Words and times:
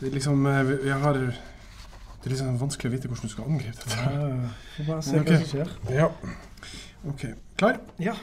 Det 0.00 0.06
er 0.06 0.12
liksom 0.12 0.46
eh, 0.46 0.68
vi, 0.68 0.74
vi 0.82 0.88
har 0.88 1.12
Det 1.12 2.24
er 2.24 2.28
liksom 2.30 2.60
vanskelig 2.60 2.90
å 2.90 2.92
vite 2.92 3.08
hvordan 3.10 3.26
du 3.26 3.32
skal 3.32 3.46
angripe 3.50 3.80
dette. 3.82 3.96
Ja, 3.98 4.50
Får 4.76 4.84
bare 4.86 5.02
se 5.02 5.20
okay. 5.20 5.32
hva 5.32 5.38
som 5.40 5.48
skjer. 5.50 5.70
Ja. 5.90 6.06
OK. 7.08 7.22
Klar? 7.58 7.80
Ja. 7.98 8.14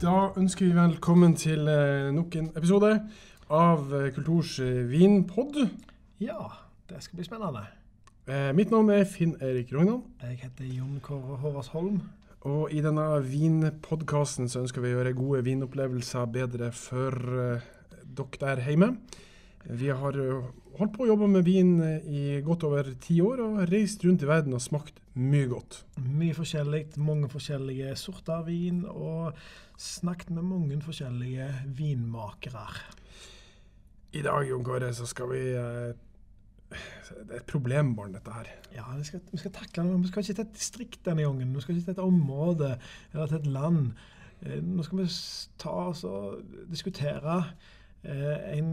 Da 0.00 0.14
ønsker 0.40 0.64
vi 0.64 0.72
velkommen 0.78 1.36
til 1.36 1.68
eh, 1.68 2.08
nok 2.16 2.38
en 2.40 2.48
episode 2.56 2.94
av 3.50 3.92
eh, 3.92 4.08
Kulturs 4.16 4.56
vinpod. 4.88 5.60
ja, 6.20 6.40
det 6.88 7.02
skal 7.04 7.20
bli 7.20 7.28
spennende. 7.28 7.79
Eh, 8.30 8.52
mitt 8.54 8.70
navn 8.70 8.92
er 8.94 9.08
Finn 9.10 9.32
Erik 9.42 9.72
Rognan. 9.74 10.04
Jeg 10.22 10.36
heter 10.44 10.66
Jon 10.70 11.00
Kåre 11.02 11.34
Håvardsholm. 11.42 11.96
Og 12.46 12.70
i 12.70 12.78
denne 12.84 13.02
vinpodkasten 13.26 14.46
så 14.46 14.60
ønsker 14.60 14.84
vi 14.84 14.92
å 14.92 15.00
gjøre 15.00 15.16
gode 15.18 15.40
vinopplevelser 15.48 16.28
bedre 16.30 16.68
for 16.70 17.16
eh, 17.42 17.64
dere 18.06 18.38
der 18.44 18.62
hjemme. 18.68 18.92
Vi 19.66 19.90
har 19.90 20.18
eh, 20.22 20.46
holdt 20.78 20.94
på 20.94 21.02
å 21.02 21.08
jobbe 21.08 21.26
med 21.32 21.42
vin 21.48 21.72
eh, 21.82 22.06
i 22.06 22.22
godt 22.46 22.68
over 22.68 22.92
ti 23.02 23.16
år 23.24 23.42
og 23.48 23.58
reist 23.72 24.06
rundt 24.06 24.22
i 24.22 24.28
verden 24.30 24.54
og 24.54 24.62
smakt 24.62 25.00
mye 25.18 25.48
godt. 25.50 25.80
Mye 25.98 26.36
forskjellig, 26.36 26.84
mange 27.02 27.32
forskjellige 27.32 27.96
sorter 27.98 28.36
av 28.36 28.46
vin, 28.46 28.84
og 28.86 29.34
snakket 29.74 30.30
med 30.36 30.46
mange 30.52 30.78
forskjellige 30.84 31.48
vinmakere. 31.80 32.62
I 34.14 34.22
dag 34.22 34.46
Jon 34.46 34.62
Kåre, 34.70 34.92
så 34.94 35.10
skal 35.10 35.34
vi 35.34 35.42
eh, 35.50 35.98
Det 36.70 37.34
er 37.34 37.40
et 37.40 37.46
problembarn, 37.50 38.12
dette 38.14 38.30
her. 38.32 38.48
Ja, 38.76 38.84
vi 38.96 39.04
skal, 39.08 39.20
vi 39.32 39.38
skal 39.42 39.52
takle 39.56 39.82
noe. 39.88 39.98
Vi 40.04 40.08
skal 40.12 40.22
ikke 40.22 40.36
til 40.38 40.44
et 40.46 40.54
distrikt 40.56 41.00
denne 41.06 41.24
gangen. 41.26 41.50
Vi 41.56 41.60
skal 41.64 41.74
ikke 41.76 41.88
til 41.90 41.96
et 41.98 42.04
område 42.04 42.70
eller 43.12 43.26
til 43.32 43.40
et 43.40 43.46
land. 43.50 43.90
Eh, 44.46 44.60
Nå 44.62 44.86
skal 44.86 45.02
vi 45.02 45.08
ta 45.58 45.72
oss 45.90 46.04
og 46.08 46.38
diskutere 46.70 47.40
eh, 48.04 48.56
en 48.56 48.70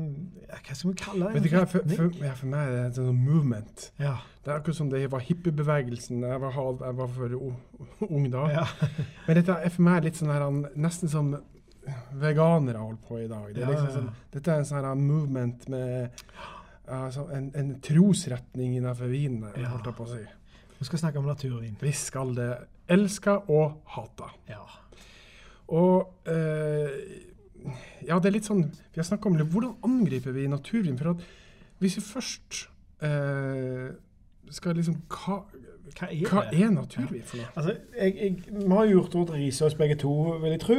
Hva 0.47 0.77
skal 0.77 0.91
vi 0.93 0.95
kalle 1.01 1.31
det? 1.33 1.51
Hva, 1.51 1.65
for, 1.67 1.89
for, 1.97 2.21
ja, 2.23 2.33
for 2.37 2.51
meg 2.53 2.69
er 2.69 2.75
det 2.77 2.85
en 2.85 2.95
sånn 2.99 3.19
movement. 3.25 3.89
Ja. 3.99 4.13
Det 4.45 4.53
er 4.53 4.61
akkurat 4.61 4.77
som 4.79 4.93
det 4.93 5.01
var 5.11 5.25
hippiebevegelsen 5.27 6.21
da 6.23 6.35
jeg 6.35 6.43
var, 6.45 6.53
halv- 6.55 6.85
jeg 6.85 6.99
var 7.01 7.09
for 7.17 7.37
ung 8.07 8.29
da. 8.31 8.45
ja. 8.53 8.67
Men 9.27 9.41
dette 9.41 9.57
er 9.57 9.73
for 9.73 9.89
meg 9.89 10.05
litt 10.07 10.21
sånn 10.21 10.31
her, 10.31 10.45
nesten 10.77 11.11
som 11.11 11.33
veganere 12.19 12.77
holder 12.83 13.01
på 13.07 13.17
i 13.23 13.27
dag. 13.31 13.49
Det 13.55 13.63
er 13.63 13.69
liksom 13.71 13.91
sånn, 13.93 14.07
dette 14.33 14.51
er 14.53 14.61
en 14.61 14.65
sånn 14.67 14.83
her 14.83 14.95
movement 14.99 15.67
med 15.71 16.23
ja, 16.87 17.11
så 17.11 17.25
en, 17.35 17.51
en 17.55 17.73
trosretning 17.83 18.77
innenfor 18.77 19.09
vin, 19.11 19.41
Ja. 19.57 19.69
holdt 19.73 19.85
jeg 19.89 19.95
på 19.97 20.05
å 20.07 20.11
si. 20.13 20.23
Vi 20.79 20.85
skal 20.85 20.99
snakke 21.01 21.19
om 21.19 21.25
naturvin. 21.25 21.75
Vi 21.81 21.91
skal 21.91 22.35
det 22.37 22.51
elske 22.89 23.33
og 23.49 23.81
hate. 23.95 24.29
Ja. 24.49 24.61
Og 25.67 26.13
eh, 26.29 26.93
ja, 28.07 28.19
det 28.19 28.29
er 28.29 28.35
litt 28.37 28.47
sånn 28.47 28.61
Vi 28.71 29.01
har 29.01 29.03
snakka 29.03 29.27
om 29.27 29.35
det, 29.35 29.47
hvordan 29.51 29.73
angriper 29.83 30.31
vi 30.31 30.45
naturvin? 30.47 30.95
For 30.97 31.09
at 31.11 31.23
hvis 31.81 31.97
vi 31.97 32.03
først 32.07 32.61
eh, 33.03 33.89
skal 34.55 34.77
liksom 34.79 35.01
Hva, 35.11 35.41
Hva 35.97 36.07
er 36.07 36.29
hva 36.31 36.45
er 36.53 36.71
naturvin 36.71 37.25
for 37.27 37.41
noe? 37.41 37.49
Altså, 37.59 37.75
jeg, 37.97 38.15
jeg, 38.21 38.31
vi 38.53 38.69
har 38.71 38.87
gjort 38.93 39.17
vårt 39.19 39.33
research 39.35 39.75
begge 39.79 39.97
to, 39.99 40.13
vil 40.43 40.53
jeg 40.55 40.61
tro. 40.63 40.77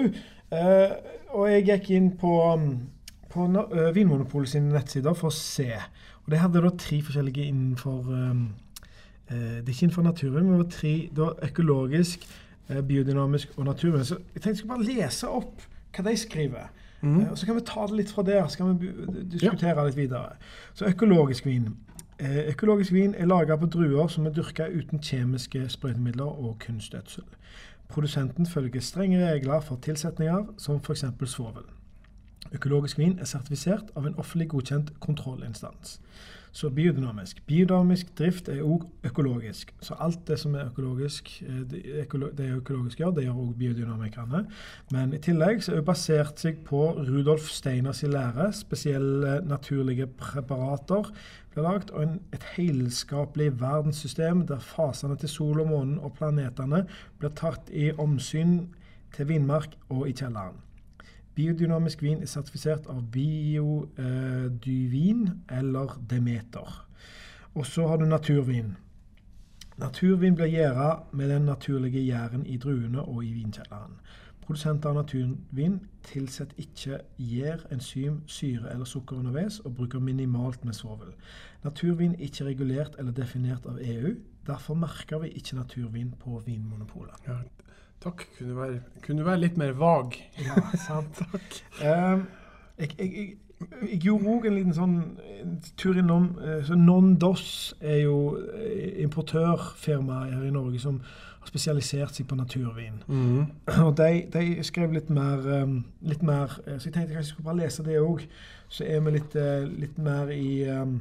Eh, 0.55 0.97
og 1.34 1.51
jeg 1.51 1.67
gikk 1.69 1.91
inn 1.98 2.09
på, 2.20 2.33
um, 2.55 2.67
på 3.32 3.46
eh, 3.72 3.94
Vinmonopolet 3.94 4.48
sine 4.48 4.72
nettsider 4.72 5.14
for 5.16 5.30
å 5.30 5.34
se. 5.34 5.70
Og 6.24 6.32
de 6.32 6.40
hadde 6.42 6.62
da 6.64 6.70
tre 6.76 7.00
forskjellige 7.02 7.46
innenfor 7.48 8.10
um, 8.12 8.42
eh, 9.30 9.36
Det 9.36 9.68
er 9.68 9.74
ikke 9.74 9.88
innenfor 9.88 10.02
naturen, 10.02 10.44
men 10.44 10.52
det 10.56 10.64
var 10.64 10.70
tre 10.74 10.94
det 11.08 11.24
var 11.24 11.38
økologisk, 11.48 12.28
eh, 12.68 12.82
biodynamisk 12.82 13.48
og 13.56 13.64
naturen. 13.64 14.04
Så 14.04 14.18
jeg 14.18 14.42
tenkte 14.42 14.48
jeg 14.48 14.62
skulle 14.62 14.76
bare 14.76 14.88
lese 14.88 15.28
opp 15.28 15.66
hva 15.96 16.04
de 16.10 16.16
skriver. 16.16 16.68
Mm. 17.00 17.20
Eh, 17.20 17.30
Og 17.30 17.38
så 17.38 17.46
kan 17.46 17.56
vi 17.56 17.61
ta 17.61 17.86
det 17.86 17.96
litt 17.96 18.11
fra 18.11 18.22
der, 18.22 18.48
så 18.48 18.56
kan 18.56 18.78
vi 18.80 18.86
diskutere 18.86 19.30
diskutere 19.30 19.86
litt 19.86 19.96
videre. 19.96 20.36
Så 20.74 20.84
økologisk 20.84 21.46
vin. 21.46 21.77
Eh, 22.18 22.48
Økologisk 22.52 22.92
vin 22.92 23.14
er 23.14 23.27
laga 23.27 23.56
på 23.56 23.67
druer 23.67 24.08
som 24.08 24.27
er 24.27 24.30
dyrka 24.30 24.67
uten 24.68 24.98
kjemiske 24.98 25.68
sprøytemidler 25.68 26.27
og 26.27 26.58
kunstgjødsel. 26.67 27.24
Produsenten 27.88 28.46
følger 28.46 28.80
strenge 28.80 29.33
regler 29.33 29.61
for 29.61 29.77
tilsetninger, 29.77 30.46
som 30.58 30.80
f.eks. 30.80 31.05
svovel. 31.24 31.64
Økologisk 32.55 32.98
vin 32.98 33.19
er 33.19 33.29
sertifisert 33.29 33.92
av 33.97 34.07
en 34.07 34.17
offentlig 34.19 34.48
godkjent 34.48 34.95
kontrollinstans. 35.05 35.98
Så 36.53 36.70
biodynamisk. 36.70 37.42
Biodynamisk 37.47 38.09
drift 38.19 38.48
er 38.48 38.63
òg 38.64 38.86
økologisk. 39.05 39.75
Så 39.85 39.95
alt 40.01 40.25
det 40.27 40.39
som 40.41 40.55
er 40.55 40.70
økologisk, 40.70 41.42
eh, 41.42 41.61
det 41.70 41.83
økolo- 42.05 42.33
økologisk 42.57 42.98
gjør, 42.98 43.14
det 43.14 43.25
gjør 43.25 43.42
òg 43.42 43.55
biodynamikerne. 43.59 44.47
Men 44.91 45.13
i 45.13 45.19
tillegg 45.19 45.63
så 45.63 45.73
er 45.73 45.77
det 45.77 45.85
basert 45.85 46.39
seg 46.39 46.64
på 46.64 46.95
Rudolf 47.09 47.51
Steiners 47.51 48.03
lære. 48.03 48.53
Spesielle 48.53 49.41
naturlige 49.45 50.07
preparater 50.07 51.13
ble 51.55 51.63
lagd, 51.63 51.91
og 51.91 52.03
en, 52.03 52.20
et 52.33 52.42
helskapelig 52.57 53.61
verdenssystem 53.61 54.47
der 54.47 54.59
fasene 54.59 55.17
til 55.17 55.29
sol 55.29 55.61
og 55.61 55.69
månen 55.69 55.98
og 55.98 56.15
planetene 56.15 56.86
blir 57.19 57.30
tatt 57.30 57.70
i 57.70 57.92
omsyn 57.92 58.69
til 59.13 59.29
vinmark 59.29 59.77
og 59.91 60.09
i 60.09 60.13
kjelleren. 60.13 60.67
Biodynamisk 61.38 62.00
vin 62.02 62.18
er 62.22 62.26
sertifisert 62.26 62.88
av 62.90 63.04
Biodyvin 63.14 64.00
eller 65.54 65.94
Demeter. 66.10 66.88
Og 67.54 67.66
så 67.66 67.86
har 67.86 67.96
du 68.00 68.06
naturvin. 68.10 68.76
Naturvin 69.78 70.34
blir 70.34 70.46
gjæra 70.50 71.02
med 71.12 71.30
den 71.30 71.42
naturlige 71.46 72.02
gjæren 72.02 72.46
i 72.46 72.56
druene 72.58 73.02
og 73.02 73.24
i 73.24 73.32
vinkjelleren. 73.36 73.94
Produsenter 74.42 74.90
av 74.90 74.96
naturvin 74.96 75.78
tilsetter 76.08 76.58
ikke 76.58 76.98
gjær, 77.22 77.62
enzym, 77.70 78.22
syre 78.26 78.72
eller 78.72 78.84
sukker 78.88 79.16
underveis, 79.20 79.60
og 79.60 79.76
bruker 79.78 80.00
minimalt 80.02 80.64
med 80.64 80.74
svovel. 80.74 81.14
Naturvin 81.62 82.14
er 82.16 82.24
ikke 82.26 82.44
regulert 82.50 82.98
eller 82.98 83.12
definert 83.14 83.66
av 83.66 83.78
EU. 83.78 84.14
Derfor 84.46 84.74
merker 84.74 85.18
vi 85.22 85.28
ikke 85.38 85.56
naturvin 85.56 86.14
på 86.18 86.42
Vinmonopolet. 86.46 87.14
Ja, 87.28 87.38
takk. 88.05 88.27
Kunne 88.39 88.55
du 88.55 88.59
være, 88.61 88.81
kunne 89.05 89.23
du 89.23 89.29
være 89.29 89.45
litt 89.47 89.61
mer 89.61 89.77
vag? 89.79 90.17
Ja, 90.47 90.63
sant. 90.79 91.20
Takk. 91.20 91.61
jeg, 91.83 92.25
jeg, 92.79 92.91
jeg, 92.98 93.29
jeg 93.59 93.98
gjorde 94.05 94.35
òg 94.35 94.47
en 94.48 94.57
liten 94.57 94.75
sånn 94.77 94.98
en 95.39 95.57
tur 95.81 95.98
innom 95.98 96.29
eh, 96.42 96.61
så 96.67 96.77
Non-Dos 96.79 97.47
er 97.81 98.05
jo 98.05 98.19
eh, 98.55 99.01
importørfirma 99.05 100.20
her 100.29 100.45
i 100.47 100.53
Norge 100.55 100.83
som 100.83 101.01
har 101.03 101.51
spesialisert 101.51 102.14
seg 102.14 102.29
på 102.31 102.39
naturvin. 102.39 103.01
Mhm. 103.07 103.48
Og 103.86 103.92
de, 103.98 104.25
de 104.35 104.65
skrev 104.67 104.95
litt 104.95 105.11
mer, 105.11 105.42
um, 105.63 105.80
litt 106.07 106.23
mer 106.27 106.55
eh, 106.67 106.79
Så 106.79 106.89
jeg 106.89 106.95
tenkte 106.95 107.17
kanskje 107.17 107.25
jeg 107.25 107.33
skulle 107.33 107.51
bare 107.51 107.63
lese 107.65 107.86
det 107.86 107.98
òg. 108.03 108.25
Så 108.69 108.85
er 108.85 109.01
vi 109.01 109.15
litt, 109.15 109.35
litt 109.80 109.98
mer 110.05 110.29
i, 110.29 110.63
um, 110.69 110.98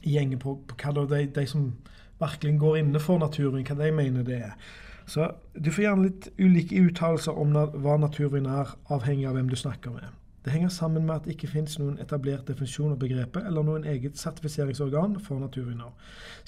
i 0.00 0.14
gjengen 0.14 0.40
på, 0.40 0.56
på 0.64 0.78
hva 0.80 1.04
de, 1.04 1.26
de 1.28 1.42
som 1.46 1.66
virkelig 2.20 2.54
går 2.60 2.78
inne 2.80 3.02
for 3.04 3.20
naturvin, 3.20 3.66
hva 3.68 3.76
de 3.76 3.90
mener 3.92 4.24
det 4.24 4.38
er. 4.46 4.54
Så 5.10 5.26
du 5.58 5.72
får 5.74 5.84
gjerne 5.84 6.06
litt 6.06 6.28
ulike 6.38 6.78
uttalelser 6.86 7.34
om 7.34 7.56
hva 7.82 7.96
naturvin 7.98 8.46
er, 8.46 8.68
avhengig 8.94 9.26
av 9.26 9.34
hvem 9.34 9.48
du 9.50 9.56
snakker 9.58 9.96
med. 9.96 10.12
Det 10.44 10.52
henger 10.54 10.70
sammen 10.72 11.04
med 11.04 11.16
at 11.16 11.26
det 11.26 11.34
ikke 11.34 11.50
finnes 11.50 11.74
noen 11.80 11.98
etablert 12.00 12.46
definisjon 12.48 12.94
av 12.94 13.00
begrepet 13.02 13.44
eller 13.48 13.66
noen 13.66 13.84
eget 13.90 14.16
sertifiseringsorgan 14.16 15.18
for 15.20 15.42
naturviner. 15.42 15.90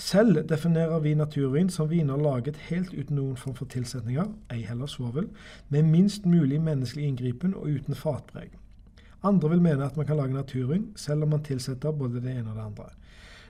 Selv 0.00 0.47
definerer 0.49 1.03
vi 1.05 1.17
naturvin 1.19 1.69
som 1.75 1.91
viner 1.91 2.23
laget 2.23 2.61
helt 2.71 2.95
uten 2.95 3.19
noen 3.19 3.37
form 3.37 3.59
for 3.59 3.69
tilsetninger, 3.75 4.31
ei 4.55 4.62
heller 4.65 4.89
svovel, 4.89 5.27
med 5.69 5.91
minst 5.91 6.25
mulig 6.25 6.62
menneskelig 6.62 7.11
inngripen 7.11 7.59
og 7.59 7.69
uten 7.69 7.99
fatpreg. 7.99 8.55
Andre 9.27 9.53
vil 9.53 9.67
mene 9.67 9.91
at 9.91 9.99
man 9.99 10.06
kan 10.06 10.23
lage 10.23 10.39
naturvin 10.39 10.93
selv 10.97 11.27
om 11.27 11.34
man 11.34 11.44
tilsetter 11.44 11.93
både 11.93 12.23
det 12.23 12.39
ene 12.39 12.55
og 12.55 12.56
det 12.56 12.69
andre. 12.71 12.89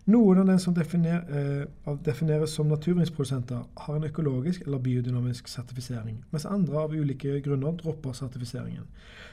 Noen 0.07 0.39
av 0.39 0.47
dem 0.47 0.59
som 0.59 0.75
definer, 0.75 1.23
eh, 1.31 1.97
defineres 2.05 2.51
som 2.51 2.67
naturvinsprodusenter, 2.67 3.63
har 3.77 3.97
en 3.97 4.05
økologisk 4.05 4.61
eller 4.67 4.79
biodynamisk 4.79 5.49
sertifisering, 5.49 6.25
mens 6.31 6.45
andre 6.45 6.79
av 6.79 6.91
ulike 6.91 7.41
grunner 7.41 7.77
dropper 7.77 8.13
sertifiseringen. 8.13 8.83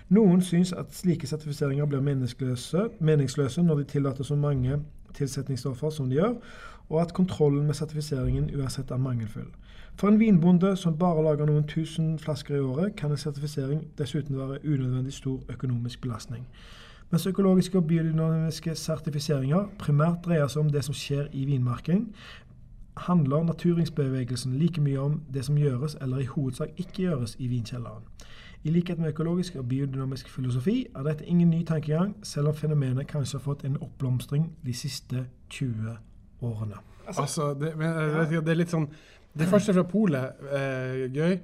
Noen 0.10 0.42
syns 0.42 0.74
at 0.74 0.94
slike 0.94 1.28
sertifiseringer 1.28 1.86
blir 1.86 2.02
meningsløse, 2.02 2.90
meningsløse 3.00 3.64
når 3.64 3.76
de 3.76 3.84
tillater 3.84 4.24
så 4.24 4.36
mange 4.36 4.80
tilsetningsstoffer 5.14 5.90
som 5.90 6.10
de 6.10 6.16
gjør, 6.16 6.36
og 6.90 7.02
at 7.02 7.14
kontrollen 7.14 7.66
med 7.66 7.74
sertifiseringen 7.74 8.52
uansett 8.56 8.92
er 8.92 8.98
mangelfull. 8.98 9.50
For 9.96 10.08
en 10.08 10.20
vinbonde 10.20 10.76
som 10.76 10.98
bare 10.98 11.24
lager 11.24 11.46
noen 11.46 11.66
tusen 11.68 12.20
flasker 12.20 12.56
i 12.56 12.60
året, 12.60 12.96
kan 12.96 13.12
en 13.12 13.18
sertifisering 13.18 13.88
dessuten 13.98 14.38
være 14.38 14.60
unødvendig 14.66 15.14
stor 15.14 15.40
økonomisk 15.50 16.02
belastning. 16.02 16.48
Mens 17.10 17.26
økologiske 17.26 17.78
og 17.78 17.88
biodynamiske 17.90 18.76
sertifiseringer 18.78 19.72
primært 19.82 20.22
dreier 20.26 20.48
seg 20.48 20.62
om 20.62 20.70
det 20.70 20.84
som 20.86 20.94
skjer 20.94 21.32
i 21.34 21.46
vinmarking, 21.50 22.04
handler 23.08 23.44
naturingsbevegelsen 23.48 24.58
like 24.60 24.82
mye 24.82 25.00
om 25.00 25.22
det 25.34 25.46
som 25.48 25.58
gjøres 25.58 25.96
eller 26.02 26.22
i 26.22 26.28
hovedsak 26.30 26.76
ikke 26.78 27.08
gjøres 27.08 27.36
i 27.40 27.48
vinkjelleren. 27.48 28.04
I 28.64 28.74
likhet 28.76 29.00
med 29.00 29.14
økologisk 29.14 29.56
og 29.56 29.70
biodynamisk 29.70 30.30
filosofi 30.30 30.88
er 30.96 31.04
dette 31.08 31.26
ingen 31.26 31.50
ny 31.50 31.64
tankegang, 31.66 32.16
selv 32.24 32.52
om 32.52 32.56
fenomenet 32.56 33.08
kanskje 33.08 33.38
har 33.40 33.44
fått 33.44 33.64
en 33.66 33.78
oppblomstring 33.82 34.50
de 34.66 34.74
siste 34.74 35.26
20 35.50 35.96
årene. 36.42 36.82
Altså, 37.18 37.54
det, 37.54 37.72
men, 37.78 37.96
det 38.30 38.52
er 38.52 38.60
litt 38.60 38.70
sånn 38.70 38.86
Det 39.40 39.48
første 39.50 39.74
fra 39.74 39.86
polet 39.88 40.42
er 40.54 41.08
gøy, 41.14 41.40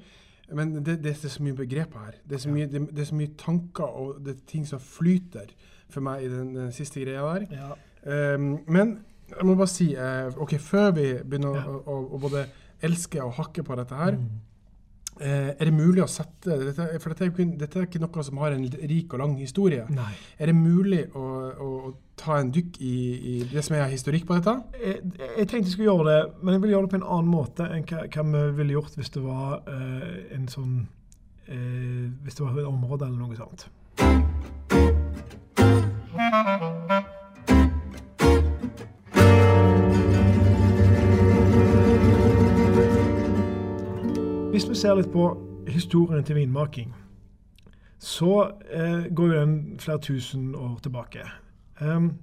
men 0.53 0.75
det, 0.86 1.00
det 1.03 1.12
er 1.12 1.30
så 1.30 1.44
mye 1.44 1.53
begreper 1.57 2.00
her. 2.06 2.12
Det 2.30 2.36
er 2.38 2.44
så 2.44 2.50
mye, 2.53 2.68
det, 2.69 2.81
det 2.92 3.00
er 3.01 3.09
så 3.09 3.15
mye 3.15 3.31
tanker 3.38 3.83
og 3.83 4.19
det 4.25 4.36
er 4.36 4.44
ting 4.47 4.68
som 4.68 4.80
flyter 4.80 5.53
for 5.89 6.01
meg 6.06 6.24
i 6.25 6.30
den, 6.30 6.51
den 6.56 6.71
siste 6.75 7.01
greia 7.01 7.21
der. 7.33 7.47
Ja. 7.51 8.36
Um, 8.36 8.59
men 8.68 9.00
jeg 9.31 9.45
må 9.45 9.56
bare 9.57 9.68
si 9.71 9.88
uh, 9.97 10.30
OK, 10.42 10.57
før 10.62 10.92
vi 10.92 11.07
begynner 11.24 11.56
Ja. 11.57 11.63
å, 11.65 11.80
å, 11.89 11.95
å 12.13 12.19
både 12.21 12.45
elske 12.86 13.24
og 13.24 13.33
hakke 13.39 13.63
på 13.65 13.75
dette 13.80 13.95
her, 13.97 14.12
Mm. 14.19 14.30
Eh, 15.20 15.52
er 15.56 15.70
det 15.70 15.74
mulig 15.74 16.04
å 16.04 16.08
sette 16.10 16.58
dette, 16.62 16.88
For 17.00 17.14
dette 17.14 17.26
er, 17.26 17.32
ikke, 17.32 17.46
dette 17.60 17.80
er 17.80 17.88
ikke 17.88 18.02
noe 18.04 18.26
som 18.26 18.42
har 18.44 18.56
en 18.56 18.66
rik 18.66 19.14
og 19.14 19.22
lang 19.22 19.38
historie. 19.40 19.86
Nei. 19.94 20.12
Er 20.40 20.52
det 20.52 20.58
mulig 20.58 21.04
å, 21.16 21.26
å, 21.52 21.70
å 21.90 21.94
ta 22.20 22.40
en 22.40 22.52
dykk 22.56 22.80
i, 22.82 22.96
i 23.32 23.36
det 23.52 23.64
som 23.66 23.78
er 23.78 23.92
historikk 23.92 24.28
på 24.28 24.40
dette? 24.40 24.56
Jeg, 24.82 25.02
jeg 25.22 25.48
tenkte 25.48 25.64
jeg 25.66 25.76
skulle 25.76 25.92
gjøre 25.92 26.10
det, 26.12 26.20
men 26.42 26.58
jeg 26.58 26.66
vil 26.66 26.76
gjøre 26.76 26.88
det 26.88 26.94
på 26.96 27.00
en 27.02 27.10
annen 27.18 27.32
måte 27.32 27.70
enn 27.70 27.88
hva, 27.90 28.06
hva 28.12 28.28
vi 28.32 28.44
ville 28.62 28.78
gjort 28.78 29.00
hvis 29.00 29.14
det 29.16 29.24
var 29.26 29.50
eh, 29.72 30.36
en 30.36 30.48
sånn 30.52 30.76
eh, 31.48 32.06
Hvis 32.26 32.38
det 32.40 32.46
var 32.46 32.60
et 32.60 32.70
område 32.70 33.10
eller 33.10 33.20
noe 33.22 33.36
sånt. 33.40 33.70
Hvis 44.56 44.69
vi 44.69 44.75
ser 44.80 44.96
litt 44.96 45.10
på 45.12 45.24
historien 45.68 46.24
til 46.24 46.38
vinmaking, 46.38 46.94
så 48.00 48.54
eh, 48.72 49.10
går 49.12 49.34
jo 49.34 49.40
den 49.42 49.56
flere 49.84 50.00
tusen 50.00 50.54
år 50.56 50.78
tilbake. 50.80 51.25
Um, 51.81 52.13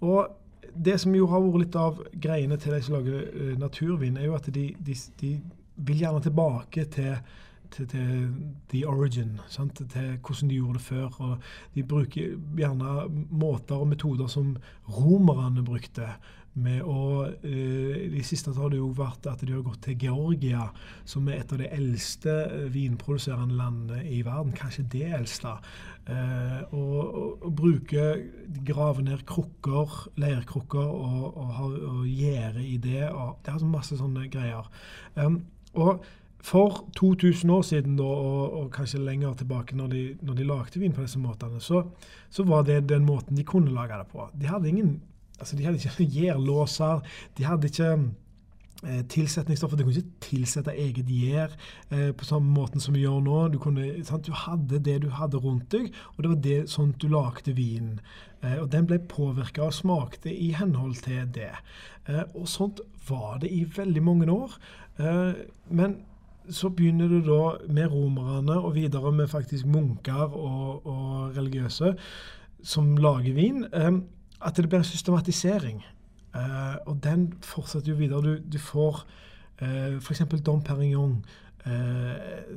og 0.00 0.32
det 0.74 0.96
som 0.98 1.14
jo 1.14 1.28
har 1.30 1.44
vært 1.44 1.62
litt 1.62 1.78
av 1.78 2.00
greiene 2.26 2.58
til 2.58 2.74
de 2.74 2.82
som 2.82 2.96
lager 2.96 3.22
eh, 3.28 3.54
naturvin, 3.54 4.18
er 4.18 4.26
jo 4.32 4.34
at 4.34 4.50
de, 4.50 4.66
de, 4.82 4.98
de 5.22 5.30
vil 5.76 6.02
gjerne 6.02 6.24
tilbake 6.26 6.88
til, 6.96 7.14
til, 7.70 7.86
til 7.94 8.34
the 8.74 8.82
origin. 8.82 9.38
Sant? 9.46 9.78
Til 9.78 10.16
hvordan 10.18 10.50
de 10.50 10.58
gjorde 10.58 10.80
det 10.80 10.86
før. 10.88 11.22
Og 11.22 11.50
de 11.78 11.86
bruker 11.86 12.34
gjerne 12.58 13.06
måter 13.30 13.78
og 13.78 13.92
metoder 13.94 14.26
som 14.26 14.56
romerne 14.90 15.62
brukte. 15.62 16.16
Med 16.54 16.82
å, 16.84 17.32
eh, 17.48 18.12
I 18.12 18.22
siste 18.28 18.52
har 18.52 18.68
det 18.68 18.76
jo 18.76 18.90
vært 18.92 19.24
at 19.30 19.40
de 19.40 19.54
har 19.54 19.62
gått 19.64 19.86
til 19.86 19.96
Georgia, 19.96 20.66
som 21.08 21.28
er 21.28 21.40
et 21.40 21.52
av 21.54 21.62
de 21.62 21.68
eldste 21.72 22.34
eh, 22.44 22.66
vinproduserende 22.74 23.56
landene 23.56 24.02
i 24.04 24.20
verden. 24.26 24.52
Kanskje 24.52 24.84
det 24.92 25.06
eldste. 25.16 25.54
Eh, 26.12 26.58
og, 26.74 26.98
og, 26.98 27.46
og 27.46 27.54
bruke 27.56 28.08
Grave 28.68 29.04
ned 29.06 29.24
krukker, 29.24 30.10
leirkrukker, 30.20 30.92
og, 30.92 31.38
og, 31.40 31.78
og 31.88 32.02
gjerde 32.10 32.66
i 32.66 32.76
det. 32.76 33.06
Og 33.08 33.38
det 33.40 33.48
er 33.48 33.56
altså 33.56 33.70
masse 33.70 33.96
sånne 33.96 34.26
greier. 34.32 34.68
Um, 35.16 35.46
og 35.72 36.04
for 36.42 36.84
2000 36.98 37.50
år 37.54 37.62
siden, 37.62 37.96
da, 37.96 38.04
og, 38.04 38.52
og 38.58 38.68
kanskje 38.74 39.00
lenger 39.00 39.38
tilbake, 39.40 39.76
når 39.78 39.86
de, 39.94 40.02
når 40.20 40.34
de 40.34 40.46
lagde 40.50 40.80
vin 40.82 40.92
på 40.92 41.04
disse 41.06 41.22
måtene, 41.22 41.60
så, 41.62 41.84
så 42.30 42.44
var 42.44 42.66
det 42.68 42.88
den 42.90 43.06
måten 43.06 43.38
de 43.38 43.46
kunne 43.46 43.72
lage 43.72 43.96
det 43.98 44.10
på. 44.12 44.26
De 44.40 44.50
hadde 44.50 44.68
ingen 44.68 45.00
altså 45.42 45.58
de 45.58 45.66
hadde 45.66 45.82
ikke 45.82 46.10
gjærlåser, 46.16 47.02
de 47.38 47.46
hadde 47.46 47.70
ikke 47.70 47.92
eh, 48.86 49.02
tilsetningsstoffer. 49.10 49.76
Du 49.76 49.84
kunne 49.84 49.96
ikke 49.98 50.20
tilsette 50.24 50.74
eget 50.78 51.08
gjær 51.10 51.54
eh, 51.90 52.10
på 52.14 52.28
samme 52.28 52.50
måten 52.54 52.82
som 52.82 52.94
vi 52.94 53.04
gjør 53.04 53.22
nå. 53.24 53.38
Du, 53.52 53.58
kunne, 53.62 53.88
du 54.02 54.32
hadde 54.46 54.82
det 54.82 55.00
du 55.04 55.10
hadde 55.10 55.40
rundt 55.42 55.70
deg, 55.74 55.90
og 56.14 56.22
det 56.22 56.34
var 56.34 56.44
det, 56.46 56.60
sånn 56.70 56.94
du 57.02 57.08
lagde 57.12 57.56
vinen. 57.58 57.98
Eh, 58.42 58.58
og 58.58 58.70
den 58.72 58.86
ble 58.90 59.00
påvirka 59.10 59.66
og 59.68 59.76
smakte 59.76 60.32
i 60.32 60.52
henhold 60.58 61.02
til 61.04 61.26
det. 61.34 61.52
Eh, 62.08 62.24
og 62.34 62.48
sånt 62.50 62.82
var 63.08 63.42
det 63.42 63.52
i 63.54 63.64
veldig 63.76 64.02
mange 64.02 64.30
år. 64.32 64.56
Eh, 64.98 65.44
men 65.70 66.00
så 66.50 66.72
begynner 66.74 67.08
det 67.08 67.22
da 67.28 67.42
med 67.70 67.92
romerne 67.92 68.56
og 68.58 68.74
videre 68.74 69.12
med 69.14 69.30
faktisk 69.30 69.66
munker 69.70 70.34
og, 70.34 70.86
og 70.86 71.36
religiøse 71.36 71.94
som 72.66 72.96
lager 72.98 73.34
vin, 73.34 73.64
at 74.44 74.56
det 74.56 74.68
blir 74.68 74.78
en 74.78 74.84
systematisering. 74.84 75.82
Uh, 76.34 76.76
og 76.86 77.04
den 77.04 77.32
fortsetter 77.44 77.92
jo 77.92 77.96
videre. 77.98 78.22
Du, 78.22 78.38
du 78.52 78.58
får 78.58 79.04
uh, 79.62 79.98
f.eks. 80.00 80.22
Dom 80.46 80.62
Perignon. 80.62 81.24
Uh, 81.66 81.72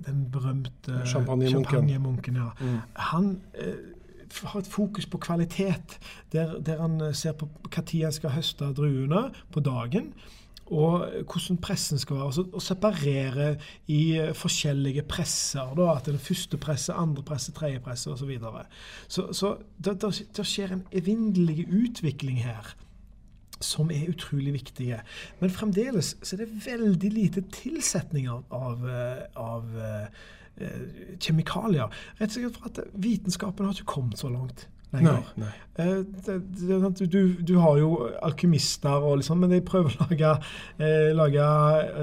den 0.06 0.30
berømte 0.32 1.02
Champagnemunken. 1.06 1.66
champagnemunken, 1.66 2.36
ja. 2.36 2.50
Mm. 2.60 2.80
Han 2.96 3.42
eh, 3.54 3.74
har 4.44 4.60
et 4.60 4.68
fokus 4.68 5.06
på 5.06 5.18
kvalitet, 5.18 6.00
der, 6.32 6.60
der 6.60 6.82
han 6.82 7.02
eh, 7.02 7.14
ser 7.14 7.32
på 7.32 7.50
når 7.64 8.04
han 8.04 8.12
skal 8.12 8.30
høste 8.30 8.74
druene 8.74 9.32
på 9.52 9.60
dagen. 9.60 10.14
Og 10.66 11.06
hvordan 11.30 11.58
pressen 11.62 12.00
skal 12.02 12.18
være. 12.18 12.30
Altså, 12.32 12.46
å 12.50 12.62
separere 12.64 13.50
i 13.92 14.18
eh, 14.18 14.32
forskjellige 14.34 15.04
presser. 15.10 15.76
Da, 15.78 15.92
at 15.94 16.10
den 16.10 16.18
første 16.22 16.58
presse, 16.58 16.94
andre 16.94 17.24
presse, 17.26 17.54
tredje 17.54 17.84
presse 17.86 18.10
osv. 18.10 18.24
Så, 18.24 18.30
videre. 18.30 18.66
så 19.08 19.28
Så 19.32 19.52
det, 19.78 20.00
det, 20.02 20.12
det 20.38 20.48
skjer 20.50 20.74
en 20.74 20.88
evinnelig 20.92 21.68
utvikling 21.70 22.42
her 22.42 22.74
som 23.64 23.92
er 23.94 24.10
utrolig 24.10 24.54
viktige. 24.54 25.00
Men 25.40 25.54
fremdeles 25.54 26.16
så 26.22 26.36
er 26.36 26.44
det 26.44 26.66
veldig 26.66 27.12
lite 27.14 27.46
tilsetning 27.54 28.28
av, 28.30 28.44
av, 28.50 28.88
eh, 28.90 29.22
av 29.40 29.78
eh, 29.78 30.24
kjemikalier. 31.20 31.94
Rett 32.20 32.32
og 32.32 32.40
slett 32.40 32.58
for 32.58 32.72
at 32.72 32.82
vitenskapen 32.94 33.68
har 33.68 33.78
ikke 33.78 33.94
kommet 33.96 34.20
så 34.20 34.34
langt 34.34 34.68
lenger. 34.96 35.34
nei. 35.36 35.48
nei. 35.48 35.88
det, 36.26 36.36
det, 36.60 36.78
er 36.78 37.12
du, 37.12 37.20
du 37.48 37.56
har 37.60 37.78
jo 37.82 37.90
alkymister, 38.24 38.96
og 38.96 39.20
liksom, 39.22 39.44
men 39.44 39.52
de 39.52 39.62
prøver 39.66 39.96
å 39.96 40.08
lage, 40.10 40.32
eh, 40.80 41.12
lage 41.16 41.50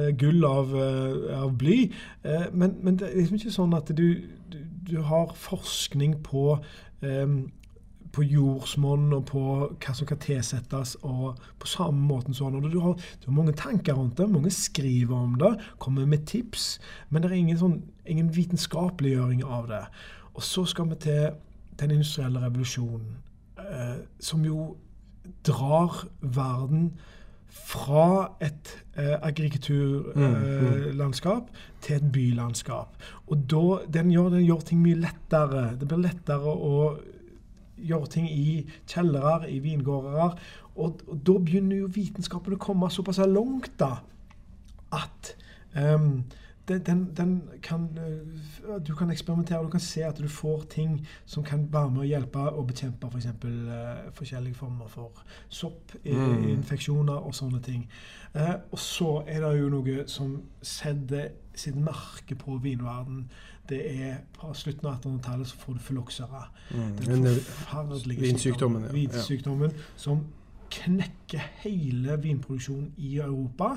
eh, 0.03 0.11
gull 0.19 0.45
av, 0.49 0.77
eh, 0.77 1.33
av 1.41 1.57
bly. 1.59 1.81
Eh, 2.25 2.47
men, 2.53 2.77
men 2.83 3.01
det 3.01 3.11
er 3.11 3.19
liksom 3.23 3.41
ikke 3.41 3.57
sånn 3.57 3.75
at 3.79 3.91
du, 3.97 4.07
du, 4.53 4.61
du 4.91 4.97
har 5.09 5.35
forskning 5.39 6.21
på 6.27 6.57
eh, 7.03 7.43
på 8.13 8.25
jordsmonn 8.29 9.13
og 9.17 9.25
på 9.31 9.43
hva 9.71 9.95
som 9.97 10.09
kan 10.09 10.21
tilsettes, 10.21 10.97
og 11.07 11.41
på 11.61 11.71
samme 11.71 12.05
måten 12.09 12.37
sånn. 12.37 12.61
Du, 12.69 12.81
har, 12.85 12.99
du 13.23 13.29
har 13.29 13.37
mange 13.37 13.55
tanker 13.57 13.97
rundt 13.97 14.19
det, 14.21 14.29
mange 14.31 14.53
skriver 14.53 15.17
om 15.17 15.39
det, 15.41 15.55
kommer 15.83 16.09
med 16.09 16.27
tips, 16.29 16.77
men 17.09 17.25
det 17.25 17.31
er 17.31 17.39
ingen, 17.39 17.61
sånn, 17.61 17.79
ingen 18.05 18.29
vitenskapeliggjøring 18.35 19.45
av 19.47 19.71
det. 19.73 19.87
Og 20.37 20.45
så 20.45 20.67
skal 20.69 20.93
vi 20.93 21.01
til 21.07 21.33
den 21.83 21.91
industrielle 21.99 22.43
revolusjonen, 22.43 23.17
eh, 23.59 23.99
som 24.21 24.45
jo 24.47 24.77
drar 25.47 26.07
verden 26.23 26.93
fra 27.53 28.33
et 28.41 28.85
eh, 28.97 29.19
agrikulturlandskap 29.23 31.51
til 31.85 31.97
et 31.97 32.13
bylandskap. 32.13 32.89
Og 33.27 33.37
da, 33.51 33.79
den, 33.93 34.13
gjør, 34.13 34.29
den 34.37 34.47
gjør 34.47 34.61
ting 34.67 34.83
mye 34.83 34.95
lettere. 35.03 35.77
Det 35.81 35.89
blir 35.89 35.99
lettere 36.07 36.53
å 36.53 36.97
gjøre 37.83 38.07
ting 38.15 38.27
i 38.31 38.71
kjellere, 38.89 39.51
i 39.51 39.59
vingårder. 39.63 40.31
Og, 40.77 41.01
og 41.07 41.17
da 41.27 41.33
begynner 41.39 41.77
jo 41.83 41.89
vitenskapen 41.93 42.55
å 42.57 42.63
komme 42.63 42.91
såpass 42.93 43.19
langt 43.29 43.75
da, 43.81 43.93
at 44.93 45.37
ehm, 45.77 46.23
den, 46.69 46.81
den, 46.87 47.17
den 47.17 47.43
kan, 47.63 47.99
øh, 47.99 48.87
du 48.87 48.95
kan 48.95 49.11
eksperimentere, 49.11 49.59
og 49.59 49.65
du 49.65 49.71
kan 49.71 49.81
se 49.81 50.05
at 50.05 50.19
du 50.19 50.29
får 50.29 50.63
ting 50.71 51.07
som 51.27 51.45
kan 51.45 51.69
være 51.73 51.91
med 51.91 52.01
å 52.01 52.07
hjelpe 52.07 52.39
og 52.39 52.67
bekjempe 52.67 53.09
f.eks. 53.11 53.27
Uh, 53.45 54.13
forskjellige 54.15 54.55
former 54.55 54.89
for 54.89 55.25
soppinfeksjoner 55.49 57.15
og 57.15 57.35
sånne 57.35 57.61
ting. 57.63 57.89
Uh, 58.35 58.55
og 58.71 58.79
så 58.79 59.23
er 59.27 59.43
det 59.43 59.57
jo 59.61 59.73
noe 59.73 60.05
som 60.07 60.37
setter 60.63 61.33
sitt 61.55 61.77
merke 61.77 62.39
på 62.39 62.57
vinverden. 62.63 63.27
Det 63.69 63.81
er 64.03 64.23
på 64.39 64.53
slutten 64.55 64.87
av 64.87 65.01
1800-tallet 65.01 65.49
så 65.49 65.59
får 65.59 65.73
du 65.73 65.83
fylloksere. 65.89 66.45
Mm. 66.71 66.95
Den 67.03 67.27
eh, 67.27 67.43
forferdelige 67.43 68.21
vinsykdommen, 68.21 68.83
ja. 68.83 68.89
sykdommen, 68.89 68.95
vinsykdommen 68.95 69.77
som 69.97 70.25
knekker 70.73 71.43
hele 71.63 72.17
vinproduksjonen 72.23 72.93
i 72.97 73.17
Europa. 73.19 73.77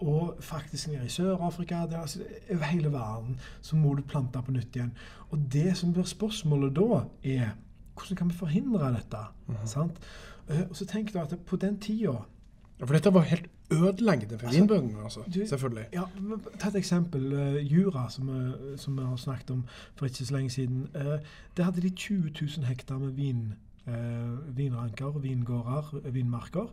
Og 0.00 0.36
faktisk 0.40 0.88
nede 0.88 1.04
i 1.06 1.08
Sør-Afrika, 1.08 1.74
det 1.86 1.92
er 1.92 2.00
altså, 2.00 2.20
over 2.50 2.64
hele 2.64 2.92
verden, 2.92 3.38
så 3.62 3.76
må 3.76 3.94
du 3.94 4.02
plante 4.02 4.42
på 4.42 4.50
nytt 4.52 4.76
igjen. 4.76 4.92
Og 5.30 5.38
det 5.52 5.76
som 5.76 5.92
blir 5.92 6.04
spørsmålet 6.08 6.74
da, 6.76 7.02
er 7.24 7.50
hvordan 7.94 8.16
kan 8.16 8.28
vi 8.30 8.34
forhindre 8.34 8.92
dette? 8.94 9.16
Sant? 9.66 9.98
Eh, 10.48 10.60
Og 10.70 10.76
så 10.76 10.86
tenker 10.86 11.12
du 11.12 11.18
at 11.20 11.38
på 11.46 11.56
den 11.56 11.78
tida 11.80 12.12
Ja, 12.80 12.84
For 12.86 12.94
dette 12.94 13.12
var 13.14 13.20
helt 13.28 13.46
ødeleggende 13.70 14.38
for 14.38 14.46
Altså, 14.46 14.60
vinbøndene, 14.60 15.02
altså. 15.04 15.20
Selvfølgelig. 15.48 15.84
Ja, 15.92 16.02
Ta 16.58 16.68
et 16.68 16.76
eksempel. 16.76 17.32
eh, 17.32 17.72
Jura, 17.72 18.06
som, 18.10 18.26
vi- 18.28 18.76
som 18.78 18.96
vi 18.98 19.04
har 19.04 19.16
snakket 19.16 19.50
om 19.50 19.64
for 19.96 20.06
ikke 20.06 20.24
så 20.24 20.34
lenge 20.36 20.50
siden. 20.50 20.88
Eh, 20.94 21.18
der 21.56 21.62
hadde 21.62 21.80
de 21.82 21.90
20 21.90 22.30
000 22.40 22.64
hektar 22.64 22.98
med 22.98 23.10
vin, 23.12 23.36
eh, 23.52 23.69
vinranker, 23.86 25.18
vingårder, 25.22 26.10
vinmarker. 26.12 26.68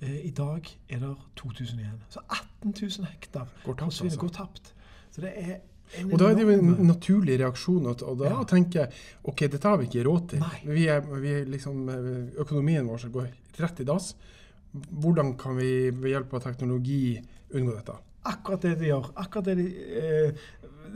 Eh, 0.00 0.26
I 0.26 0.30
dag 0.30 0.68
er 0.88 0.98
det 1.02 1.10
2000 1.36 1.78
igjen. 1.82 1.98
Så 2.10 2.20
18 2.28 2.74
000 2.82 3.06
hektar 3.10 3.46
Går 3.64 3.74
tapt, 3.74 4.02
altså. 4.02 4.18
går 4.20 4.28
tapt. 4.28 4.72
Så 5.12 5.20
det 5.20 5.32
er 5.36 5.60
Og 6.12 6.18
da 6.18 6.30
er 6.30 6.34
det 6.38 6.42
jo 6.46 6.50
en 6.54 6.86
naturlig 6.88 7.38
reaksjon. 7.40 7.86
Og, 7.86 8.02
og 8.02 8.18
da 8.18 8.30
Ja. 8.30 8.44
tenker 8.48 8.80
jeg 8.80 8.92
OK, 9.24 9.40
dette 9.50 9.68
har 9.68 9.76
vi 9.76 9.84
ikke 9.90 10.04
råd 10.08 10.28
til. 10.30 10.44
Vi 10.64 10.86
er, 10.88 11.00
vi 11.20 11.28
er 11.40 11.44
liksom, 11.44 11.88
eh, 11.88 12.40
økonomien 12.40 12.86
vår 12.88 13.10
går 13.12 13.28
rett 13.60 13.80
i 13.80 13.84
dass. 13.84 14.14
hvordan 14.72 15.36
kan 15.36 15.56
vi 15.56 15.90
ved 15.90 16.10
hjelp 16.14 16.32
av 16.34 16.40
teknologi 16.40 17.20
unngå 17.52 17.74
dette? 17.76 17.92
Akkurat 18.24 18.62
det 18.62 18.78
de 18.78 18.86
gjør. 18.86 19.10
akkurat 19.16 19.44
det 19.44 19.56
de, 19.56 19.66
eh, 19.66 20.32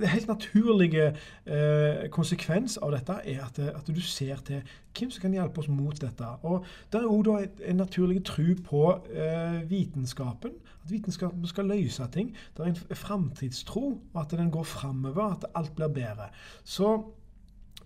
det 0.00 0.08
helt 0.08 0.28
naturlige 0.28 1.06
eh, 1.44 2.06
konsekvens 2.12 2.76
av 2.82 2.92
dette 2.94 3.18
er 3.24 3.42
at, 3.44 3.58
at, 3.58 3.86
du 3.88 4.00
ser 4.00 4.40
til 4.46 4.62
hvem 4.96 5.10
som 5.12 5.24
kan 5.24 5.36
hjelpe 5.36 5.62
oss 5.62 5.70
mot 5.72 6.00
dette. 6.00 6.30
Og 6.48 6.64
Det 6.92 7.00
er 7.00 7.10
òg 7.10 7.30
en 7.70 7.80
naturlig 7.80 8.22
tro 8.24 8.46
på 8.68 8.82
eh, 9.12 9.60
vitenskapen. 9.70 10.56
At 10.84 10.90
vitenskapen 10.90 11.46
skal 11.46 11.70
løse 11.72 12.08
ting. 12.12 12.34
Det 12.56 12.64
er 12.64 12.72
en 12.72 12.96
framtidstro, 12.96 13.86
og 14.14 14.20
at 14.20 14.36
den 14.38 14.50
går 14.50 14.62
framover, 14.62 15.32
at 15.32 15.48
alt 15.54 15.74
blir 15.76 15.88
bedre. 15.88 16.30
Så 16.64 16.92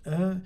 eh, 0.05 0.37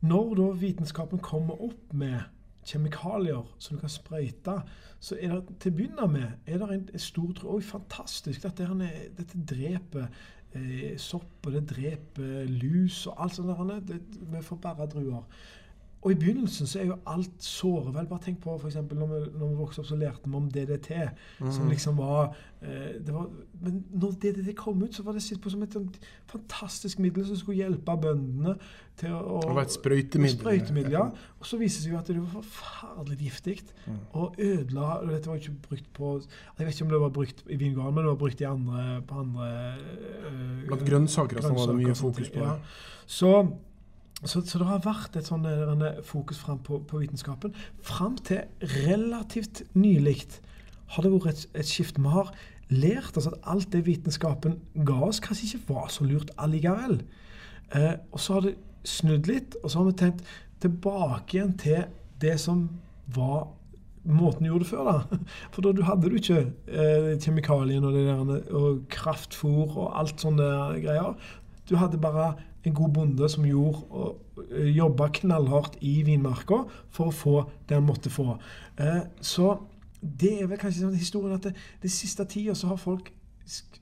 når 0.00 0.34
da 0.34 0.52
vitenskapen 0.60 1.18
kommer 1.18 1.60
opp 1.62 1.92
med 1.92 2.20
kjemikalier 2.64 3.44
som 3.58 3.76
du 3.76 3.80
kan 3.80 3.92
sprøyte, 3.92 4.58
så 5.00 5.16
er 5.20 5.34
det 5.34 5.58
til 5.60 5.72
å 5.72 5.76
begynne 5.76 6.06
med 6.08 6.48
er 6.48 6.62
det 6.62 6.76
en 6.76 7.02
stor 7.02 7.32
tro 7.36 7.56
Oi, 7.58 7.64
fantastisk! 7.64 8.44
Dette, 8.44 8.68
dette 9.18 9.42
dreper 9.50 10.06
eh, 10.06 10.14
sopp, 11.00 11.46
og 11.46 11.52
det 11.52 11.64
dreper 11.70 12.48
lus 12.50 13.04
og 13.10 13.24
alt 13.24 13.38
sånt. 13.38 13.92
Vi 14.32 14.42
får 14.42 14.60
bare 14.62 14.86
druer. 14.90 15.24
Og 16.04 16.12
I 16.12 16.16
begynnelsen 16.20 16.68
så 16.68 16.80
er 16.82 16.90
jo 16.90 16.96
alt 17.08 17.40
såre 17.40 17.94
vel. 17.94 18.06
Bare 18.10 18.20
tenk 18.26 18.42
på 18.44 18.58
eksempel, 18.68 18.98
når 19.00 19.06
vi, 19.06 19.20
når 19.40 19.48
vi 19.48 19.56
vokste 19.56 19.80
opp, 19.80 19.86
så 19.88 19.96
lærte 19.96 20.28
vi 20.28 20.36
om 20.36 20.50
DDT. 20.52 20.90
Mm. 21.40 21.52
Som 21.56 21.70
liksom 21.72 21.96
var, 21.96 22.36
eh, 22.60 22.98
var, 23.08 23.30
Men 23.60 23.84
når 23.90 24.18
DDT 24.20 24.52
kom 24.56 24.82
ut, 24.82 24.94
så 24.94 25.02
var 25.02 25.16
det 25.16 25.22
sett 25.22 25.40
på 25.40 25.50
som 25.50 25.62
et 25.62 25.76
fantastisk 26.28 26.98
middel 26.98 27.26
som 27.26 27.40
skulle 27.40 27.56
hjelpe 27.56 27.96
bøndene 28.02 28.58
til 29.00 29.16
å 29.16 29.40
Det 29.40 29.56
var 29.56 29.62
et 29.62 29.72
sprøytemiddel. 29.72 30.38
sprøytemiddel 30.38 30.92
ja. 30.92 31.08
Og 31.40 31.46
så 31.46 31.56
viste 31.56 31.80
det 31.80 31.88
seg 31.88 31.92
jo 31.92 31.98
at 31.98 32.06
det 32.06 32.20
var 32.20 32.42
forferdelig 32.42 33.18
giftig. 33.18 33.58
Mm. 33.86 33.98
Og 34.12 34.34
ødela 34.38 35.00
og 35.00 35.08
Dette 35.08 35.26
var 35.26 35.36
ikke 35.36 35.58
brukt 35.68 35.92
på 35.94 36.14
Jeg 36.58 36.66
vet 36.66 36.74
ikke 36.74 36.84
om 36.84 36.90
det 36.90 37.00
var 37.00 37.08
brukt 37.08 37.44
i 37.48 37.56
vingården, 37.56 37.94
men 37.94 38.04
det 38.04 38.10
var 38.12 38.16
brukt 38.16 38.40
i 38.40 38.44
andre, 38.44 39.02
på 39.08 39.14
andre 39.24 39.74
øh, 40.28 40.66
Blant 40.66 40.84
grønnsaker, 40.84 41.40
grønnsaker 41.40 41.60
var 41.60 41.72
det 41.72 41.86
mye 41.86 41.94
fokus 41.94 42.28
på. 42.28 42.44
Ja. 42.44 42.58
Så 43.06 43.48
så, 44.22 44.40
så, 44.40 44.58
det 44.60 44.68
har 44.68 44.84
vært 44.84 45.16
et 45.18 45.28
sånn 45.28 45.44
fokus 46.06 46.38
fram 46.40 46.60
på, 46.64 46.78
på, 46.88 47.00
vitenskapen. 47.02 47.54
Fram 47.84 48.16
til 48.24 48.44
relativt 48.84 49.64
nylig 49.74 50.20
har 50.94 51.04
det 51.04 51.12
vært 51.12 51.32
et, 51.32 51.46
et 51.60 51.68
skift. 51.68 51.98
Vi 51.98 52.12
har 52.12 52.30
lært 52.72 53.18
oss 53.18 53.28
at 53.28 53.36
alt 53.50 53.72
det 53.72 53.84
vitenskapen 53.88 54.60
ga 54.86 55.00
oss, 55.08 55.20
kanskje 55.20 55.50
ikke 55.50 55.74
var 55.74 55.90
så 55.92 56.06
lurt 56.08 56.32
allikevel. 56.40 57.02
Eh, 57.74 57.92
og 58.12 58.22
så 58.22 58.38
har 58.38 58.46
det 58.46 58.54
snudd 58.84 59.28
litt, 59.28 59.58
og 59.62 59.70
så 59.70 59.80
har 59.80 59.90
vi 59.90 59.98
tenkt 60.00 60.24
tilbake 60.62 61.36
igjen 61.36 61.52
til 61.60 61.84
det 62.22 62.38
som 62.40 62.66
var 63.14 63.50
måten 64.04 64.44
du 64.44 64.50
gjorde 64.52 64.64
det 64.64 64.70
før. 64.70 64.90
da. 64.90 65.20
For 65.52 65.64
da 65.64 65.86
hadde 65.88 66.10
du 66.10 66.18
ikke 66.18 66.40
eh, 66.68 67.12
kjemikaliene 67.20 67.92
og, 67.92 68.34
og 68.52 68.82
kraftfôr 68.92 69.76
og 69.76 69.94
alt 70.00 70.24
sånne 70.24 70.48
greier. 70.84 71.14
Du 71.68 71.76
hadde 71.80 72.00
bare 72.00 72.34
en 72.64 72.74
god 72.74 72.92
bonde 72.96 73.28
som 73.28 73.44
gjorde 73.46 74.14
eh, 74.50 74.70
jobba 74.76 75.10
knallhardt 75.20 75.76
i 75.84 75.98
vinmarka 76.06 76.64
for 76.94 77.10
å 77.10 77.14
få 77.14 77.36
det 77.68 77.78
han 77.78 77.86
måtte 77.86 78.12
få. 78.12 78.38
Eh, 78.80 79.02
så 79.20 79.56
det 80.00 80.34
er 80.42 80.48
vel 80.48 80.60
kanskje 80.60 80.84
sånn 80.84 80.96
historien 80.98 81.36
at 81.36 81.48
det, 81.48 81.54
det 81.82 81.92
siste 81.92 82.26
tida 82.28 82.56
så 82.56 82.72
har 82.72 82.80
folk 82.80 83.12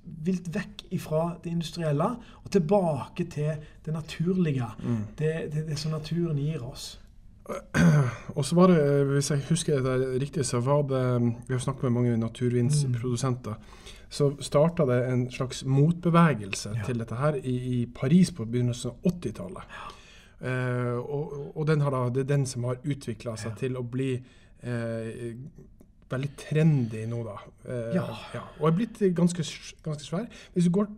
vilt 0.02 0.48
vekk 0.50 0.88
ifra 0.94 1.36
det 1.42 1.52
industrielle 1.52 2.08
og 2.42 2.50
tilbake 2.50 3.28
til 3.30 3.62
det 3.84 3.94
naturlige. 3.94 4.66
Mm. 4.82 5.04
Det, 5.18 5.32
det, 5.52 5.66
det, 5.68 5.78
som 5.78 5.94
naturen 5.94 6.38
gir 6.42 6.64
oss. 6.66 6.96
Og 8.38 8.44
så 8.46 8.54
var 8.54 8.70
det, 8.70 8.82
hvis 9.10 9.30
jeg 9.32 9.46
husker 9.48 9.82
det 9.82 9.96
riktig, 10.22 10.44
så 10.46 10.60
var 10.62 10.84
det 10.86 11.02
Vi 11.48 11.54
har 11.54 11.62
snakket 11.62 11.88
med 11.88 11.96
mange 11.98 12.16
naturvinsprodusenter. 12.16 13.58
Mm 13.58 13.92
så 14.12 14.28
starta 14.44 14.84
det 14.86 14.98
en 15.08 15.24
slags 15.32 15.64
motbevegelse 15.64 16.74
ja. 16.76 16.84
til 16.84 17.00
dette 17.00 17.16
her 17.16 17.38
i, 17.40 17.56
i, 17.56 17.78
Paris 17.86 18.28
på 18.36 18.44
begynnelsen 18.44 18.92
av 18.92 19.08
80-tallet. 19.08 19.76
Ja. 19.78 19.88
Eh, 20.50 20.98
og, 21.00 21.32
og 21.56 21.66
da, 21.70 21.76
det 22.12 22.26
er 22.26 22.28
den 22.34 22.44
som 22.50 22.66
har 22.68 22.82
utvikla 22.84 23.38
seg 23.40 23.54
ja. 23.54 23.58
til 23.62 23.78
å 23.80 23.84
bli 23.88 24.10
eh, 24.18 25.32
veldig 26.12 26.30
trendy 26.38 27.04
nå, 27.10 27.22
da. 27.26 27.36
Eh, 27.64 27.94
ja. 27.96 28.04
ja. 28.34 28.42
Og 28.60 28.68
er 28.68 28.74
blitt 28.76 29.00
ganske, 29.16 29.44
ganske 29.84 30.04
svær. 30.04 30.26
Hvis 30.54 30.68
du 30.68 30.72
går, 30.74 30.88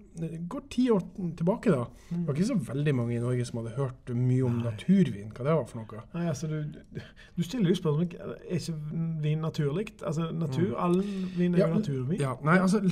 går 0.51 0.65
ti 0.73 0.87
år 0.93 1.03
tilbake, 1.39 1.73
da 1.73 1.85
mm. 1.87 2.15
Det 2.15 2.27
var 2.27 2.39
ikke 2.39 2.49
så 2.49 2.59
veldig 2.69 2.95
mange 2.95 3.17
i 3.17 3.21
Norge 3.23 3.47
som 3.49 3.61
hadde 3.61 3.75
hørt 3.79 4.13
mye 4.15 4.45
om 4.47 4.59
Nei. 4.59 4.65
naturvin. 4.71 5.31
Hva 5.35 5.47
det 5.47 5.57
var 5.59 5.65
for 5.71 5.83
noe? 5.83 6.05
Nei, 6.15 6.27
altså 6.33 6.51
du, 6.51 6.59
du 7.37 7.43
stiller 7.47 7.73
jo 7.73 7.79
spørsmål 7.81 8.19
er 8.19 8.59
ikke 8.59 8.77
vin 9.25 9.43
naturlig. 9.45 9.87
Altså, 10.03 10.29
natur, 10.35 10.69
mm. 10.73 10.77
All 10.87 11.01
vin 11.39 11.57
er 11.57 11.65
jo 11.65 11.71
naturvin. 11.79 12.21
Ja, 12.21 12.35
Nei, 12.45 12.59
altså, 12.59 12.83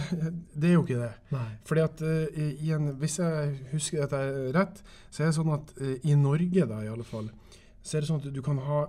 det 0.54 0.72
er 0.72 0.74
jo 0.78 0.86
ikke 0.86 1.02
det. 1.02 1.12
Nei. 1.34 1.46
Fordi 1.68 1.86
at 1.86 2.02
uh, 2.06 2.42
i 2.52 2.72
en, 2.76 2.90
Hvis 3.02 3.18
jeg 3.18 3.54
husker 3.72 4.02
dette 4.04 4.24
rett, 4.56 4.82
så 5.10 5.22
er 5.22 5.30
det 5.30 5.36
sånn 5.38 5.54
at 5.54 5.76
uh, 5.80 5.94
i 6.02 6.18
Norge, 6.18 6.66
da 6.70 6.82
i 6.84 6.90
alle 6.92 7.06
fall, 7.06 7.30
så 7.82 7.96
er 7.98 8.04
det 8.04 8.12
sånn 8.12 8.22
at 8.22 8.34
du 8.34 8.42
kan 8.44 8.60
ha 8.62 8.84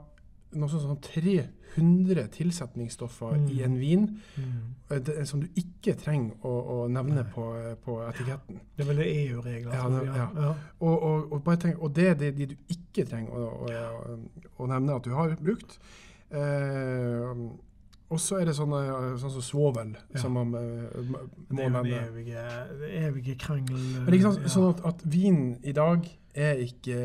noe 0.59 0.69
sånn 0.71 0.83
som 0.83 0.99
300 1.03 2.27
tilsetningsstoffer 2.35 3.35
mm. 3.39 3.49
i 3.53 3.59
en 3.65 3.75
vin 3.81 4.05
mm. 4.13 4.53
Eh, 4.91 5.01
det, 5.01 5.17
som 5.29 5.41
du 5.41 5.59
ikke 5.59 5.95
trenger 5.99 6.45
å, 6.45 6.53
å 6.53 6.77
nevne 6.91 7.25
på, 7.33 7.47
på, 7.85 7.97
etiketten. 8.09 8.61
Det 8.75 8.85
er 8.85 8.89
vel 8.91 9.03
EU-regler. 9.05 9.73
Ja, 9.73 9.89
ja. 10.05 10.29
ja. 10.37 10.53
Og, 10.79 10.95
og, 10.95 11.35
og, 11.37 11.51
tenk, 11.61 11.77
og, 11.79 11.93
det 11.95 12.07
er 12.11 12.17
de, 12.19 12.31
de, 12.37 12.49
du 12.53 12.73
ikke 12.75 13.07
trenger 13.09 13.37
å, 13.37 13.45
å, 13.65 14.17
å, 14.57 14.71
nevne 14.71 14.97
at 14.99 15.07
du 15.07 15.13
har 15.17 15.37
brukt. 15.39 15.77
Eh, 16.33 17.45
og 18.13 18.19
så 18.21 18.37
er 18.37 18.49
det 18.49 18.53
sånn 18.57 18.73
som 19.17 19.41
svovel, 19.41 19.95
som 20.21 20.35
man 20.37 20.51
uh, 20.53 21.13
må 21.49 21.69
nevne. 21.71 21.81
Det 21.87 21.95
er 21.95 22.03
jo 22.03 22.11
evige, 22.11 22.43
evige 22.99 23.37
krangel... 23.41 23.79
Men 24.03 24.17
ikke 24.17 24.33
sant, 24.35 24.51
sånn 24.53 24.67
at, 24.69 24.83
at 24.91 25.01
vin 25.09 25.39
i 25.65 25.73
dag 25.73 26.05
er 26.33 26.59
ikke 26.63 26.97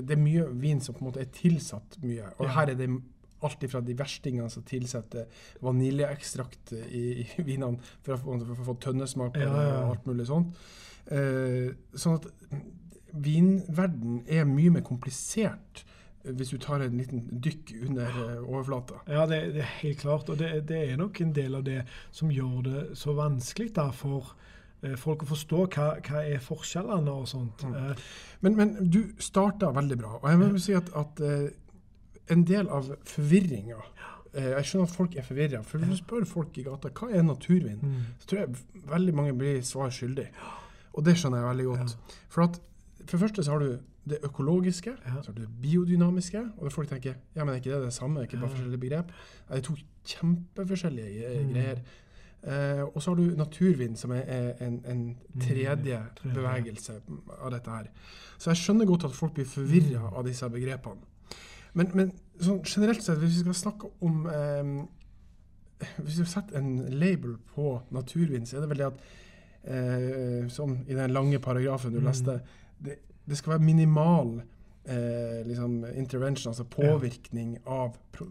Det 0.00 0.14
er 0.14 0.20
mye 0.20 0.46
vin 0.58 0.80
som 0.82 0.96
på 0.96 1.04
en 1.04 1.10
måte 1.10 1.22
er 1.22 1.30
tilsatt 1.34 1.98
mye. 2.02 2.32
Og 2.38 2.48
ja. 2.48 2.54
her 2.58 2.72
er 2.72 2.78
det 2.80 2.90
alt 3.46 3.64
fra 3.72 3.80
de 3.84 3.96
verstingene 3.96 4.50
som 4.52 4.64
tilsetter 4.68 5.28
vaniljeekstrakt 5.64 6.74
i, 6.76 7.04
i 7.22 7.44
vinene 7.46 7.80
for 8.04 8.16
å, 8.16 8.20
få, 8.20 8.36
for 8.42 8.64
å 8.64 8.68
få 8.72 8.76
tønnesmak 8.84 9.38
ja, 9.40 9.48
ja. 9.48 9.78
og 9.84 9.94
alt 9.94 10.10
mulig 10.10 10.28
sånt. 10.28 10.60
Eh, 11.10 11.70
sånn 11.96 12.18
at 12.18 12.28
vinverden 13.10 14.20
er 14.30 14.44
mye 14.48 14.76
mer 14.76 14.84
komplisert 14.86 15.84
hvis 16.20 16.50
du 16.52 16.58
tar 16.60 16.82
en 16.84 16.98
liten 17.00 17.22
dykk 17.40 17.72
under 17.86 18.18
eh, 18.26 18.42
overflata. 18.44 19.00
Ja, 19.08 19.24
det, 19.28 19.40
det, 19.54 19.64
er 19.64 19.76
helt 19.80 20.02
klart. 20.02 20.28
Og 20.28 20.38
det, 20.38 20.52
det, 20.68 20.82
er 20.90 21.00
nok 21.00 21.20
en 21.24 21.32
del 21.36 21.56
av 21.56 21.64
det 21.64 21.80
som 22.12 22.32
gjør 22.32 22.58
det 22.66 22.82
så 23.00 23.14
vanskelig 23.16 23.70
da, 23.78 23.88
for 23.96 24.34
folk 25.00 25.24
å 25.24 25.30
forstå 25.30 25.64
hva, 25.74 25.88
hva 26.06 26.22
er 26.24 26.40
forskjellene 26.44 27.12
og 27.12 27.26
sånt. 27.28 27.64
Mm. 27.66 27.74
Eh, 27.76 28.04
men, 28.46 28.56
men, 28.56 28.70
du 28.92 29.02
starta 29.20 29.72
veldig 29.76 29.98
bra. 30.00 30.14
Og 30.20 30.28
jeg 30.30 30.40
vil 30.40 30.62
si 30.64 30.76
at, 30.78 30.88
at 30.96 31.20
uh, 31.24 31.50
en 32.32 32.46
del 32.46 32.70
av 32.70 32.94
forvirringa 33.08 33.80
Jeg 34.30 34.62
skjønner 34.62 34.86
at 34.86 34.94
folk 34.94 35.14
er 35.18 35.24
forvirra. 35.26 35.60
For 35.66 35.82
hvis 35.82 35.90
du 35.90 36.04
spør 36.04 36.24
folk 36.28 36.58
i 36.60 36.62
gata 36.62 36.92
hva 36.94 37.08
er 37.10 37.24
naturvin, 37.26 37.80
mm. 37.82 38.02
så 38.22 38.28
tror 38.30 38.38
jeg 38.44 38.84
veldig 38.92 39.14
mange 39.18 39.32
blir 39.34 39.56
svar 39.66 39.90
skyldig. 39.90 40.28
Og 40.94 41.02
det 41.02 41.16
skjønner 41.18 41.42
jeg 41.42 41.48
veldig 41.48 41.64
godt. 41.66 41.94
Ja. 41.96 42.18
For 42.30 42.44
at 42.46 42.60
for 43.00 43.16
det 43.16 43.20
første 43.24 43.42
så 43.42 43.56
har 43.56 43.64
du 43.64 43.72
det 44.10 44.18
økologiske, 44.22 44.90
ja. 44.90 45.16
så 45.22 45.32
har 45.32 45.34
du 45.34 45.42
det 45.42 45.50
biodynamiske. 45.62 46.44
Og 46.58 46.72
folk 46.72 46.88
tenker 46.88 47.18
ja, 47.34 47.42
men 47.42 47.56
er 47.56 47.58
ikke 47.58 47.72
det 47.74 47.88
det 47.88 47.92
samme? 47.92 48.20
Er 48.20 48.30
ikke 48.30 48.38
bare 48.38 48.52
forskjellige 48.54 48.84
begrep? 48.84 49.10
Det 49.48 49.58
er 49.58 49.66
to 49.66 49.74
kjempeforskjellige 50.12 51.34
mm. 51.42 51.82
Eh, 52.42 52.82
og 52.82 53.02
så 53.02 53.10
har 53.10 53.18
du 53.18 53.36
naturvind, 53.36 53.96
som 54.00 54.12
er 54.16 54.22
en, 54.64 54.78
en 54.88 55.02
mm, 55.34 55.40
tredje 55.44 55.98
bevegelse 56.22 57.00
av 57.36 57.50
dette 57.52 57.74
her. 57.74 57.90
Så 58.38 58.50
jeg 58.50 58.62
skjønner 58.62 58.88
godt 58.88 59.04
at 59.10 59.16
folk 59.16 59.34
blir 59.36 59.48
forvirra 59.48 60.06
mm. 60.06 60.14
av 60.16 60.24
disse 60.28 60.48
begrepene. 60.48 61.04
Men, 61.76 61.90
men 61.94 62.14
sånn 62.40 62.62
generelt 62.64 63.04
sett, 63.04 63.20
hvis 63.20 63.36
vi 63.36 63.44
skal 63.44 63.58
snakke 63.58 63.92
om 64.02 64.24
eh, 64.26 64.72
Hvis 66.04 66.18
vi 66.20 66.26
setter 66.28 66.58
en 66.58 66.74
label 67.00 67.36
på 67.54 67.76
naturvind, 67.94 68.48
så 68.48 68.58
er 68.58 68.64
det 68.64 68.70
vel 68.72 68.82
det 68.82 68.88
at 68.88 69.04
eh, 69.64 70.48
Som 70.52 70.74
i 70.88 70.96
den 70.96 71.14
lange 71.14 71.38
paragrafen 71.40 71.94
du 71.94 72.00
mm. 72.00 72.08
leste, 72.08 72.40
det, 72.80 72.98
det 73.28 73.38
skal 73.38 73.54
være 73.54 73.68
minimal 73.68 74.40
eh, 74.40 75.46
liksom 75.46 75.84
intervention, 75.94 76.50
altså 76.50 76.64
påvirkning 76.64 77.58
av 77.66 77.94
pro, 78.12 78.26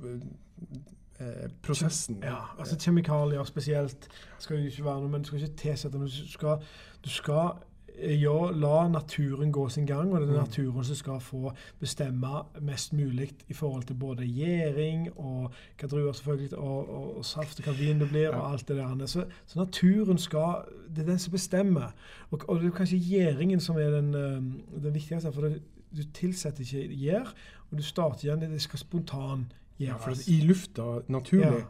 Eh, 1.19 1.49
prosessen. 1.61 2.21
Ja, 2.23 2.35
altså 2.59 2.77
Kjemikalier 2.79 3.43
spesielt 3.43 4.07
skal 4.39 4.57
jo 4.57 4.69
ikke 4.69 4.85
være 4.85 5.01
noe, 5.01 5.09
men 5.11 5.21
du 5.21 5.27
skal 5.27 5.41
ikke 5.41 5.57
tilsette 5.59 5.99
noe. 5.99 6.07
Du 6.07 6.29
skal, 6.31 6.61
du 7.03 7.09
skal 7.11 7.49
eh, 7.97 8.15
ja, 8.21 8.35
la 8.55 8.85
naturen 8.88 9.51
gå 9.51 9.65
sin 9.69 9.88
gang, 9.89 10.13
og 10.13 10.21
det 10.21 10.29
er 10.29 10.31
mm. 10.31 10.39
naturen 10.47 10.88
som 10.88 10.95
skal 10.95 11.19
få 11.19 11.51
bestemme 11.79 12.45
mest 12.63 12.95
mulig 12.95 13.33
i 13.51 13.53
forhold 13.53 13.83
til 13.83 13.99
både 13.99 14.29
gjæring 14.31 15.09
og 15.17 15.51
hva 15.51 15.91
druer 15.91 16.15
selvfølgelig, 16.15 16.57
og, 16.57 16.89
og, 16.89 17.11
og, 17.17 17.25
saft 17.25 17.59
og 17.59 17.67
hva 17.67 17.75
vin 17.81 17.99
det 17.99 18.07
blir, 18.13 18.31
og 18.31 18.53
alt 18.53 18.67
det 18.71 18.79
der. 18.79 19.05
Så, 19.05 19.27
så, 19.45 19.59
naturen 19.59 20.17
skal 20.17 20.63
Det 20.88 21.03
er 21.03 21.11
den 21.11 21.19
som 21.19 21.31
bestemmer. 21.31 21.91
Og, 22.31 22.47
og 22.47 22.61
det 22.61 22.71
er 22.71 22.77
kanskje 22.79 23.03
gjæringen 23.03 23.59
som 23.59 23.75
er 23.77 23.91
den, 23.91 24.13
eh, 24.15 24.83
den 24.83 24.93
viktigste. 24.93 25.35
For 25.35 25.41
det, 25.41 25.61
du 25.97 26.03
tilsetter 26.13 26.61
ikke 26.63 26.95
gjær, 26.95 27.33
og 27.71 27.77
du 27.77 27.83
starter 27.83 28.23
igjen 28.23 28.51
det 28.53 28.61
skal 28.61 28.79
spontan 28.79 29.49
ja, 29.79 29.98
for 30.01 30.29
i 30.29 30.39
lufta, 30.43 30.88
naturlig, 31.07 31.63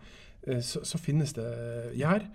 ja. 0.48 0.62
så, 0.66 0.84
så, 0.86 0.98
finnes 0.98 1.34
det 1.38 1.46
eh, 1.46 1.90
gjær. 2.00 2.26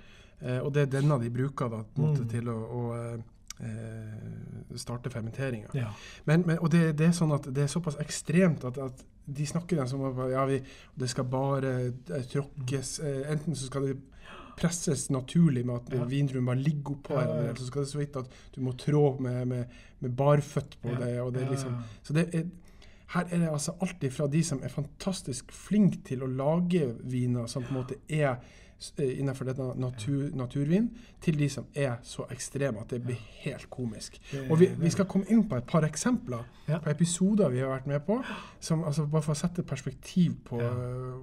Eh, 0.40 0.61
og 0.61 0.73
det 0.75 0.85
er 0.85 0.93
denne 0.99 1.19
de 1.23 1.33
bruker 1.35 1.73
da, 1.73 1.83
måte, 1.99 2.23
mm. 2.23 2.28
til 2.31 2.50
å, 2.52 2.57
å 2.78 2.83
eh, 3.02 4.78
starte 4.78 5.11
fermenteringa. 5.11 5.75
Ja. 5.75 5.90
Men, 6.28 6.47
men, 6.47 6.61
og 6.61 6.71
det, 6.75 6.93
det, 7.00 7.11
er 7.11 7.19
sånn 7.19 7.35
at 7.35 7.50
det 7.50 7.66
er 7.66 7.73
såpass 7.73 7.99
ekstremt 8.02 8.66
at, 8.69 8.78
at 8.78 9.04
de 9.25 9.47
snakker 9.49 9.87
som 9.88 10.02
om 10.04 10.19
ja, 10.28 10.45
det 10.47 11.07
skal 11.09 11.25
bare 11.25 11.71
tråkkes 12.28 12.99
Enten 13.33 13.57
så 13.57 13.71
skal 13.71 13.87
det 13.88 13.95
presses 14.59 15.07
naturlig 15.11 15.64
med 15.66 15.81
at 15.81 15.95
ja. 15.97 16.04
vindruen 16.09 16.47
bare 16.47 16.61
ligger 16.61 16.99
oppå 16.99 17.16
her, 17.19 17.31
eller 17.40 17.57
så 17.59 17.66
skal 17.66 17.83
det 17.83 17.90
så 17.90 17.99
vidt 17.99 18.19
at 18.21 18.37
du 18.54 18.61
må 18.62 18.75
trå 18.78 19.16
med, 19.23 19.40
med, 19.50 19.78
med 20.04 20.12
barføtt 20.14 20.76
på 20.83 20.93
det. 21.00 21.14
og 21.23 21.33
det 21.35 21.49
liksom, 21.50 21.81
så 22.04 22.14
det 22.14 22.28
er, 22.31 22.45
her 23.14 23.30
er 23.30 23.38
det 23.38 23.49
altså 23.52 23.76
alltid 23.80 24.11
fra 24.11 24.26
de 24.30 24.42
som 24.44 24.61
er 24.62 24.73
fantastisk 24.73 25.52
flinke 25.54 26.02
til 26.06 26.25
å 26.25 26.30
lage 26.30 26.88
viner, 27.06 27.47
som 27.50 27.62
på 27.62 27.71
en 27.71 27.78
måte 27.78 27.99
er 28.09 28.33
eh, 28.35 29.12
innenfor 29.21 29.47
dette 29.49 29.68
natur, 29.78 30.25
naturvin, 30.35 30.88
til 31.23 31.38
de 31.38 31.49
som 31.52 31.68
er 31.75 32.00
så 32.02 32.26
ekstreme 32.35 32.83
at 32.83 32.90
det 32.90 33.02
blir 33.04 33.21
helt 33.44 33.68
komisk. 33.71 34.18
Og 34.49 34.59
vi, 34.61 34.71
vi 34.78 34.90
skal 34.90 35.09
komme 35.11 35.30
inn 35.30 35.47
på 35.49 35.61
et 35.61 35.68
par 35.71 35.87
eksempler 35.87 36.42
på 36.66 36.90
episoder 36.90 37.54
vi 37.54 37.62
har 37.62 37.71
vært 37.76 37.88
med 37.90 38.02
på, 38.06 38.18
som, 38.61 38.85
altså 38.85 39.06
bare 39.06 39.26
for 39.26 39.37
å 39.37 39.42
sette 39.44 39.66
perspektiv 39.66 40.40
på, 40.50 40.61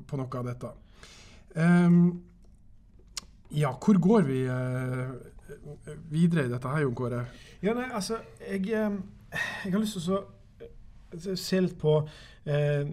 på 0.07 0.21
noe 0.21 0.41
av 0.41 0.51
dette. 0.51 0.73
Um, 1.55 2.21
ja, 3.51 3.73
hvor 3.75 3.99
går 3.99 4.21
vi 4.23 4.43
uh, 4.47 5.09
videre 6.11 6.45
i 6.47 6.51
dette 6.51 6.69
her, 6.71 6.85
Jon 6.85 6.95
Kåre? 6.95 7.25
Ja, 7.59 7.75
nei, 7.75 7.89
altså, 7.91 8.21
jeg, 8.47 8.69
jeg, 8.71 9.73
har 9.73 9.81
lyst 9.81 9.99
til 9.99 10.15
å 10.15 10.21
eh, 11.15 11.61
litt 11.61 11.77
på 11.81 11.97
eh, 12.45 12.87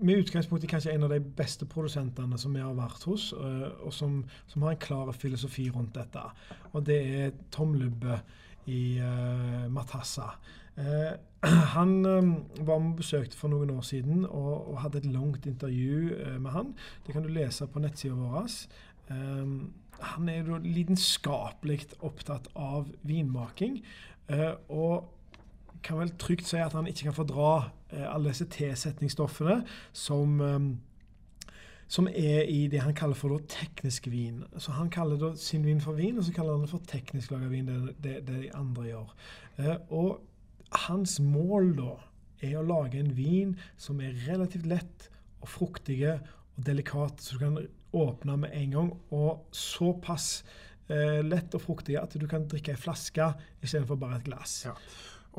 med 0.00 0.22
utgangspunkt 0.22 0.64
i 0.64 0.70
kanskje 0.70 0.92
en 0.92 1.06
av 1.06 1.12
de 1.12 1.18
beste 1.36 1.66
produsentene 1.66 2.38
som 2.38 2.54
vi 2.54 2.62
har 2.62 2.74
vært 2.76 3.04
hos, 3.08 3.30
eh, 3.34 3.68
og 3.82 3.92
som, 3.94 4.20
som, 4.50 4.64
har 4.64 4.74
en 4.74 4.82
klar 4.82 5.12
filosofi 5.16 5.68
rundt 5.72 5.94
dette. 5.96 6.22
Og 6.72 6.84
det 6.86 6.98
er 7.18 7.36
Tom 7.54 7.74
Lubbe 7.78 8.20
i 8.70 8.98
eh, 9.02 9.68
Matassa. 9.72 10.34
Uh, 10.72 11.12
han 11.74 11.90
um, 12.06 12.28
var 12.64 12.78
med 12.80 12.94
og 12.94 13.00
besøkte 13.02 13.36
for 13.36 13.52
noen 13.52 13.74
år 13.74 13.82
siden 13.84 14.22
og, 14.24 14.70
og 14.72 14.78
hadde 14.80 15.02
et 15.02 15.08
langt 15.12 15.44
intervju 15.50 16.38
med 16.40 16.50
han. 16.54 16.70
Det 17.04 17.12
kan 17.12 17.26
du 17.26 17.28
lese 17.28 17.66
på 17.68 17.82
nettsida 17.82 18.16
vår. 18.16 18.54
Han 20.02 20.30
er 20.32 20.48
jo 20.48 20.62
lidenskapelig 20.64 21.90
opptatt 22.00 22.48
av 22.56 22.88
vinmaking. 23.04 23.82
Og 24.72 25.10
kan 25.84 26.00
vel 26.00 26.14
trygt 26.20 26.48
si 26.48 26.60
at 26.62 26.74
han 26.76 26.88
ikke 26.90 27.08
kan 27.08 27.16
fordra 27.16 27.52
uh, 27.92 28.06
alle 28.14 28.32
disse 28.32 28.48
tilsetningsstoffene 28.52 29.60
som, 29.96 30.40
um, 30.40 30.68
som 31.88 32.08
er 32.08 32.48
i 32.50 32.66
det 32.72 32.82
han 32.84 32.96
kaller 32.96 33.18
for 33.18 33.38
teknisk 33.50 34.08
vin. 34.12 34.42
Så 34.56 34.72
Han 34.72 34.90
kaller 34.90 35.34
sin 35.36 35.66
vin 35.66 35.80
for 35.80 35.98
vin, 35.98 36.18
og 36.18 36.24
så 36.24 36.32
kaller 36.32 36.56
han 36.56 36.66
det 36.66 36.72
for 36.72 36.86
teknisk 36.88 37.34
laga 37.34 37.50
vin, 37.52 37.66
det, 37.66 37.96
det, 38.02 38.16
det, 38.28 38.42
de 38.46 38.54
andre 38.54 38.88
gjør. 38.90 39.14
Uh, 39.58 39.76
og 39.90 40.20
hans 40.88 41.20
mål 41.20 41.74
da 41.76 41.92
er 42.42 42.58
å 42.58 42.66
lage 42.66 42.98
en 43.00 43.12
vin 43.16 43.54
som 43.80 44.00
er 44.02 44.16
relativt 44.26 44.66
lett 44.66 45.08
og 45.42 45.50
fruktige 45.50 46.18
og 46.56 46.66
delikat, 46.66 47.22
så 47.22 47.36
du 47.36 47.44
kan 47.44 47.58
åpne 47.92 48.36
med 48.44 48.56
en 48.56 48.76
gang. 48.76 48.90
Og 49.14 49.46
såpass 49.56 50.42
eh, 50.88 51.20
lett 51.24 51.54
og 51.56 51.64
fruktig 51.64 51.98
at 52.00 52.16
du 52.18 52.26
kan 52.30 52.46
drikke 52.48 52.74
ei 52.74 52.80
flaske 52.80 53.32
istedenfor 53.62 54.00
bare 54.00 54.20
et 54.20 54.28
glass. 54.28 54.62
Ja. 54.66 54.76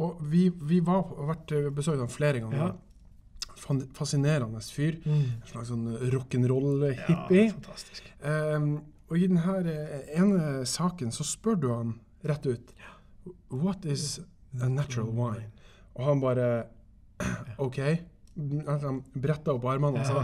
Og 0.02 0.24
vi, 0.30 0.48
vi 0.50 0.80
var, 0.86 1.06
har 1.10 1.30
vært 1.36 1.54
eh, 1.54 1.70
besøkt 1.74 2.02
ham 2.02 2.12
flere 2.12 2.42
ganger. 2.44 2.74
Ja. 2.74 3.84
Fascinerende 3.96 4.62
fyr. 4.66 4.98
Mm. 5.06 5.20
En 5.38 5.52
slags 5.52 5.70
sånn 5.72 5.86
rock'n'roll-hippie. 6.14 7.46
Ja, 7.46 7.54
fantastisk. 7.54 8.10
Um, 8.24 8.72
og 9.12 9.20
i 9.20 9.28
denne 9.30 9.60
eh, 9.70 10.08
ene 10.18 10.64
saken 10.70 11.14
så 11.14 11.26
spør 11.28 11.60
du 11.60 11.70
han 11.72 11.98
rett 12.26 12.48
ut 12.50 12.74
What 13.54 13.86
is 13.86 14.18
a 14.60 14.70
natural 14.70 15.12
wine? 15.14 15.52
Og 15.94 16.08
han 16.10 16.24
bare 16.24 16.48
OK. 17.66 17.80
Han 18.68 19.04
bretta 19.14 19.54
opp 19.54 19.68
armene 19.70 20.02
og 20.02 20.10
sa 20.10 20.24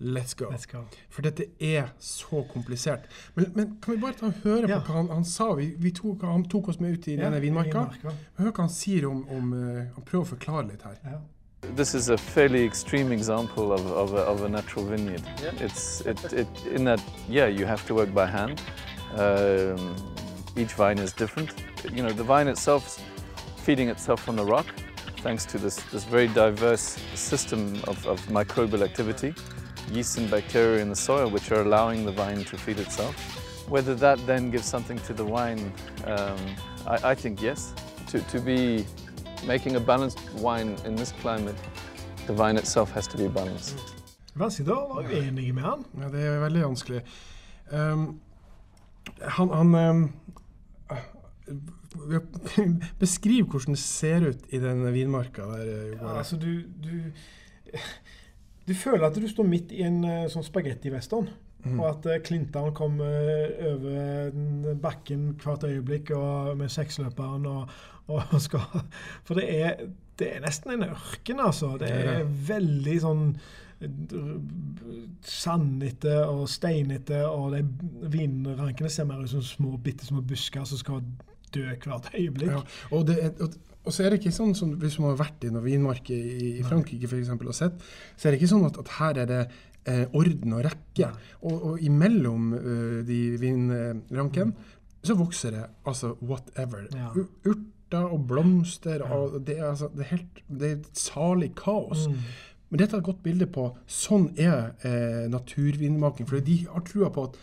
Let's 0.00 0.34
go. 0.34 0.48
Let's 0.50 0.66
go. 0.66 0.84
For 1.10 1.22
dette 1.22 1.48
er 1.60 1.88
så 1.98 2.44
komplisert. 2.52 3.08
Men, 3.34 3.52
men 3.54 3.72
kan 3.82 3.94
vi 3.94 4.00
bare 4.00 4.14
ta 4.18 4.28
og 4.28 4.44
høre 4.44 4.68
på 4.68 4.78
hva 4.78 5.00
han, 5.00 5.10
han 5.10 5.24
sa? 5.26 5.50
Vi, 5.58 5.72
vi 5.78 5.90
tok, 5.90 6.22
han 6.22 6.44
tok 6.46 6.68
oss 6.68 6.78
med 6.80 6.98
ut 6.98 7.08
i 7.08 7.16
ja, 7.16 7.24
denne 7.24 7.40
vinmarka. 7.42 7.88
Hør 8.38 8.52
hva 8.52 8.68
han 8.68 8.70
sier 8.70 9.08
om, 9.08 9.24
om 9.34 9.50
uh, 9.56 9.82
Han 9.96 10.06
prøver 10.06 10.22
å 10.22 10.30
forklare 10.36 10.68
litt 10.70 10.86
her. 10.86 11.00
Ja. 11.04 11.18
This 11.74 11.94
is 11.94 12.08
a 12.08 12.16
fairly 12.16 12.64
extreme 12.64 13.10
example 13.10 13.72
of, 13.72 13.84
of, 13.90 14.14
a, 14.14 14.22
of 14.30 14.44
a 14.44 14.48
natural 14.48 14.84
vineyard. 14.84 15.24
Yeah. 15.42 15.64
It's 15.66 16.00
it, 16.06 16.32
it, 16.32 16.66
in 16.70 16.84
that, 16.84 17.02
yeah, 17.28 17.48
you 17.48 17.66
have 17.66 17.84
to 17.86 17.94
work 17.94 18.14
by 18.14 18.26
hand. 18.26 18.62
Um, 19.16 19.96
each 20.56 20.74
vine 20.74 20.98
is 20.98 21.12
different. 21.12 21.50
You 21.92 22.04
know, 22.04 22.12
the 22.12 22.22
vine 22.22 22.46
itself 22.46 22.86
is 22.86 23.04
feeding 23.68 23.88
itself 23.88 24.22
from 24.22 24.36
the 24.36 24.44
rock, 24.44 24.66
thanks 25.18 25.44
to 25.44 25.58
this, 25.58 25.76
this 25.92 26.04
very 26.04 26.28
diverse 26.28 26.98
system 27.14 27.74
of, 27.86 28.06
of 28.06 28.18
microbial 28.28 28.82
activity. 28.82 29.34
Yeast 29.92 30.18
and 30.18 30.30
bacteria 30.30 30.82
in 30.82 30.88
the 30.88 30.96
soil 30.96 31.30
which 31.30 31.52
are 31.52 31.62
allowing 31.62 32.04
the 32.04 32.12
vine 32.12 32.44
to 32.44 32.56
feed 32.56 32.78
itself. 32.78 33.14
Whether 33.68 33.94
that 33.96 34.24
then 34.26 34.50
gives 34.50 34.66
something 34.66 34.98
to 35.00 35.12
the 35.12 35.24
wine, 35.24 35.72
um, 36.06 36.38
I, 36.86 37.10
I, 37.10 37.14
think 37.14 37.42
yes. 37.42 37.74
To, 38.08 38.20
to 38.20 38.40
be 38.40 38.86
making 39.46 39.76
a 39.76 39.80
balanced 39.80 40.20
wine 40.34 40.76
in 40.84 40.96
this 40.96 41.12
climate, 41.20 41.56
the 42.26 42.32
vine 42.32 42.56
itself 42.56 42.90
has 42.92 43.06
to 43.08 43.18
be 43.18 43.28
balanced. 43.28 43.78
Å 44.38 44.46
var 44.46 45.02
uenig 45.10 45.52
med 45.52 45.64
han. 45.64 45.84
Ja, 45.98 46.08
det 46.12 46.20
er 46.22 46.40
veldig 46.44 46.60
vanskelig. 46.62 47.00
Um, 47.72 48.20
han, 49.20 49.50
han 49.50 49.74
um, 49.74 50.12
Beskriv 53.02 53.48
hvordan 53.50 53.74
det 53.74 53.82
ser 53.82 54.28
ut 54.28 54.54
i 54.54 54.58
den 54.62 54.94
vinmarka 54.94 55.42
der. 55.42 55.96
Ja, 55.96 56.18
altså 56.18 56.36
du, 56.36 56.62
du 56.82 56.90
du 58.68 58.74
føler 58.76 59.08
at 59.08 59.16
du 59.16 59.28
står 59.28 59.46
midt 59.48 59.72
i 59.72 59.84
en 59.86 60.02
uh, 60.04 60.24
sånn 60.30 60.46
spagettivestern. 60.46 61.28
Mm. 61.64 61.78
Og 61.78 61.86
at 61.88 62.08
uh, 62.08 62.18
Clinton 62.24 62.72
kommer 62.76 63.14
uh, 63.58 63.70
over 63.72 64.74
bakken 64.82 65.32
hvert 65.40 65.66
øyeblikk 65.66 66.12
med 66.58 66.70
seksløperen 66.72 67.48
og, 67.50 67.72
og, 68.12 68.36
skal 68.42 68.66
For 69.26 69.38
det 69.40 69.48
er, 69.56 69.86
det 70.20 70.34
er, 70.34 70.44
nesten 70.44 70.76
en 70.76 70.90
ørken, 70.90 71.40
altså. 71.40 71.76
Det 71.80 71.88
er 71.88 72.28
veldig 72.48 73.00
sånn 73.04 73.24
sandete 75.22 76.16
og 76.26 76.48
steinete, 76.50 77.20
og 77.30 77.52
de 77.54 77.60
vinrankene 78.10 78.90
ser 78.90 79.06
mer 79.06 79.22
ut 79.22 79.30
som 79.30 79.44
små, 79.46 79.76
bitte 79.78 80.08
små 80.08 80.24
busker 80.26 80.66
som 80.66 80.80
skal 80.80 81.04
dø 81.54 81.62
hvert 81.70 82.10
øyeblikk. 82.10 82.50
Ja, 82.50 82.64
og, 82.90 83.06
det, 83.06 83.20
og 83.38 83.54
og 83.88 83.94
så 83.94 84.04
er 84.04 84.12
det 84.12 84.20
ikke 84.20 84.34
sånn 84.36 84.52
som 84.58 84.74
Hvis 84.80 84.98
man 85.00 85.14
har 85.14 85.22
vært 85.22 85.46
i 85.48 85.52
noen 85.52 85.64
vinmarker 85.64 86.14
i, 86.14 86.50
i 86.60 86.66
Frankrike 86.66 87.08
for 87.08 87.20
eksempel, 87.20 87.48
og 87.48 87.56
sett, 87.56 87.78
så 88.16 88.28
er 88.28 88.34
det 88.34 88.42
ikke 88.42 88.52
sånn 88.52 88.66
at, 88.68 88.80
at 88.82 88.92
her 88.98 89.22
er 89.24 89.30
det 89.30 89.40
eh, 89.88 90.04
orden 90.18 90.58
og 90.58 90.66
rekke. 90.66 91.08
Og, 91.40 91.54
og 91.70 91.86
imellom 91.86 92.52
uh, 92.52 92.98
de 93.08 93.20
vinrankene 93.40 94.52
mm. 94.52 94.76
så 95.08 95.16
vokser 95.18 95.56
det 95.56 95.64
altså 95.88 96.12
whatever. 96.20 96.84
Ja. 96.92 97.14
Urter 97.48 98.04
og 98.04 98.28
blomster. 98.28 99.00
Ja. 99.00 99.08
og 99.16 99.40
det 99.46 99.58
er, 99.58 99.70
altså, 99.70 99.88
det, 99.94 100.04
er 100.04 100.12
helt, 100.12 100.44
det 100.48 100.70
er 100.70 100.76
et 100.76 101.02
salig 101.08 101.54
kaos. 101.58 102.08
Mm. 102.12 102.20
Men 102.68 102.82
dette 102.82 102.98
er 102.98 103.00
et 103.00 103.08
godt 103.08 103.22
bilde 103.24 103.48
på 103.48 103.70
sånn 103.88 104.28
er 104.36 104.74
eh, 104.84 105.24
naturvinmaking. 105.32 106.28
For 106.28 106.44
de 106.44 106.60
har 106.66 106.84
trua 106.84 107.08
på 107.14 107.30
at 107.30 107.38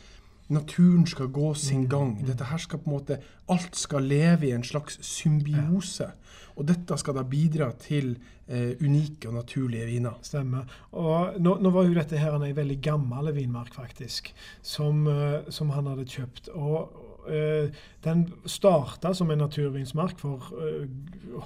naturen 0.48 1.08
skal 1.08 1.28
gå 1.34 1.54
sin 1.54 1.86
mm, 1.86 1.90
gang. 1.90 2.12
Mm. 2.20 2.28
Dette 2.28 2.50
her 2.52 2.62
skal 2.62 2.80
på 2.80 2.90
en 2.90 2.98
måte, 2.98 3.20
Alt 3.50 3.78
skal 3.78 4.04
leve 4.04 4.48
i 4.48 4.54
en 4.56 4.64
slags 4.66 4.98
symbiose. 5.06 6.12
Og 6.56 6.68
dette 6.68 6.98
skal 6.98 7.18
da 7.18 7.24
bidra 7.28 7.72
til 7.80 8.16
eh, 8.48 8.76
unike 8.82 9.30
og 9.30 9.40
naturlige 9.42 9.86
viner. 9.90 10.20
Stemmer. 10.24 10.70
Og 10.92 11.40
nå, 11.40 11.58
nå, 11.62 11.72
var 11.74 11.88
jo 11.88 11.98
dette 11.98 12.20
her 12.20 12.38
en 12.38 12.46
veldig 12.56 12.78
gammel 12.84 13.34
vinmark, 13.36 13.74
faktisk, 13.76 14.32
som, 14.64 15.06
uh, 15.08 15.44
som 15.50 15.74
han 15.76 15.92
hadde 15.92 16.08
kjøpt. 16.10 16.50
Og 16.56 16.96
uh, 17.28 17.84
den 18.06 18.26
starta 18.46 19.14
som 19.14 19.32
en 19.32 19.44
naturvinsmark 19.44 20.18
for 20.22 20.48
uh, 20.56 20.88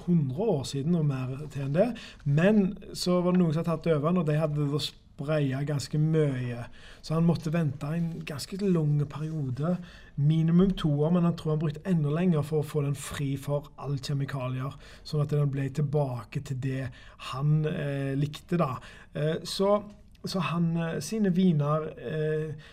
100 0.06 0.38
år 0.38 0.64
siden 0.68 0.94
og 1.00 1.08
mer 1.10 1.34
til 1.50 1.66
enn 1.66 1.76
det. 1.76 1.90
Men 2.24 2.78
så 2.94 3.20
var 3.20 3.34
det 3.34 3.42
noen 3.42 3.52
som 3.52 3.64
hadde 3.64 3.72
tatt 3.72 3.92
over 3.96 4.08
den, 4.08 4.22
og 4.22 4.30
de 4.30 4.38
hadde 4.38 4.70
spreia 5.20 5.62
ganske 5.62 5.98
mye. 6.00 6.64
Så 7.02 7.14
han 7.14 7.26
måtte 7.26 7.52
vente 7.52 7.86
en 7.86 8.24
ganske 8.24 8.56
lang 8.64 9.06
periode. 9.08 9.76
Minimum 10.16 10.70
to 10.76 10.90
år, 11.02 11.10
men 11.10 11.24
han 11.24 11.36
tror 11.36 11.54
han 11.54 11.62
brukte 11.62 11.84
enda 11.88 12.10
lenger 12.10 12.42
for 12.42 12.60
å 12.60 12.66
få 12.66 12.82
den 12.84 12.96
fri 12.96 13.36
for 13.40 13.70
all 13.80 13.98
kjemikalier. 13.98 14.74
Sånn 15.04 15.24
at 15.24 15.32
den 15.32 15.52
ble 15.52 15.68
tilbake 15.68 16.42
til 16.44 16.60
det 16.60 16.90
han 17.30 17.64
eh, 17.68 18.12
likte, 18.18 18.60
da. 18.60 18.74
Eh, 19.14 19.40
så, 19.44 19.76
så, 20.24 20.44
han 20.50 20.74
eh, 20.76 21.00
sine 21.04 21.32
viner 21.36 21.88
eh, 21.96 22.68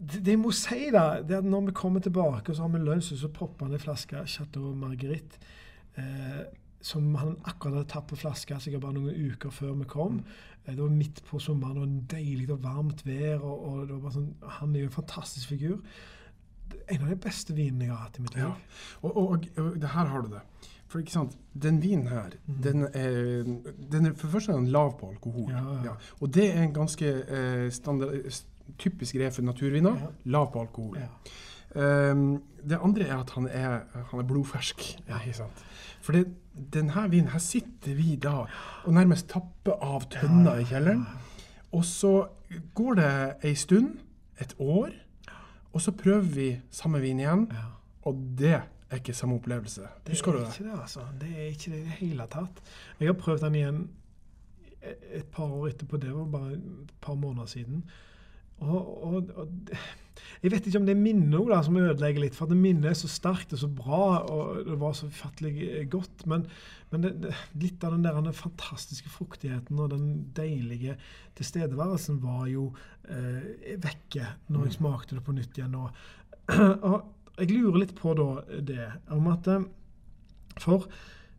det, 0.00 0.22
jeg 0.32 0.40
må 0.40 0.50
si, 0.56 0.88
da, 0.94 1.20
det 1.20 1.36
er 1.36 1.42
at 1.42 1.50
når 1.50 1.68
vi 1.68 1.76
kommer 1.76 2.00
tilbake 2.00 2.48
og 2.48 2.56
så 2.56 2.64
har 2.64 2.72
vi 2.72 2.80
lunsj, 2.80 3.18
så 3.20 3.28
popper 3.34 3.68
han 3.68 3.76
en 3.76 3.82
flaske 3.82 4.22
Chateau 4.32 4.72
Marguerite. 4.72 5.42
Eh, 6.00 6.40
som 6.80 7.14
han 7.20 7.34
akkurat 7.44 7.80
hadde 7.80 7.90
tatt 7.92 8.08
på 8.08 8.18
flaske 8.20 8.56
sikkert 8.62 8.84
bare 8.86 8.96
noen 8.96 9.32
uker 9.32 9.52
før 9.52 9.74
vi 9.82 9.88
kom. 9.90 10.22
Eh, 10.64 10.74
Det 10.74 10.82
var 10.82 10.94
midt 10.94 11.22
på 11.28 11.40
sommeren 11.40 11.78
og 11.78 11.86
en 11.88 12.00
deilig 12.10 12.50
og 12.50 12.62
varmt 12.62 13.04
vær. 13.06 13.40
og, 13.40 13.68
og 13.68 13.86
det 13.86 13.94
var 13.94 14.00
bare 14.06 14.16
sånn, 14.16 14.34
Han 14.58 14.74
er 14.74 14.80
jo 14.80 14.90
en 14.90 14.98
fantastisk 14.98 15.48
figur. 15.48 15.78
En 16.88 17.02
av 17.02 17.08
de 17.10 17.16
beste 17.16 17.54
vinene 17.54 17.84
jeg 17.84 17.92
har 17.92 18.04
hatt 18.06 18.18
i 18.18 18.22
mitt 18.22 18.34
liv. 18.34 18.44
Ja. 18.44 18.52
Og, 19.02 19.16
og, 19.16 19.48
og 19.58 19.80
det 19.80 19.90
her 19.90 20.06
har 20.06 20.22
du 20.22 20.30
det. 20.36 20.42
For 20.90 20.98
ikke 20.98 21.14
sant, 21.14 21.36
den 21.54 21.78
vinen 21.82 22.08
her, 22.10 22.32
mm. 22.46 22.54
den, 22.62 22.86
er, 22.98 23.44
den 23.92 24.06
er 24.06 24.14
for 24.14 24.26
det 24.26 24.32
første 24.32 24.52
er 24.52 24.58
den 24.58 24.72
lav 24.74 24.96
på 24.98 25.10
alkohol. 25.12 25.52
Ja, 25.52 25.76
ja. 25.84 25.92
Og 26.18 26.32
det 26.34 26.48
er 26.50 26.64
en 26.64 26.74
ganske 26.74 27.06
eh, 27.06 27.68
standard, 27.70 28.16
typisk 28.78 29.14
greie 29.14 29.30
for 29.30 29.46
naturviner. 29.46 29.94
Ja. 30.00 30.10
Lav 30.34 30.50
på 30.52 30.64
alkohol. 30.64 30.98
Ja. 30.98 31.10
Ehm, 31.78 32.42
det 32.68 32.78
andre 32.82 33.06
er 33.06 33.16
at 33.20 33.30
han 33.30 33.46
er, 33.46 33.80
han 34.10 34.20
er 34.20 34.26
blodfersk. 34.26 34.82
Ikke 35.06 35.36
sant? 35.36 35.62
For 36.02 36.16
det, 36.16 36.26
denne 36.74 37.06
vinen, 37.10 37.32
her 37.32 37.42
sitter 37.42 37.94
vi 37.94 38.16
da 38.20 38.44
og 38.84 38.92
nærmest 38.94 39.28
tapper 39.32 39.78
av 39.82 40.08
tønner 40.12 40.60
i 40.60 40.66
kjelleren. 40.68 41.06
Og 41.72 41.84
så 41.86 42.14
går 42.74 42.98
det 42.98 43.12
ei 43.46 43.54
stund, 43.54 43.98
et 44.40 44.54
år, 44.58 44.90
og 45.72 45.80
så 45.80 45.92
prøver 45.92 46.20
vi 46.34 46.48
samme 46.70 47.00
vin 47.00 47.20
igjen. 47.20 47.46
Og 48.08 48.20
det 48.38 48.54
er 48.56 48.96
ikke 48.98 49.14
samme 49.14 49.36
opplevelse. 49.36 49.80
Det 50.06 50.16
du 50.24 50.38
det? 50.38 50.46
ikke 50.48 50.70
det, 50.70 50.80
altså. 50.80 51.00
Det 51.20 51.30
er 51.36 51.50
ikke 51.52 51.70
det 51.70 51.78
i 51.78 51.84
det 51.84 51.98
hele 52.00 52.26
tatt. 52.30 52.62
Jeg 53.00 53.08
har 53.08 53.18
prøvd 53.20 53.44
den 53.44 53.54
igjen 53.54 53.82
et 55.12 55.26
par 55.32 55.44
år 55.44 55.68
etterpå. 55.68 55.96
Det 55.96 56.14
var 56.14 56.24
bare 56.24 56.52
et 56.52 56.94
par 57.00 57.14
måneder 57.14 57.46
siden. 57.46 57.84
Og, 58.58 59.04
og, 59.04 59.28
og 59.34 59.48
Jeg 60.40 60.52
vet 60.54 60.66
ikke 60.66 60.80
om 60.80 60.86
det 60.88 60.94
er 60.94 61.00
minnet 61.02 61.66
som 61.66 61.76
ødelegger 61.76 62.24
litt, 62.24 62.36
for 62.36 62.48
det 62.50 62.56
minnet 62.56 62.90
er 62.90 62.96
så 62.98 63.10
sterkt 63.10 63.52
og 63.56 63.60
så 63.62 63.68
bra, 63.68 64.04
og 64.24 64.62
det 64.68 64.78
var 64.80 64.94
så 64.96 65.10
ufattelig 65.10 65.52
eh, 65.66 65.86
godt. 65.90 66.24
Men, 66.30 66.46
men 66.92 67.04
det, 67.04 67.12
det, 67.24 67.34
litt 67.60 67.84
av 67.84 67.94
den 67.94 68.06
der 68.06 68.16
den 68.16 68.36
fantastiske 68.36 69.12
fruktigheten 69.12 69.78
og 69.78 69.92
den 69.92 70.08
deilige 70.36 70.96
tilstedeværelsen 71.38 72.22
var 72.24 72.48
jo 72.50 72.70
eh, 73.08 73.76
vekke 73.82 74.34
når 74.48 74.68
jeg 74.68 74.78
smakte 74.78 75.18
det 75.18 75.24
på 75.26 75.36
nytt 75.36 75.60
igjen 75.60 75.76
nå. 75.76 75.88
og 76.90 77.40
jeg 77.40 77.52
lurer 77.54 77.82
litt 77.84 77.96
på 77.96 78.14
da 78.18 78.30
det, 78.64 78.90
om 79.14 79.28
at 79.32 79.48
eh, 79.48 79.68
For 80.60 80.88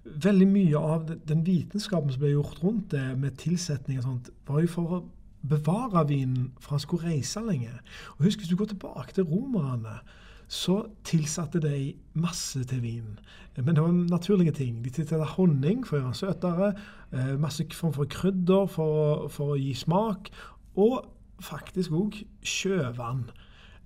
veldig 0.01 0.47
mye 0.49 0.79
av 0.81 1.09
den 1.29 1.43
vitenskapen 1.45 2.09
som 2.09 2.21
ble 2.23 2.31
gjort 2.31 2.61
rundt 2.63 2.93
det, 2.93 3.03
med 3.21 3.35
tilsetning 3.37 3.99
og 3.99 4.07
sånt, 4.07 4.31
var 4.47 4.63
jo 4.63 4.71
for 4.71 4.95
å 4.97 5.01
bevare 5.49 6.07
vinen 6.07 6.51
for 6.59 6.75
han 6.75 6.79
skulle 6.79 7.07
reise 7.07 7.39
lenge. 7.39 7.71
Og 8.17 8.25
husk, 8.25 8.39
Hvis 8.39 8.49
du 8.49 8.55
går 8.55 8.65
tilbake 8.65 9.13
til 9.13 9.23
romerne, 9.23 9.99
så 10.47 10.85
tilsatte 11.03 11.59
de 11.59 11.93
masse 12.13 12.63
til 12.63 12.81
vinen. 12.83 13.19
Men 13.55 13.75
det 13.75 13.83
var 13.83 13.91
naturlige 13.91 14.51
ting. 14.51 14.83
De 14.83 14.89
tilsatte 14.89 15.23
honning 15.23 15.87
for 15.87 15.95
å 15.95 15.99
gjøre 15.99 16.11
den 16.11 16.19
søtere, 16.19 16.73
eh, 17.13 17.39
masse 17.39 17.65
form 17.73 17.93
for 17.93 18.05
krydder 18.05 18.67
for, 18.67 19.27
for 19.29 19.53
å 19.55 19.59
gi 19.59 19.73
smak, 19.73 20.29
og 20.75 21.07
faktisk 21.39 21.91
òg 21.91 22.19
sjøvann 22.43 23.29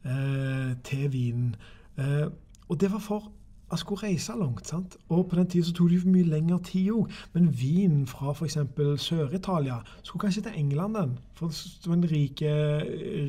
eh, 0.06 0.74
til 0.84 1.12
vinen. 1.14 1.56
Eh, 1.98 2.28
og 2.70 2.82
det 2.82 2.92
var 2.92 3.00
for 3.00 3.32
han 3.70 3.78
skulle 3.78 4.04
reise 4.04 4.34
langt. 4.38 4.68
sant? 4.68 4.98
Og 5.10 5.30
på 5.30 5.36
den 5.36 5.48
tida 5.48 5.72
tok 5.72 5.90
det 5.90 6.02
jo 6.04 6.12
mye 6.14 6.28
lengre 6.30 6.60
tid 6.64 6.92
òg. 6.94 7.12
Men 7.34 7.50
vin 7.50 8.04
fra 8.08 8.34
f.eks. 8.34 8.58
Sør-Italia 9.02 9.80
skulle 10.04 10.22
kanskje 10.22 10.46
til 10.46 10.60
England. 10.62 10.96
den. 10.96 11.18
For 11.34 11.48
det 11.48 11.88
var 11.88 11.94
en 11.94 12.12
rike, 12.12 12.52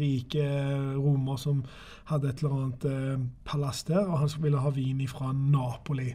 rike 0.00 0.44
romer 0.96 1.36
som 1.36 1.64
hadde 2.04 2.28
et 2.28 2.42
eller 2.42 2.54
annet 2.54 2.84
eh, 2.84 3.24
palass 3.44 3.84
der, 3.84 4.06
og 4.06 4.18
han 4.18 4.30
ville 4.42 4.58
ha 4.58 4.70
vin 4.70 5.08
fra 5.08 5.32
Napoli. 5.32 6.12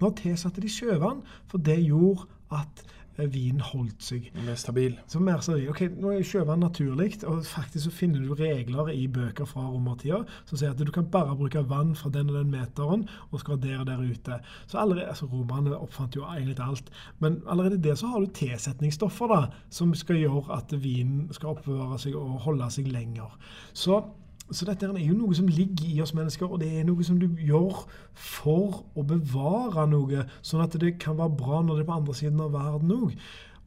Nå 0.00 0.10
tilsatte 0.14 0.60
de 0.60 0.68
sjøvann, 0.68 1.22
for 1.46 1.58
det 1.58 1.78
gjorde 1.84 2.26
at 2.54 2.84
vinen 3.26 3.60
holdt 3.64 4.04
seg. 4.04 4.28
Mer 4.36 4.52
er 4.54 4.60
stabil. 4.60 4.98
Så 5.10 5.20
mer 5.20 5.40
stabil. 5.44 5.68
ok, 5.72 5.82
Nå 5.98 6.12
er 6.12 6.20
jo 6.20 6.28
sjøvann 6.30 6.62
naturlig, 6.62 7.24
og 7.26 7.42
faktisk 7.46 7.88
så 7.88 7.94
finner 7.94 8.22
du 8.22 8.34
regler 8.38 8.92
i 8.92 9.06
bøker 9.10 9.48
fra 9.48 9.66
romertida 9.66 10.20
som 10.44 10.58
sier 10.58 10.70
at 10.70 10.78
du 10.78 10.92
kan 10.94 11.08
bare 11.10 11.36
bruke 11.36 11.64
vann 11.68 11.94
fra 11.98 12.10
den 12.14 12.30
og 12.30 12.38
den 12.38 12.52
meteren 12.52 13.06
og 13.30 13.42
skal 13.42 13.60
der 13.62 13.80
og 13.82 13.88
der 13.90 14.04
ute. 14.04 14.38
Så 14.66 14.78
allerede, 14.78 15.08
altså 15.08 15.26
Romerne 15.26 15.76
oppfant 15.76 16.16
jo 16.16 16.24
egentlig 16.24 16.58
alt, 16.62 16.90
men 17.18 17.42
allerede 17.48 17.82
der 17.82 17.98
så 17.98 18.06
har 18.12 18.20
du 18.20 18.30
tilsetningsstoffer 18.38 19.34
da, 19.34 19.42
som 19.70 19.94
skal 19.94 20.20
gjøre 20.22 20.54
at 20.56 20.72
vinen 20.82 21.28
skal 21.34 21.56
oppbevare 21.56 21.98
seg 21.98 22.16
og 22.18 22.40
holde 22.46 22.70
seg 22.70 22.88
lenger. 22.92 23.34
Så 23.72 24.02
så 24.50 24.64
dette 24.64 24.86
er 24.86 25.04
jo 25.04 25.14
noe 25.16 25.34
som 25.36 25.46
ligger 25.46 25.86
i 25.88 26.00
oss 26.00 26.14
mennesker, 26.14 26.46
og 26.46 26.60
det 26.60 26.70
er 26.78 26.86
noe 26.88 27.04
som 27.04 27.18
du 27.20 27.26
gjør 27.36 27.82
for 28.14 28.84
å 28.96 29.04
bevare 29.04 29.86
noe, 29.90 30.24
sånn 30.42 30.64
at 30.64 30.76
det 30.80 30.94
kan 31.02 31.18
være 31.18 31.36
bra 31.36 31.62
når 31.62 31.74
det 31.74 31.84
er 31.84 31.90
på 31.90 31.98
andre 31.98 32.14
siden 32.14 32.40
av 32.40 32.54
verden 32.56 32.94
òg. 32.94 33.12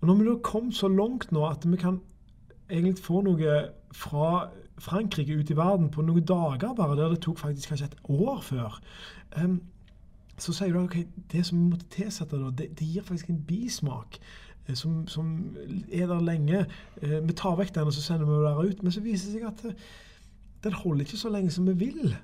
Og 0.02 0.08
når 0.08 0.15
vi 0.17 0.26
da 0.26 0.36
kommet 0.44 0.76
så 0.76 0.89
langt 0.89 1.32
nå 1.32 1.46
at 1.46 1.67
vi 1.70 1.78
kan 1.78 2.00
egentlig 2.70 3.04
få 3.04 3.22
noe 3.22 3.58
fra 3.94 4.50
Frankrike 4.82 5.36
ut 5.38 5.52
i 5.54 5.58
verden 5.58 5.91
på 5.94 6.02
noen 6.02 6.26
dager 6.26 6.74
bare, 6.74 6.96
der 6.98 7.13
det 7.13 7.22
tok 7.22 7.38
faktisk 7.38 7.70
kanskje 7.70 7.91
et 7.91 8.00
år 8.10 8.41
før, 8.41 8.80
um, 9.38 9.60
så 10.41 10.54
sier 10.58 10.74
du 10.74 10.80
at 10.80 10.88
ok, 10.89 10.98
det 11.32 11.46
som 11.46 11.60
vi 11.60 11.70
måtte 11.70 11.86
tilsette 11.94 12.39
det, 12.58 12.72
det 12.80 12.88
gir 12.88 13.04
faktisk 13.06 13.30
en 13.30 13.44
bismak. 13.46 14.17
eh, 14.67 14.76
Som, 14.76 15.08
som 15.08 15.56
er 15.91 16.08
der 16.08 16.22
lenge. 16.22 16.65
Eh, 17.02 17.20
Vi 17.28 17.34
tar 17.34 17.56
vekk 17.60 17.76
den, 17.76 17.88
og 17.88 17.94
så 17.94 18.02
sender 18.02 18.26
vi 18.26 18.39
det 18.46 18.72
ut. 18.72 18.84
Men 18.84 18.91
så 18.91 19.02
viser 19.02 19.32
det 19.32 19.36
seg 19.38 19.46
at 19.48 19.65
eh, 19.65 19.74
den 20.63 20.74
holder 20.74 21.06
ikke 21.06 21.17
så 21.17 21.30
lenge 21.34 21.52
som 21.52 21.65
vi 21.67 21.74
vil. 21.86 22.15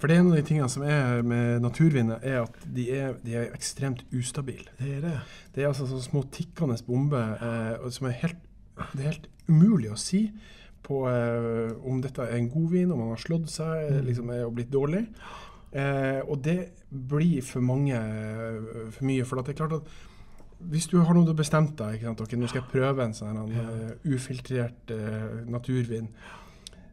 For 0.00 0.08
det 0.08 0.16
er 0.16 0.20
en 0.22 0.30
av 0.32 0.38
de 0.38 0.44
tingene 0.48 0.68
som 0.72 0.82
er 0.88 1.20
med 1.22 1.60
naturviner, 1.60 2.22
er 2.24 2.38
at 2.46 2.54
de 2.76 2.86
er, 2.96 3.18
de 3.24 3.34
er 3.36 3.50
ekstremt 3.52 4.00
ustabile. 4.16 4.70
Det 4.78 4.94
er 4.96 5.02
det. 5.04 5.16
Det 5.54 5.62
er 5.62 5.68
altså 5.68 5.86
så 5.90 6.00
små 6.00 6.22
tikkende 6.32 6.78
bomber 6.86 7.36
eh, 7.36 7.90
som 7.92 8.08
er 8.08 8.16
helt, 8.22 8.40
det 8.94 9.02
er 9.04 9.10
helt 9.10 9.28
umulig 9.50 9.90
å 9.92 9.98
si 10.00 10.22
på 10.86 11.02
eh, 11.10 11.74
om 11.84 12.00
dette 12.00 12.24
er 12.24 12.38
en 12.38 12.48
god 12.48 12.70
vin, 12.72 12.90
om 12.94 13.02
han 13.04 13.12
har 13.12 13.20
slått 13.20 13.50
seg 13.52 13.90
Mm. 13.90 14.04
liksom 14.06 14.30
og 14.46 14.54
blitt 14.56 14.72
dårlig. 14.72 15.04
Eh, 15.72 16.20
og 16.24 16.40
det 16.42 16.58
blir 16.90 17.42
for 17.46 17.60
mange 17.60 17.94
eh, 17.94 18.88
for 18.90 19.04
mye. 19.04 19.24
For 19.28 19.38
at 19.38 19.46
det 19.46 19.52
er 19.54 19.60
klart 19.66 19.82
at 19.82 19.92
hvis 20.70 20.86
du 20.90 20.98
har 21.00 21.14
noe 21.14 21.34
bestemt 21.36 21.76
deg, 21.78 21.94
ikke 21.98 22.08
sant, 22.08 22.20
Okay, 22.24 22.38
nå 22.40 22.48
skal 22.48 22.62
jeg 22.62 22.72
prøve 22.72 23.04
en 23.04 23.14
sånn 23.14 23.38
eh, 23.52 23.92
ufiltrert 24.16 24.90
eh, 24.96 25.44
naturvin. 25.48 26.08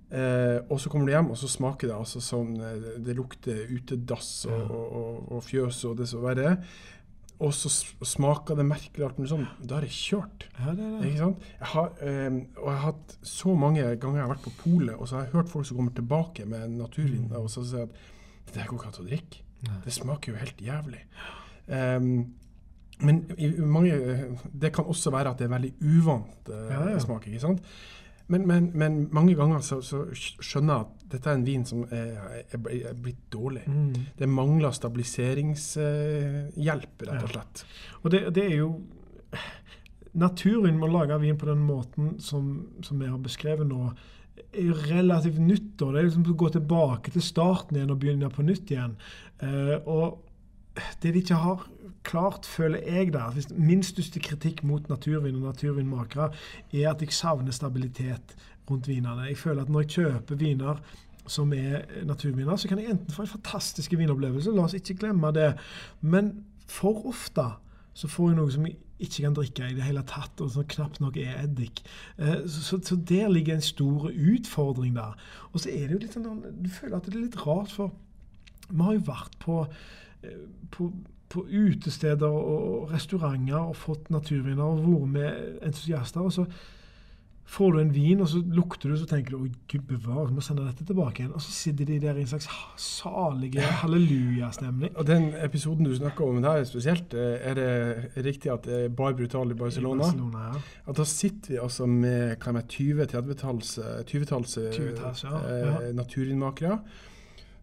Eh, 0.08 0.60
og 0.72 0.80
så 0.80 0.88
kommer 0.89 1.06
du 1.10 1.12
hjem, 1.12 1.32
og 1.34 1.38
så 1.38 1.50
smaker 1.52 1.89
det 1.89 1.96
altså 1.98 2.22
som 2.24 2.54
eh, 2.63 2.93
det 3.04 3.15
lukter 3.17 3.65
utedass 3.76 4.46
og, 4.48 4.54
Ja. 4.54 4.67
og, 4.72 4.93
og, 5.02 5.32
og 5.36 5.43
fjøs 5.43 5.82
og 5.89 5.98
det 6.00 6.08
som 6.08 6.22
verre 6.24 6.46
er. 6.54 6.62
Og 7.43 7.52
så 7.54 7.70
smaker 7.70 8.56
det 8.58 8.63
merkelig 8.65 9.04
alt 9.06 9.17
mulig 9.20 9.30
sånn. 9.30 9.43
Da 9.62 9.78
er 9.78 9.86
det 9.86 9.91
kjørt. 9.93 10.48
Ja, 10.58 10.72
det 10.74 10.86
er 10.88 10.93
det. 10.96 11.10
Ikke 11.12 11.20
sant? 11.26 11.43
Jeg 11.60 11.67
har, 11.74 11.91
eh, 12.02 12.38
og 12.58 12.70
jeg 12.72 12.78
har 12.80 12.86
hatt 12.88 13.17
så 13.22 13.54
mange 13.60 13.84
ganger 14.02 14.17
jeg 14.24 14.26
har 14.26 14.32
vært 14.32 14.48
på 14.48 14.56
polet, 14.63 14.96
og 14.96 15.06
så 15.12 15.20
har 15.20 15.28
jeg 15.28 15.34
hørt 15.36 15.52
folk 15.52 15.67
som 15.70 15.78
kommer 15.78 15.93
tilbake 16.00 16.48
med 16.50 16.70
naturvin, 16.80 17.28
Mm. 17.28 17.36
og 17.43 17.50
så 17.54 17.65
sier 17.67 17.84
at 17.84 18.54
det 18.54 18.62
her 18.63 18.72
går 18.72 18.80
ikke 18.80 18.88
an 18.93 19.04
å 19.06 19.10
drikke. 19.12 19.43
Nei. 19.67 19.78
Det 19.86 19.93
smaker 19.93 20.32
jo 20.34 20.38
helt 20.39 20.58
jævlig. 20.62 21.04
Um, 21.67 22.34
men 23.02 23.20
mange, 23.60 23.93
det 24.58 24.72
kan 24.74 24.86
også 24.89 25.12
være 25.13 25.30
at 25.36 25.38
det 25.38 25.46
er 25.46 25.54
veldig 25.54 25.74
uvant 25.84 26.50
eh, 26.50 26.72
Ja, 26.74 26.89
ja. 26.89 26.98
smak. 27.04 27.28
ikke 27.28 27.41
sant? 27.43 27.62
Men, 28.27 28.43
men, 28.47 28.65
men 28.75 28.97
mange 29.15 29.35
ganger 29.39 29.59
så, 29.63 29.77
så 29.81 30.01
skjønner 30.11 30.73
jeg 30.73 30.81
at 30.83 30.89
dette 31.13 31.29
er 31.31 31.35
en 31.37 31.45
vin 31.47 31.61
som 31.65 31.83
er, 31.87 32.43
er, 32.51 32.59
er 32.89 32.93
blitt 32.99 33.21
dårlig. 33.31 33.63
Mm. 33.71 33.93
Det 34.19 34.27
mangler 34.27 34.71
stabiliseringshjelp, 34.75 37.05
rett 37.07 37.23
og 37.23 37.27
Ja. 37.27 37.27
slett. 37.31 37.63
Og 38.03 38.11
det, 38.11 38.25
det 38.35 38.43
er 38.51 38.55
jo 38.57 38.81
Naturen 40.17 40.79
med 40.79 40.87
å 40.89 40.93
lage 40.95 41.13
vin 41.21 41.37
på 41.37 41.45
den 41.45 41.59
måten 41.61 42.15
som, 42.23 42.45
som 42.81 43.01
jeg 43.03 43.11
har 43.11 43.19
beskrevet 43.21 43.67
nå, 43.69 43.91
er 44.49 44.63
jo 44.71 44.75
relativt 44.87 45.37
nytt. 45.37 45.75
Og 45.83 45.91
det 45.93 45.99
er 45.99 46.07
liksom 46.07 46.25
å 46.31 46.35
gå 46.41 46.49
tilbake 46.55 47.11
til 47.13 47.21
starten 47.21 47.77
igjen 47.77 47.91
og 47.93 47.99
begynne 48.01 48.29
på 48.33 48.41
nytt 48.47 48.71
igjen. 48.73 48.95
Uh, 49.43 49.77
og 49.85 50.17
det 51.03 51.13
de 51.13 51.23
ikke 51.23 51.39
har 51.41 51.65
klart, 52.07 52.45
føler 52.45 52.79
jeg 52.87 53.11
da 53.13 53.27
Min 53.51 53.83
største 53.83 54.19
kritikk 54.23 54.63
mot 54.63 54.89
naturvin 54.89 55.35
og 55.35 55.49
naturvinmakere 55.49 56.29
er 56.73 56.89
at 56.91 57.01
jeg 57.01 57.13
savner 57.13 57.51
stabilitet 57.51 58.35
rundt 58.69 58.87
vinene. 58.87 59.27
Jeg 59.27 59.37
føler 59.37 59.61
at 59.61 59.69
når 59.69 59.85
jeg 59.85 59.89
kjøper 59.97 60.39
viner 60.39 60.81
som 61.27 61.51
er 61.53 61.83
naturviner, 62.07 62.55
så 62.55 62.67
kan 62.67 62.79
jeg 62.79 62.91
enten 62.91 63.11
få 63.11 63.25
en 63.25 63.35
fantastisk 63.35 63.97
vinopplevelse, 63.99 64.51
la 64.55 64.63
oss 64.63 64.75
ikke 64.77 65.01
glemme 65.01 65.31
det, 65.35 65.53
men 66.01 66.31
for 66.71 67.07
ofte 67.09 67.49
så 67.97 68.07
får 68.07 68.31
jeg 68.31 68.37
noe 68.37 68.53
som 68.53 68.67
jeg 68.67 68.77
ikke 68.99 69.23
kan 69.25 69.35
drikke 69.37 69.67
i 69.69 69.75
det 69.77 69.85
hele 69.85 70.03
tatt, 70.07 70.41
og 70.41 70.51
som 70.53 70.65
knapt 70.69 70.99
nok 71.01 71.17
er 71.21 71.43
eddik. 71.43 71.83
Eh, 72.17 72.47
Så, 72.47 72.79
så, 72.81 72.95
der 72.95 73.29
ligger 73.29 73.55
en 73.55 73.61
stor 73.61 74.09
utfordring 74.09 74.95
der. 74.95 75.15
Og 75.51 75.59
så 75.59 75.69
er 75.69 75.87
det 75.87 75.93
jo 75.93 76.01
litt 76.01 76.13
sånn, 76.13 76.41
du 76.63 76.69
føler 76.69 76.97
at 76.97 77.05
det 77.05 77.15
er 77.15 77.25
litt 77.27 77.39
rart, 77.45 77.71
for 77.71 77.93
vi 78.69 78.83
har 78.83 78.97
jo 78.97 79.05
vært 79.07 79.37
på, 79.39 79.65
på, 80.71 80.91
på 81.29 81.45
utesteder 81.49 82.27
og 82.27 82.91
restauranter 82.91 83.59
og 83.59 83.75
fått 83.75 84.09
naturviner 84.13 84.63
og 84.63 84.83
vært 84.85 85.13
med 85.13 85.61
entusiaster. 85.69 86.21
og 86.21 86.33
så 86.33 86.45
får 87.47 87.71
du 87.71 87.79
en 87.79 87.93
vin, 87.95 88.21
og 88.21 88.27
så 88.29 88.41
lukter 88.43 88.91
du, 88.91 88.97
så 88.99 89.05
tenker 89.07 89.31
du 89.31 89.37
'Å, 89.37 89.49
gud 89.71 89.85
bevare, 89.87 90.33
må 90.35 90.43
sende 90.43 90.65
dette 90.67 90.83
tilbake 90.85 91.23
igjen'. 91.23 91.33
Og 91.33 91.41
så 91.41 91.51
sitter 91.51 91.85
de 91.85 91.99
der 92.03 92.17
i 92.19 92.25
en 92.25 92.27
slags 92.27 92.47
salige 92.75 93.61
hallelujastemning. 93.61 94.91
Og 94.97 95.07
den 95.07 95.33
episoden 95.43 95.85
du 95.85 95.95
snakker 95.95 96.27
om 96.27 96.41
der 96.41 96.63
spesielt, 96.63 97.13
eh, 97.13 97.39
er 97.49 97.53
det 97.53 98.25
riktig 98.25 98.51
at 98.51 98.65
det 98.65 98.83
er 98.85 98.89
Bar 98.89 99.13
Brutal 99.13 99.51
i 99.51 99.53
Barcelona? 99.53 100.03
I 100.03 100.11
Barcelona 100.11 100.39
ja. 100.39 100.61
At 100.87 100.97
da 100.97 101.03
sitter 101.03 101.47
vi 101.53 101.59
altså 101.63 101.85
med 101.85 102.35
20-30-talls 102.37 103.79
20-talls 103.79 104.57
20-talls, 104.57 105.23
ja. 105.23 105.37
eh, 105.37 105.93
Ja. 106.61 106.79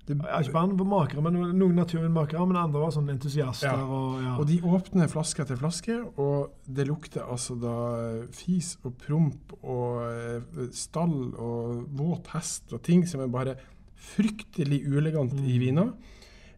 Det, 0.07 0.19
Ja, 0.21 0.41
Ikke 0.41 0.53
bare 0.53 0.67
makere, 0.91 1.23
men 1.25 1.39
noen 1.57 1.75
naturvinmakere, 1.79 2.47
men 2.47 2.57
andre 2.61 2.81
var 2.83 2.91
sånne 2.93 3.15
entusiaster. 3.17 3.71
Ja. 3.73 3.85
Og, 3.89 4.19
ja. 4.23 4.35
Og 4.39 4.47
de 4.51 4.59
åpner 4.61 5.09
flaske 5.09 5.41
etter 5.43 5.57
flaske, 5.57 5.97
og 6.21 6.51
det 6.69 6.85
lukter 6.91 7.25
altså 7.25 7.57
da 7.57 7.77
fis 8.37 8.75
og 8.85 8.99
promp 9.01 9.55
og 9.63 10.03
eh, 10.11 10.67
stall 10.77 11.17
og 11.41 11.87
våt 11.97 12.29
hest 12.35 12.73
og 12.77 12.83
ting 12.85 13.07
som 13.09 13.25
er 13.25 13.33
bare 13.33 13.57
fryktelig 13.97 14.83
uelegant 14.91 15.33
i 15.41 15.57
vina. 15.63 15.87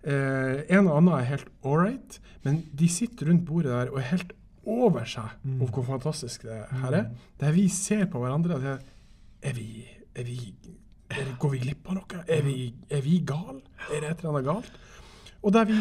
Eh, 0.07 0.65
en 0.75 0.87
og 0.91 0.97
annen 0.99 1.15
er 1.21 1.31
helt 1.31 1.49
ålreit, 1.67 2.19
men 2.47 2.65
de 2.75 2.89
sitter 2.91 3.31
rundt 3.31 3.47
bordet 3.47 3.71
der 3.73 3.93
og 3.95 4.01
er 4.03 4.11
helt 4.13 4.33
over 4.67 5.05
seg 5.07 5.31
Mm. 5.47 5.61
over 5.63 5.71
hvor 5.71 5.85
fantastisk 5.87 6.43
det 6.43 6.65
her 6.83 6.93
er. 6.93 7.11
Der 7.39 7.53
vi 7.55 7.69
ser 7.71 8.07
på 8.11 8.19
hverandre 8.19 8.59
sier 8.59 8.79
Er 9.47 9.53
vi, 9.55 9.87
er 10.17 10.25
vi 10.25 10.55
er, 11.11 11.37
Går 11.39 11.55
vi 11.55 11.63
glipp 11.67 11.91
av 11.91 11.99
noe? 12.01 12.25
Er 12.29 12.43
vi, 12.47 12.57
er 12.91 13.05
vi 13.05 13.21
gale? 13.27 13.61
Er 13.91 14.03
det 14.03 14.11
et 14.11 14.25
eller 14.25 14.33
annet 14.35 14.49
galt? 14.49 14.83
Og 15.47 15.53
der 15.55 15.69
vi 15.69 15.77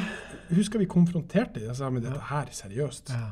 husker 0.53 0.81
vi 0.81 0.85
konfronterte 0.89 1.61
dem 1.63 1.71
og 1.73 1.77
sa 1.79 1.89
men 1.89 2.03
dette 2.05 2.21
her 2.29 2.51
seriøst. 2.53 3.15
ja. 3.15 3.31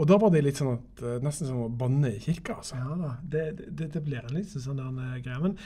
Og 0.00 0.06
da 0.08 0.16
var 0.16 0.30
det 0.32 0.40
litt 0.46 0.56
sånn 0.56 0.78
at 0.78 1.02
eh, 1.04 1.18
nesten 1.20 1.48
som 1.50 1.64
å 1.66 1.72
banne 1.80 2.14
i 2.14 2.20
kirka. 2.22 2.60
altså. 2.62 2.78
Ja 2.78 2.94
da, 2.96 3.10
det, 3.20 3.42
det, 3.76 3.90
det 3.92 4.00
blir 4.06 4.22
en 4.22 4.36
litt 4.38 4.52
sånn 4.54 4.78
der, 4.78 4.94
eh, 5.04 5.18
greie. 5.24 5.40
Men 5.42 5.58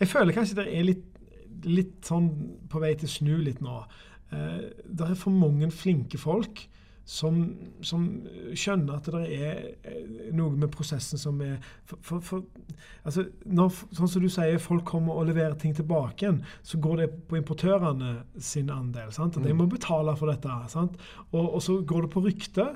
jeg 0.00 0.10
føler 0.10 0.34
kanskje 0.34 0.56
det 0.58 0.64
er 0.72 0.88
litt, 0.88 1.04
litt 1.68 2.08
sånn 2.08 2.30
på 2.72 2.80
vei 2.82 2.94
til 2.98 3.06
å 3.06 3.12
snu 3.12 3.34
litt 3.44 3.60
nå. 3.62 3.76
Eh, 4.34 4.64
det 4.82 5.10
er 5.10 5.20
for 5.20 5.36
mange 5.36 5.68
flinke 5.70 6.18
folk 6.18 6.64
som, 7.06 7.38
som 7.86 8.04
skjønner 8.58 8.98
at 8.98 9.08
det 9.14 9.26
er 9.36 9.60
eh, 9.86 10.08
noe 10.34 10.58
med 10.58 10.72
prosessen 10.74 11.20
som 11.20 11.38
er 11.44 11.60
for, 11.86 12.00
for, 12.02 12.24
for, 12.26 12.42
altså 13.06 13.28
når, 13.46 13.78
Sånn 13.94 14.10
som 14.10 14.24
du 14.24 14.28
sier, 14.32 14.58
folk 14.62 14.82
kommer 14.90 15.14
og 15.14 15.28
leverer 15.30 15.54
ting 15.60 15.74
tilbake 15.76 16.26
igjen, 16.26 16.42
så 16.66 16.80
går 16.82 17.04
det 17.04 17.08
på 17.30 17.38
importørene 17.38 18.16
sin 18.42 18.72
andel. 18.74 19.14
sant? 19.14 19.38
At 19.38 19.46
de 19.46 19.54
må 19.54 19.68
betale 19.70 20.16
for 20.18 20.32
dette. 20.32 20.58
sant? 20.72 20.98
Og, 21.30 21.44
og 21.46 21.62
så 21.62 21.78
går 21.86 22.08
det 22.08 22.14
på 22.16 22.24
rykte. 22.26 22.68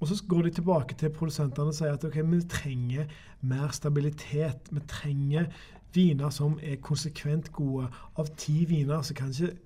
Og 0.00 0.08
så 0.08 0.16
går 0.28 0.46
de 0.46 0.54
tilbake 0.56 0.96
til 0.96 1.12
produsentene 1.12 1.72
og 1.72 1.76
sier 1.76 1.96
at 1.96 2.04
okay, 2.08 2.24
vi 2.24 2.40
trenger 2.48 3.10
mer 3.44 3.72
stabilitet. 3.76 4.70
Vi 4.72 4.80
trenger 4.88 5.50
viner 5.92 6.32
som 6.32 6.56
er 6.64 6.80
konsekvent 6.84 7.50
gode. 7.52 7.88
Av 8.16 8.28
ti 8.40 8.62
viner 8.68 9.04
så 9.04 9.16
kan 9.16 9.32
ikke 9.32 9.56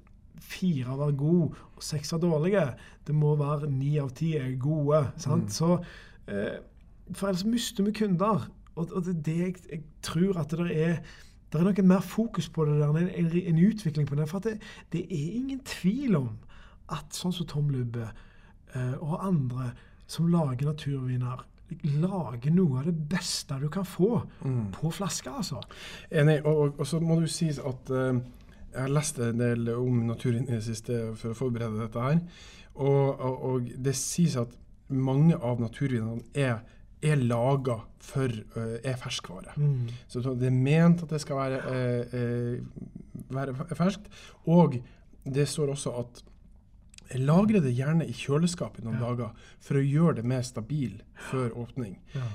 fire 0.45 0.99
være 0.99 1.17
gode 1.19 1.65
og 1.75 1.83
seks 1.85 2.13
være 2.15 2.27
dårlige. 2.27 2.65
Det 3.07 3.17
må 3.17 3.35
være 3.41 3.71
ni 3.71 3.97
av 4.03 4.13
ti 4.17 4.35
er 4.39 4.55
gode. 4.61 5.05
sant? 5.17 5.53
Så, 5.53 5.79
eh, 6.29 6.59
for 7.13 7.29
ellers 7.29 7.45
mister 7.49 7.85
vi 7.85 7.93
kunder. 7.93 8.49
Og, 8.75 8.89
og 8.91 9.05
det 9.07 9.17
er 9.17 9.23
det 9.23 9.39
jeg, 9.39 9.55
jeg 9.71 9.83
tror 10.03 10.41
at 10.43 10.51
det 10.51 10.83
er 10.89 10.99
det 11.55 11.61
er 11.61 11.69
noe 11.69 11.83
mer 11.87 12.03
fokus 12.03 12.49
på 12.51 12.65
det 12.67 12.81
der, 12.81 12.97
en, 12.99 13.11
en, 13.15 13.29
en 13.31 13.59
utvikling 13.63 14.09
på 14.09 14.17
det. 14.19 14.25
For 14.27 14.43
det, 14.43 14.57
det 14.91 15.05
er 15.07 15.37
ingen 15.39 15.61
tvil 15.63 16.17
om 16.19 16.33
at 16.91 17.15
sånn 17.15 17.33
som 17.33 17.47
Tom 17.47 17.69
Lubbe 17.71 18.09
eh, 18.75 18.97
og 18.99 19.21
andre 19.23 19.71
som 20.11 20.27
lager 20.33 20.67
naturviner, 20.67 21.45
lager 21.95 22.53
noe 22.53 22.83
av 22.83 22.89
det 22.91 22.97
beste 23.09 23.57
du 23.63 23.69
kan 23.73 23.87
få 23.87 24.25
på 24.75 24.91
flaske, 24.93 25.31
altså. 25.31 25.63
Enig. 26.11 26.41
Og, 26.43 26.59
og, 26.59 26.83
og 26.83 26.91
så 26.91 27.01
må 27.01 27.21
du 27.23 27.29
sies 27.31 27.63
at 27.63 27.95
eh, 27.95 28.19
jeg 28.75 28.83
har 28.83 28.93
lest 28.93 29.19
en 29.23 29.39
del 29.39 29.71
om 29.71 30.03
naturen 30.09 30.49
i 30.49 30.57
det 30.57 30.65
siste 30.67 31.01
for 31.19 31.31
å 31.31 31.39
forberede 31.39 31.79
dette 31.85 32.03
her. 32.03 32.21
Og, 32.75 33.21
og, 33.23 33.43
og 33.49 33.69
det 33.87 33.95
sies 33.95 34.35
at 34.41 34.55
mange 34.91 35.37
av 35.39 35.63
naturvinene 35.63 36.25
er, 36.35 36.59
er 37.05 37.23
laga 37.23 37.79
for 38.03 38.29
eh, 38.29 38.77
er 38.83 38.99
ferskvare. 39.01 39.55
Så 40.11 40.25
det 40.35 40.51
er 40.51 40.59
ment 40.59 41.05
at 41.07 41.15
det 41.15 41.23
skal 41.23 41.41
være, 41.41 41.63
eh, 41.71 42.19
eh, 42.19 43.27
være 43.35 43.55
ferskt. 43.79 44.11
Og 44.51 44.81
det 45.25 45.47
står 45.49 45.75
også 45.77 45.95
at 46.03 46.25
lagre 47.21 47.61
det 47.63 47.75
gjerne 47.77 48.07
i 48.09 48.17
kjøleskapet 48.17 48.85
noen 48.85 48.99
dager 48.99 49.51
for 49.63 49.79
å 49.79 49.85
gjøre 49.85 50.19
det 50.19 50.27
mer 50.29 50.43
stabil 50.43 50.97
før 51.31 51.53
åpning. 51.63 51.99
Ja. 52.17 52.29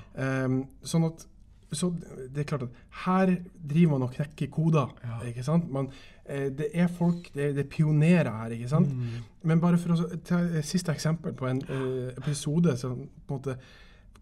Um, 0.46 0.62
sånn 0.86 1.08
at 1.10 1.26
så 1.72 1.92
det 2.34 2.40
er 2.42 2.48
klart 2.50 2.64
at 2.66 2.78
her 3.06 3.36
driver 3.70 3.92
man 3.98 4.08
og 4.08 4.14
knekker 4.16 4.48
koder. 4.50 4.90
Ja. 5.04 5.20
ikke 5.30 5.44
sant? 5.44 5.68
Man, 5.72 5.90
eh, 6.26 6.48
det 6.50 6.68
er 6.74 6.88
folk, 6.88 7.30
det 7.34 7.44
er, 7.50 7.54
det 7.54 7.66
er 7.66 7.70
pionerer 7.70 8.32
her. 8.32 8.56
ikke 8.56 8.70
sant? 8.72 8.90
Mm. 8.96 9.20
Men 9.44 9.62
bare 9.62 9.78
for 9.78 9.94
å 9.94 10.08
ta 10.26 10.40
et 10.60 10.66
siste 10.66 10.92
eksempel 10.92 11.34
på 11.38 11.46
en 11.48 11.62
eh, 11.70 12.10
episode 12.18 12.74
som 12.78 12.96
på 13.28 13.36
en 13.36 13.38
måte, 13.38 13.58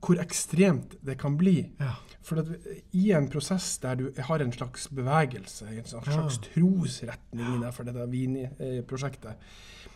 hvor 0.03 0.19
ekstremt 0.21 0.97
det 1.07 1.15
kan 1.17 1.37
bli. 1.39 1.55
Ja. 1.79 1.93
For 2.27 2.43
at 2.43 2.51
i 2.93 3.11
en 3.15 3.29
prosess 3.31 3.77
der 3.81 3.95
du 3.95 4.09
har 4.27 4.43
en 4.43 4.51
slags 4.51 4.89
bevegelse, 4.93 5.65
en 5.71 5.85
slags, 5.87 6.07
Ja. 6.07 6.13
slags 6.19 6.37
trosretning 6.49 7.55
innenfor 7.55 7.87
dette 7.87 8.05
vinprosjektet, 8.11 9.39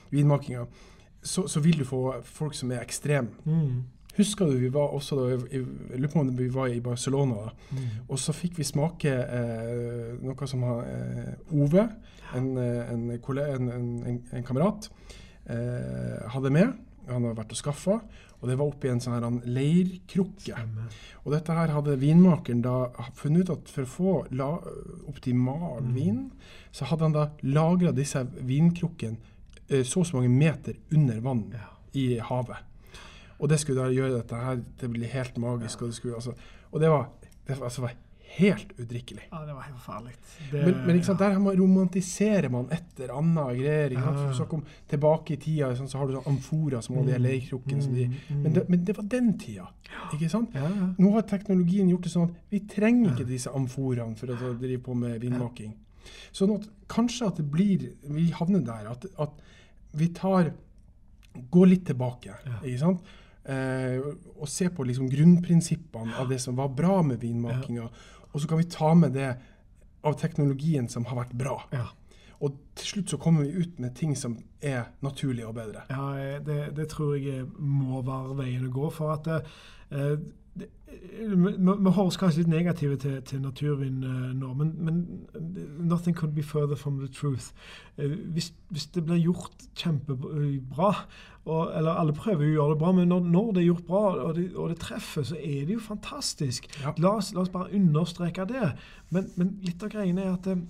vinmakinga, 0.10 0.66
så, 1.22 1.44
så 1.48 1.60
vil 1.62 1.78
du 1.80 1.86
få 1.86 2.22
folk 2.26 2.56
som 2.58 2.72
er 2.72 2.82
ekstreme. 2.82 3.30
Mm. 3.46 3.84
Husker 4.18 4.46
du 4.52 4.58
vi 4.60 4.70
var 4.74 4.92
også 4.94 5.16
da, 5.16 5.28
jeg 5.52 5.66
lurer 5.96 6.12
på 6.12 6.20
om 6.20 6.32
vi 6.38 6.48
var 6.52 6.68
i 6.68 6.80
Barcelona, 6.84 7.52
Mm. 7.72 7.78
og 8.10 8.20
så 8.20 8.34
fikk 8.36 8.58
vi 8.58 8.64
smake 8.64 9.08
eh, 9.12 10.18
noe 10.22 10.48
som 10.48 10.64
har 10.64 10.82
eh, 10.84 11.34
Ove, 11.56 11.86
en, 12.36 12.58
eh, 12.58 12.92
en, 12.92 13.10
en, 13.12 13.70
en, 13.72 14.22
en 14.34 14.44
kamerat, 14.44 14.90
eh, 15.50 16.28
hadde 16.34 16.52
med. 16.52 16.74
Han 17.08 17.24
hadde 17.24 17.38
vært 17.38 17.52
og 17.56 17.58
skaffa, 17.58 17.96
og 18.42 18.50
det 18.50 18.58
var 18.60 18.68
oppi 18.68 18.90
en 18.90 19.00
sånn 19.02 19.14
her 19.16 19.26
en 19.28 19.40
leirkrukke. 19.46 20.54
Stemmer. 20.54 20.92
Og 21.26 21.32
dette 21.34 21.54
her 21.54 21.72
hadde 21.74 21.96
vinmakeren 22.02 22.62
da 22.62 22.76
funnet 23.18 23.48
ut 23.50 23.56
at 23.56 23.70
for 23.74 23.84
å 23.84 23.90
få 23.90 24.14
la, 24.38 24.52
optimal 25.10 25.82
Mm. 25.82 25.94
vin, 25.96 26.32
så 26.72 26.86
hadde 26.86 27.04
han 27.08 27.14
da 27.16 27.30
lagra 27.44 27.92
disse 27.92 28.24
vinkrukkene 28.42 29.18
eh, 29.70 29.84
så 29.84 30.02
og 30.02 30.06
så 30.06 30.18
mange 30.20 30.30
meter 30.30 30.74
under 30.94 31.20
vann 31.22 31.46
Ja. 31.54 31.68
i 31.94 32.20
havet. 32.20 32.58
Og 33.42 33.50
det 33.50 33.58
skulle 33.60 33.82
da 33.82 33.90
gjøre 33.90 34.20
dette 34.22 34.38
her 34.38 34.62
til 34.78 34.88
å 34.90 34.94
bli 34.94 35.08
helt 35.10 35.38
magisk. 35.42 35.82
Og 35.82 35.90
det, 35.92 35.96
skulle, 35.98 36.16
altså, 36.16 36.34
og 36.72 36.80
det 36.84 36.90
var, 36.94 37.08
det 37.48 37.58
var, 37.58 37.66
altså, 37.68 37.82
var 37.82 37.96
helt 38.38 38.70
udrikkelig. 38.80 39.24
Ja, 39.32 39.40
det 39.48 39.54
var 39.58 39.66
helt 39.66 39.80
forferdelig. 39.82 40.14
Men, 40.54 40.76
men 40.86 40.96
ikke 40.96 41.06
sant, 41.10 41.20
der 41.20 41.34
har 41.34 41.42
man, 41.44 41.58
romantiserer 41.60 42.48
man 42.54 42.70
et 42.72 43.02
eller 43.02 43.16
annet 43.18 43.58
greier. 43.60 43.92
Ikke 43.96 44.04
sant? 44.06 44.22
Ja. 44.22 44.36
Så 44.38 44.46
kom 44.48 44.62
tilbake 44.94 45.34
i 45.36 45.40
tida, 45.42 45.72
sånn, 45.76 45.90
så 45.92 45.98
har 46.00 46.08
du 46.08 46.14
sånn 46.20 46.30
amfora 46.32 46.80
som 46.86 46.96
har 47.02 47.10
de 47.10 47.18
Mm. 47.18 47.26
leirkrukkene. 47.26 47.82
som 47.84 47.94
de- 47.98 48.08
Mm, 48.08 48.42
Men, 48.44 48.54
det- 48.54 48.70
men 48.70 48.86
det 48.86 48.96
var 48.98 49.04
den 49.04 49.38
tida. 49.38 49.68
ikke 50.14 50.30
sant? 50.30 50.50
Ja, 50.54 50.62
ja. 50.70 50.94
Nå 50.98 51.12
har 51.14 51.22
teknologien 51.24 51.90
gjort 51.90 52.04
det 52.04 52.12
sånn 52.14 52.30
at 52.30 52.36
vi 52.52 52.60
trenger 52.62 53.12
ikke 53.18 53.28
disse 53.28 53.50
amforaene 53.50 54.16
for 54.18 54.28
å 54.28 54.60
drive 54.60 54.82
på 54.84 54.96
med 54.96 55.20
vinmaking. 55.22 55.74
Sånn 56.32 56.56
at 56.56 56.70
kanskje 56.88 57.28
at 57.28 57.36
det 57.38 57.52
blir 57.52 57.90
Vi 58.08 58.32
havner 58.32 58.64
der 58.64 58.88
at, 58.92 59.06
at 59.20 59.32
vi 59.94 60.08
tar 60.08 60.54
Går 61.52 61.66
litt 61.68 61.86
tilbake, 61.86 62.26
Ja. 62.46 62.60
ikke 62.64 62.80
sant? 62.80 63.02
Eh, 63.42 64.04
og 64.38 64.50
se 64.50 64.70
på 64.70 64.86
liksom 64.86 65.10
grunnprinsippene 65.10 66.18
av 66.22 66.30
det 66.30 66.38
som 66.44 66.60
var 66.60 66.70
bra 66.78 67.00
med 67.06 67.24
vinmakinga. 67.24 67.88
Og 68.32 68.42
så 68.42 68.48
kan 68.48 68.62
vi 68.62 68.70
ta 68.70 68.94
med 68.94 69.18
det 69.18 69.32
av 70.06 70.18
teknologien 70.20 70.88
som 70.90 71.06
har 71.10 71.24
vært 71.24 71.36
bra. 71.38 71.58
ja. 71.74 71.88
Og 72.42 72.56
til 72.74 72.88
slutt 72.88 73.12
så 73.14 73.18
kommer 73.22 73.44
vi 73.46 73.62
ut 73.62 73.80
med 73.80 73.94
ting 73.94 74.16
som 74.18 74.34
er 74.66 74.88
naturlig 75.06 75.44
og 75.46 75.54
bedre. 75.60 75.84
Ja, 75.94 76.06
eh, 76.18 76.40
det, 76.42 76.76
det 76.78 76.88
tror 76.90 77.14
jeg 77.14 77.46
må 77.60 78.02
være 78.02 78.38
veien 78.40 78.66
å 78.66 78.72
gå. 78.74 78.88
For 78.96 79.14
at 79.14 79.30
eh, 79.30 80.16
det, 80.60 80.68
vi, 81.12 81.52
vi 81.56 81.92
høres 81.96 82.18
kanskje 82.20 82.42
litt 82.42 82.52
negative 82.52 82.98
til, 83.00 83.18
til 83.28 83.42
naturvin 83.44 84.04
eh, 84.04 84.32
nå, 84.36 84.54
men, 84.58 84.72
men 84.84 84.98
nothing 85.80 86.16
could 86.18 86.34
be 86.36 86.44
further 86.44 86.76
from 86.76 87.00
the 87.00 87.08
truth. 87.08 87.52
Eh, 87.98 88.12
hvis, 88.36 88.52
hvis 88.70 88.86
det 88.96 89.06
blir 89.06 89.22
gjort 89.22 89.68
kjempebra, 89.76 90.92
og, 91.46 91.72
eller 91.78 91.98
alle 91.98 92.14
prøver 92.14 92.46
jo 92.46 92.52
å 92.52 92.58
gjøre 92.58 92.76
det 92.76 92.82
bra, 92.84 92.92
men 92.98 93.10
når, 93.10 93.24
når 93.34 93.48
det 93.56 93.64
er 93.64 93.70
gjort 93.70 93.88
bra 93.88 94.04
og 94.28 94.36
det, 94.38 94.46
og 94.56 94.70
det 94.70 94.80
treffer, 94.84 95.26
så 95.32 95.40
er 95.40 95.66
det 95.66 95.78
jo 95.78 95.86
fantastisk. 95.86 96.68
Ja. 96.84 96.94
La, 97.02 97.16
oss, 97.18 97.32
la 97.34 97.46
oss 97.46 97.54
bare 97.54 97.72
understreke 97.78 98.46
det. 98.50 98.74
Men, 99.10 99.32
men 99.40 99.56
litt 99.66 99.84
av 99.84 99.94
greiene 99.94 100.28
er 100.28 100.36
at 100.36 100.52
eh, 100.52 100.62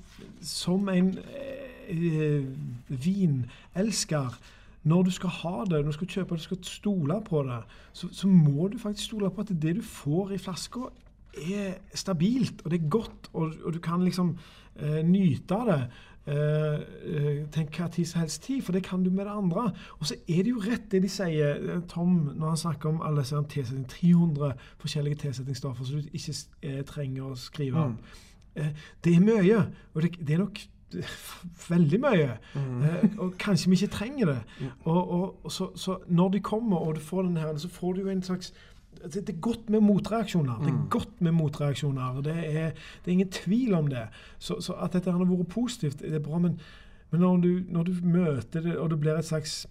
som 0.46 0.88
en 0.94 1.14
eh, 1.18 2.48
vinelsker 2.88 4.42
når 4.84 5.04
du 5.04 5.12
skal 5.14 5.30
ha 5.30 5.64
det, 5.70 5.80
når 5.80 5.92
du 5.92 5.98
skal 6.00 6.08
kjøpe 6.08 6.36
det, 6.36 6.42
du 6.42 6.44
skal 6.44 6.64
stole 6.66 7.20
på 7.26 7.44
det, 7.46 7.62
så, 7.94 8.10
så 8.12 8.28
må 8.28 8.68
du 8.68 8.80
faktisk 8.82 9.12
stole 9.12 9.30
på 9.32 9.42
at 9.46 9.54
det 9.62 9.76
du 9.78 9.82
får 9.86 10.34
i 10.36 10.42
flaska, 10.42 10.90
er 11.32 11.78
stabilt, 11.96 12.62
og 12.66 12.72
det 12.72 12.82
er 12.82 12.90
godt, 12.90 13.30
og, 13.34 13.54
og 13.64 13.74
du 13.74 13.80
kan 13.80 14.04
liksom 14.04 14.34
eh, 14.76 15.04
nyte 15.08 15.56
av 15.56 15.70
det. 15.70 15.84
Uh, 16.22 17.48
tenk 17.50 17.74
hva 17.80 17.88
tid 17.90 18.06
som 18.06 18.22
helst 18.22 18.44
tid, 18.46 18.60
for 18.62 18.78
det 18.78 18.84
kan 18.86 19.02
du 19.02 19.10
med 19.10 19.26
det 19.26 19.34
andre. 19.34 19.72
Og 19.98 20.06
så 20.06 20.16
er 20.30 20.44
det 20.46 20.52
jo 20.52 20.62
rett 20.62 20.84
det 20.92 21.02
de 21.02 21.10
sier, 21.10 21.58
eh, 21.58 21.80
Tom, 21.90 22.12
når 22.36 22.52
han 22.54 22.60
snakker 22.62 22.92
om 22.92 23.02
alle 23.02 23.24
disse 23.24 23.42
tilsetting, 23.50 23.88
300 23.90 24.52
forskjellige 24.84 25.24
tilsetningsstoffer 25.24 25.88
som 25.88 26.04
du 26.04 26.12
ikke 26.14 26.36
eh, 26.62 26.84
trenger 26.86 27.32
å 27.32 27.40
skrive 27.40 27.88
om. 27.88 27.98
Eh, 28.54 28.70
det 29.04 29.16
er 29.16 29.26
mye, 29.26 29.64
og 29.96 30.06
det, 30.06 30.14
det 30.22 30.38
er 30.38 30.44
nok 30.44 30.62
veldig 31.70 32.00
mye. 32.04 32.30
Eh, 32.56 33.06
og 33.18 33.34
kanskje 33.40 33.70
vi 33.72 33.76
ikke 33.80 33.94
trenger 33.96 34.26
det. 34.26 34.38
Og, 34.84 35.12
og, 35.12 35.40
og 35.46 35.52
så, 35.52 35.70
så 35.76 35.98
når 36.08 36.30
de 36.30 36.40
kommer, 36.40 36.78
og 36.78 36.96
du 36.96 37.02
får 37.02 37.24
den 37.30 37.38
her, 37.38 37.58
så 37.58 37.70
får 37.70 37.94
du 37.94 38.02
jo 38.02 38.10
en 38.10 38.24
slags 38.24 38.54
det, 39.02 39.24
det 39.28 39.36
er 39.36 39.40
godt 39.42 39.70
med 39.70 39.82
motreaksjoner. 39.82 40.60
Det 40.62 40.68
er 40.74 40.88
godt 40.90 41.22
med 41.22 41.32
motreaksjoner. 41.32 42.22
Det 42.22 42.34
er, 42.38 42.72
det 42.76 43.08
er 43.08 43.12
ingen 43.12 43.30
tvil 43.32 43.74
om 43.74 43.88
det. 43.90 44.04
Så, 44.40 44.60
så 44.62 44.74
at 44.84 44.94
dette 44.94 45.12
har 45.12 45.18
vært 45.26 45.48
positivt, 45.50 46.00
det 46.04 46.14
er 46.14 46.20
bra. 46.26 46.38
Men, 46.38 46.60
men 47.12 47.22
når, 47.24 47.38
du, 47.38 47.62
når 47.70 47.84
du 47.84 47.94
møter 48.04 48.62
det, 48.62 48.76
og 48.78 48.90
det 48.90 49.00
blir 49.00 49.18
et 49.18 49.26
slags 49.26 49.64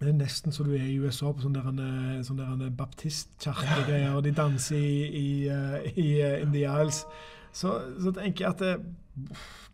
det 0.00 0.08
er 0.08 0.14
nesten 0.14 0.52
så 0.54 0.62
du 0.62 0.72
er 0.78 0.84
i 0.86 0.98
USA 1.02 1.32
på 1.34 1.42
sånne, 1.42 1.58
der- 1.74 2.20
sånne 2.22 2.68
baptistkirkegreier, 2.78 4.12
og 4.14 4.24
de 4.24 4.30
danser 4.30 4.76
i, 4.76 5.06
i, 5.06 5.48
i, 5.48 6.00
i 6.02 6.20
eh, 6.22 6.42
In 6.42 6.52
the 6.54 6.62
Isles. 6.66 7.00
Så, 7.52 7.72
så 8.02 8.12
tenker 8.16 8.44
jeg 8.44 8.50
at 8.54 8.58
det, 8.64 8.74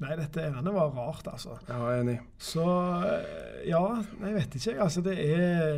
Nei, 0.01 0.15
dette 0.17 0.41
ærende 0.41 0.73
var 0.73 0.89
rart, 0.97 1.27
altså. 1.29 1.59
Ja, 1.69 1.77
jeg 1.91 1.99
er 1.99 2.03
enig. 2.03 2.15
Så 2.41 2.65
eh, 2.65 3.59
ja, 3.69 3.83
nei, 4.21 4.31
jeg 4.33 4.39
vet 4.39 4.57
ikke. 4.59 4.77
Altså, 4.83 5.03
det 5.05 5.19
er 5.21 5.75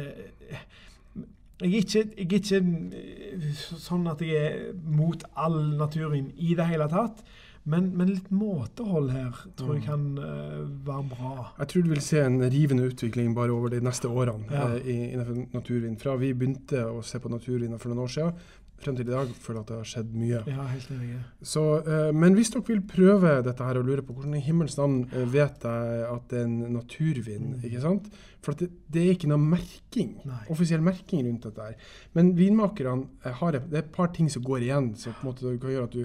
jeg 1.60 1.72
er, 1.72 1.78
ikke, 1.80 2.02
jeg 2.14 2.26
er 2.26 2.36
ikke 2.36 2.60
eh, 2.60 3.48
sånn 3.80 4.06
at 4.12 4.22
jeg 4.24 4.38
er 4.44 4.70
mot 4.92 5.22
all 5.40 5.56
naturen 5.80 6.30
i 6.36 6.54
det 6.58 6.66
hele 6.68 6.86
tatt. 6.92 7.22
Men, 7.66 7.88
men 7.98 8.12
litt 8.12 8.28
måtehold 8.30 9.08
her 9.10 9.40
tror 9.58 9.72
jeg 9.74 9.82
kan 9.88 10.02
uh, 10.22 10.60
være 10.86 11.06
bra. 11.10 11.30
Jeg 11.58 11.66
tror 11.72 11.82
du 11.82 11.88
vil 11.96 12.02
se 12.06 12.20
en 12.22 12.36
rivende 12.52 12.84
utvikling 12.86 13.32
bare 13.34 13.50
over 13.56 13.72
de 13.74 13.80
neste 13.82 14.06
årene 14.06 14.46
Ja. 14.54 14.68
uh, 14.70 14.76
i- 14.86 15.08
innenfor 15.16 15.40
naturvin. 15.56 15.96
Fra 15.98 16.14
vi 16.20 16.30
begynte 16.38 16.84
å 16.86 17.00
se 17.02 17.18
på 17.18 17.32
naturvin 17.32 17.74
for 17.82 17.90
noen 17.90 18.04
år 18.04 18.12
siden, 18.14 18.38
frem 18.78 18.96
til 18.98 19.06
i 19.08 19.10
dag, 19.12 19.30
føler 19.40 19.60
at 19.62 19.68
det 19.70 19.76
har 19.78 19.88
skjedd 19.88 20.10
mye. 20.14 20.40
Ja, 20.46 20.64
helt 20.68 20.90
enig. 20.92 21.16
Så, 21.42 21.62
uh, 21.86 22.10
men 22.14 22.34
hvis 22.36 22.50
dere 22.52 22.64
vil 22.68 22.82
prøve 22.86 23.42
dette 23.46 23.64
her 23.64 23.78
og 23.80 23.86
lure 23.88 24.02
på 24.04 24.12
hvordan 24.16 24.34
i 24.36 24.42
himmels 24.44 24.76
navn 24.78 24.98
uh, 25.14 25.22
vet 25.32 25.64
jeg 25.64 26.02
at 26.10 26.26
det 26.30 26.40
er 26.40 26.44
en 26.44 26.58
naturvin, 26.76 27.46
Mm. 27.56 27.60
ikke 27.64 27.80
sant? 27.80 28.10
For 28.44 28.52
det, 28.54 28.68
det 28.92 29.02
er 29.02 29.14
ikke 29.16 29.28
noe 29.32 29.38
merking, 29.42 30.12
Nei. 30.28 30.42
offisiell 30.52 30.82
merking 30.84 31.24
rundt 31.26 31.42
dette 31.48 31.62
her. 31.70 31.74
Men 32.14 32.34
vinmakerne 32.38 33.06
eh, 33.24 33.32
har 33.40 33.52
det 33.56 33.62
er 33.72 33.78
et 33.82 33.92
par 33.92 34.12
ting 34.14 34.28
som 34.30 34.44
går 34.46 34.62
igjen, 34.68 34.92
som 34.96 35.12
på 35.16 35.24
en 35.24 35.30
måte 35.32 35.54
kan 35.62 35.72
gjøre 35.72 35.88
at 35.88 35.96
du, 35.96 36.04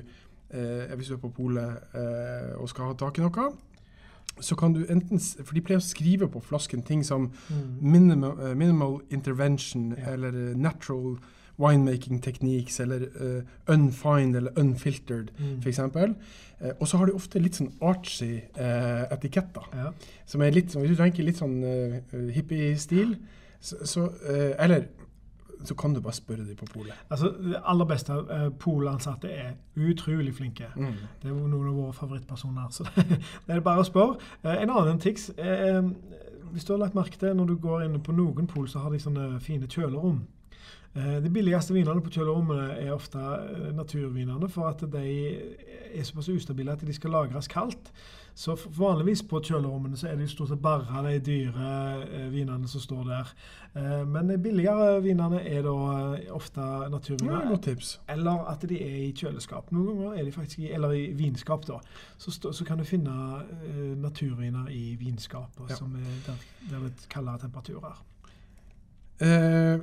uh, 0.55 0.95
hvis 0.95 1.11
du 1.11 1.17
er 1.17 1.21
på 1.21 1.29
polet 1.35 1.93
og 2.57 2.69
skal 2.71 2.89
ha 2.89 2.95
tak 2.97 3.19
i 3.19 3.25
noe, 3.27 3.51
så 4.41 4.55
kan 4.57 4.73
du 4.73 4.85
enten, 4.89 5.19
for 5.19 5.53
de 5.53 5.61
pleier 5.61 5.81
å 5.81 5.85
skrive 5.85 6.27
på 6.31 6.39
flasken 6.41 6.81
ting 6.87 7.03
som 7.05 7.27
minimal, 7.81 8.39
eh, 8.39 8.55
minimal 8.55 9.01
intervention 9.11 9.91
Ja. 9.97 10.13
eller 10.13 10.55
natural 10.55 11.17
winemaking 11.61 12.21
techniques 12.23 12.79
eller 12.79 13.05
uh, 13.21 13.41
unfined 13.73 14.35
eller 14.35 14.51
unfiltered 14.59 15.31
Mm. 15.39 15.59
f.eks. 15.63 15.79
Uh, 15.79 16.69
og 16.79 16.87
så 16.87 16.97
har 16.97 17.05
de 17.09 17.13
ofte 17.17 17.39
litt 17.41 17.55
sånn 17.57 17.71
artsy 17.81 18.35
uh, 18.59 19.05
etiketter. 19.13 19.69
Ja. 19.73 19.91
Som 20.25 20.41
er 20.45 20.51
litt 20.53 20.71
sånn, 20.73 20.81
Hvis 20.85 20.97
du 20.97 21.01
tenker 21.03 21.23
litt 21.25 21.37
sånn 21.41 21.63
eh, 21.63 22.01
hippie-stil, 22.35 23.15
så, 23.61 23.77
så 23.85 24.03
eh, 24.29 24.53
Eller 24.61 24.85
så 25.63 25.75
kan 25.77 25.93
du 25.93 25.99
bare 26.01 26.13
spørre 26.17 26.41
dem 26.47 26.55
på 26.57 26.65
polet. 26.73 26.93
Altså, 27.13 27.29
Det 27.37 27.59
aller 27.69 27.85
beste 27.85 28.13
uh, 28.13 28.47
polansatte 28.59 29.29
er 29.29 29.51
utrolig 29.77 30.33
flinke. 30.33 30.65
Mm. 30.75 30.95
Det 31.21 31.29
er 31.29 31.35
noen 31.35 31.67
av 31.69 31.75
våre 31.77 31.93
favorittpersoner. 31.93 32.69
Så 32.73 32.83
det 32.95 33.19
er 33.47 33.59
det 33.59 33.63
bare 33.63 33.83
å 33.83 33.85
spørre. 33.85 34.15
Uh, 34.41 34.55
en 34.55 34.69
annen 34.73 34.97
tics 34.99 35.27
uh, 35.37 35.85
Hvis 36.51 36.65
du 36.65 36.73
har 36.73 36.81
lagt 36.81 36.97
merke 36.97 37.17
til 37.21 37.35
når 37.37 37.45
du 37.51 37.55
går 37.61 37.83
inn 37.85 37.99
på 38.01 38.11
noen 38.17 38.47
pol, 38.49 38.65
så 38.67 38.81
har 38.81 38.89
de 38.89 38.99
sånne 38.99 39.37
fine 39.39 39.69
kjølerom. 39.69 40.23
Eh, 40.91 41.21
de 41.23 41.29
billigste 41.31 41.71
vinene 41.71 42.01
på 42.03 42.11
kjølerommene 42.11 42.73
er 42.83 42.89
ofte 42.91 43.19
eh, 43.19 43.69
naturvinene, 43.77 44.49
for 44.51 44.67
at 44.67 44.81
de 44.91 45.03
er 45.95 46.03
såpass 46.03 46.27
ustabile 46.33 46.73
at 46.73 46.81
de 46.83 46.93
skal 46.95 47.13
lagres 47.15 47.47
kaldt. 47.51 47.93
Så 48.35 48.55
vanligvis 48.75 49.21
på 49.27 49.39
kjølerommene 49.43 49.97
så 49.99 50.07
er 50.09 50.19
det 50.19 50.27
stort 50.31 50.51
sett 50.51 50.61
bare 50.63 51.01
de 51.05 51.17
dyre 51.23 51.69
eh, 52.09 52.25
vinene 52.31 52.67
som 52.67 52.83
står 52.83 53.07
der. 53.07 53.31
Men 54.07 54.27
de 54.27 54.35
billigere 54.43 54.97
vinene 55.03 55.39
er 55.47 55.61
da 55.63 55.73
ofte 56.35 56.63
naturviner. 56.91 57.53
Ja. 57.55 57.75
Eller 58.11 58.41
at 58.51 58.65
de 58.67 58.79
er 58.83 58.97
i 59.05 59.13
kjøleskap. 59.15 59.69
Noen 59.71 59.87
ganger 60.01 60.17
er 60.19 60.27
de 60.27 60.33
faktisk 60.35 60.59
i, 60.65 60.73
eller 60.75 60.91
i 60.91 61.05
vinskap. 61.15 61.63
da. 61.69 61.77
Så, 62.19 62.33
så 62.35 62.67
kan 62.67 62.79
du 62.79 62.83
finne 62.83 63.13
naturviner 64.03 64.67
i 64.75 64.97
vinskap, 64.99 65.55
Ja. 65.69 65.75
som 65.79 65.95
er 65.95 66.11
der, 66.27 66.43
der 66.69 66.83
det 66.83 66.91
er 66.91 67.07
kaldere 67.15 67.39
temperaturer. 67.45 68.03
Eh, 69.21 69.79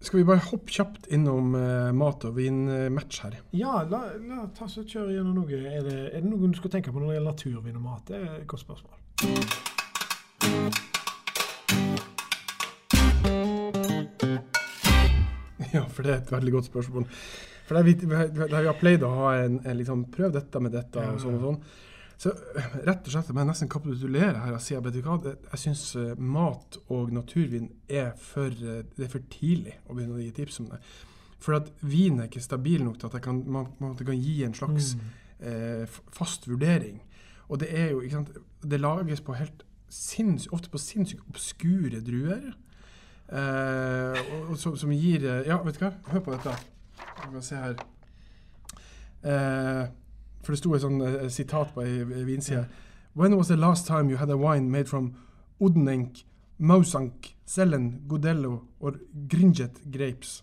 skal 0.00 0.18
vi 0.20 0.26
bare 0.28 0.44
hoppe 0.50 0.72
kjapt 0.72 1.06
innom 1.14 1.54
uh, 1.56 1.92
mat 1.96 2.24
og 2.28 2.36
vin-match 2.36 3.22
her? 3.24 3.38
Ja, 3.56 3.80
la, 3.90 4.02
la 4.28 4.44
ta 4.56 4.68
så 4.70 4.84
kjøre 4.86 5.16
gjennom 5.16 5.40
noe. 5.40 5.60
Er 5.60 5.82
det, 5.86 5.96
er 6.12 6.20
det 6.20 6.28
noe 6.30 6.50
du 6.52 6.58
skal 6.58 6.72
tenke 6.76 6.92
på 6.92 7.00
når 7.00 7.08
det 7.08 7.16
gjelder 7.18 7.32
naturvin 7.32 7.80
og 7.80 7.86
mat? 7.88 8.04
Det 8.10 8.20
er 8.20 8.34
et 8.40 8.48
godt 8.50 8.66
spørsmål. 8.66 8.94
Ja, 15.76 15.82
for 15.92 16.06
det 16.06 16.12
er 16.12 16.20
et 16.22 16.32
veldig 16.32 16.52
godt 16.54 16.68
spørsmål. 16.70 17.04
For 17.66 17.76
der 17.76 17.82
vi, 17.82 17.92
der 17.98 18.60
vi 18.60 18.68
har 18.68 18.78
pleid 18.78 19.02
å 19.04 19.10
ha 19.12 19.32
en, 19.42 19.58
en 19.66 19.76
liksom, 19.76 20.06
prøv 20.14 20.32
dette 20.36 20.62
med 20.62 20.72
dette 20.76 21.02
og 21.02 21.18
sånn 21.20 21.36
og 21.36 21.42
sånn. 21.42 21.58
Så 22.16 22.30
rett 22.86 23.04
og 23.04 23.12
slett, 23.12 23.28
jeg 23.28 23.36
må 23.36 23.42
nesten 23.44 23.68
kapitulere 23.68 24.38
her 24.40 24.54
og 24.56 24.60
si 24.64 24.74
at 24.78 24.86
jeg 24.88 25.58
syns 25.60 25.82
øh, 26.00 26.14
mat 26.18 26.78
og 26.88 27.10
naturvin 27.12 27.66
er 27.92 28.14
for, 28.16 28.48
øh, 28.48 28.84
det 28.96 29.04
er 29.04 29.12
for 29.12 29.20
tidlig 29.30 29.74
å 29.84 29.92
begynne 29.94 30.16
å 30.16 30.22
gi 30.22 30.30
tips 30.38 30.60
om 30.62 30.70
det. 30.72 30.78
For 31.44 31.58
at 31.58 31.68
vin 31.84 32.18
er 32.22 32.30
ikke 32.30 32.40
stabil 32.40 32.80
nok 32.86 32.96
til 32.98 33.10
at 33.10 33.18
jeg 33.18 33.22
kan, 33.26 33.42
man, 33.46 33.66
man 33.78 33.92
kan 33.98 34.16
gi 34.16 34.38
en 34.46 34.54
slags 34.56 34.94
Mm. 34.96 35.02
eh, 35.46 35.86
fast 36.16 36.48
vurdering. 36.48 37.02
Og 37.48 37.60
det 37.60 37.68
er 37.78 37.90
jo, 37.90 38.00
ikke 38.00 38.16
sant, 38.16 38.30
det 38.64 38.80
lages 38.80 39.20
på 39.20 39.36
helt 39.36 39.66
sinns, 39.92 40.48
ofte 40.52 40.70
på 40.72 40.78
sinnssykt 40.80 41.22
obskure 41.28 42.00
druer. 42.00 42.54
Eh, 43.28 44.16
og, 44.32 44.48
og, 44.50 44.56
som, 44.58 44.76
som 44.76 44.90
gir 44.96 45.20
eh, 45.26 45.44
Ja, 45.46 45.60
vet 45.62 45.76
du 45.76 45.84
hva? 45.84 45.92
Hør 46.14 46.24
på 46.24 46.32
dette. 46.32 46.56
Vi 46.96 47.30
kan 47.34 47.42
se 47.44 47.60
her. 47.60 47.76
Eh, 49.26 49.86
for 50.46 50.54
det 50.54 50.60
sto 50.62 50.72
et 50.78 50.84
sånn 50.86 51.00
uh, 51.02 51.26
sitat 51.32 51.74
på 51.74 51.82
ei 51.82 52.04
vinside. 52.28 52.68
When 53.18 53.34
was 53.36 53.48
the 53.50 53.56
last 53.58 53.86
time 53.88 54.10
you 54.12 54.18
had 54.20 54.30
a 54.30 54.36
wine 54.38 54.70
made 54.70 54.86
from 54.88 55.12
Odenenk, 55.60 56.22
Mausank, 56.58 57.34
Sellen, 57.46 58.02
Godello 58.08 58.60
or 58.80 58.98
Gringet 59.28 59.80
grapes? 59.92 60.42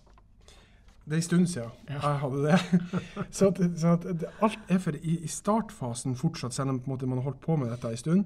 Det 1.06 1.18
er 1.18 1.20
en 1.20 1.26
stund 1.26 1.48
siden 1.52 1.70
Ja. 1.90 2.00
jeg 2.00 2.20
hadde 2.20 2.44
det. 2.44 2.60
så 3.36 3.48
at, 3.52 3.58
så 3.80 3.88
at 3.98 4.04
det, 4.22 4.30
alt 4.42 4.60
er 4.72 4.78
for 4.80 4.96
i, 5.02 5.18
i 5.24 5.28
startfasen 5.28 6.16
fortsatt, 6.16 6.54
selv 6.56 6.70
om 6.72 6.82
måte 6.88 7.06
man 7.08 7.18
har 7.20 7.26
holdt 7.30 7.42
på 7.44 7.56
med 7.60 7.70
dette 7.74 7.90
en 7.92 7.98
stund. 8.00 8.26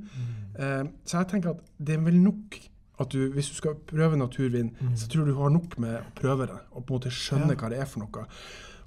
Eh, 0.59 0.83
så 1.05 1.17
jeg 1.23 1.27
tenker 1.31 1.55
at 1.55 1.63
det 1.79 1.95
er 1.97 2.03
vel 2.05 2.19
nok 2.21 2.59
at 3.01 3.11
du, 3.13 3.31
hvis 3.33 3.49
du 3.49 3.55
skal 3.57 3.75
prøve 3.89 4.17
naturvin, 4.17 4.71
så 4.95 5.07
tror 5.09 5.25
jeg 5.25 5.33
du 5.35 5.41
har 5.41 5.49
nok 5.53 5.75
med 5.81 5.99
å 5.99 6.13
prøve 6.17 6.47
det, 6.49 6.59
og 6.71 6.85
på 6.85 6.93
en 6.93 6.99
måte 6.99 7.11
skjønne 7.13 7.53
Ja. 7.53 7.59
hva 7.61 7.69
det 7.73 7.79
er 7.81 7.85
for 7.89 7.99
noe. 8.05 8.23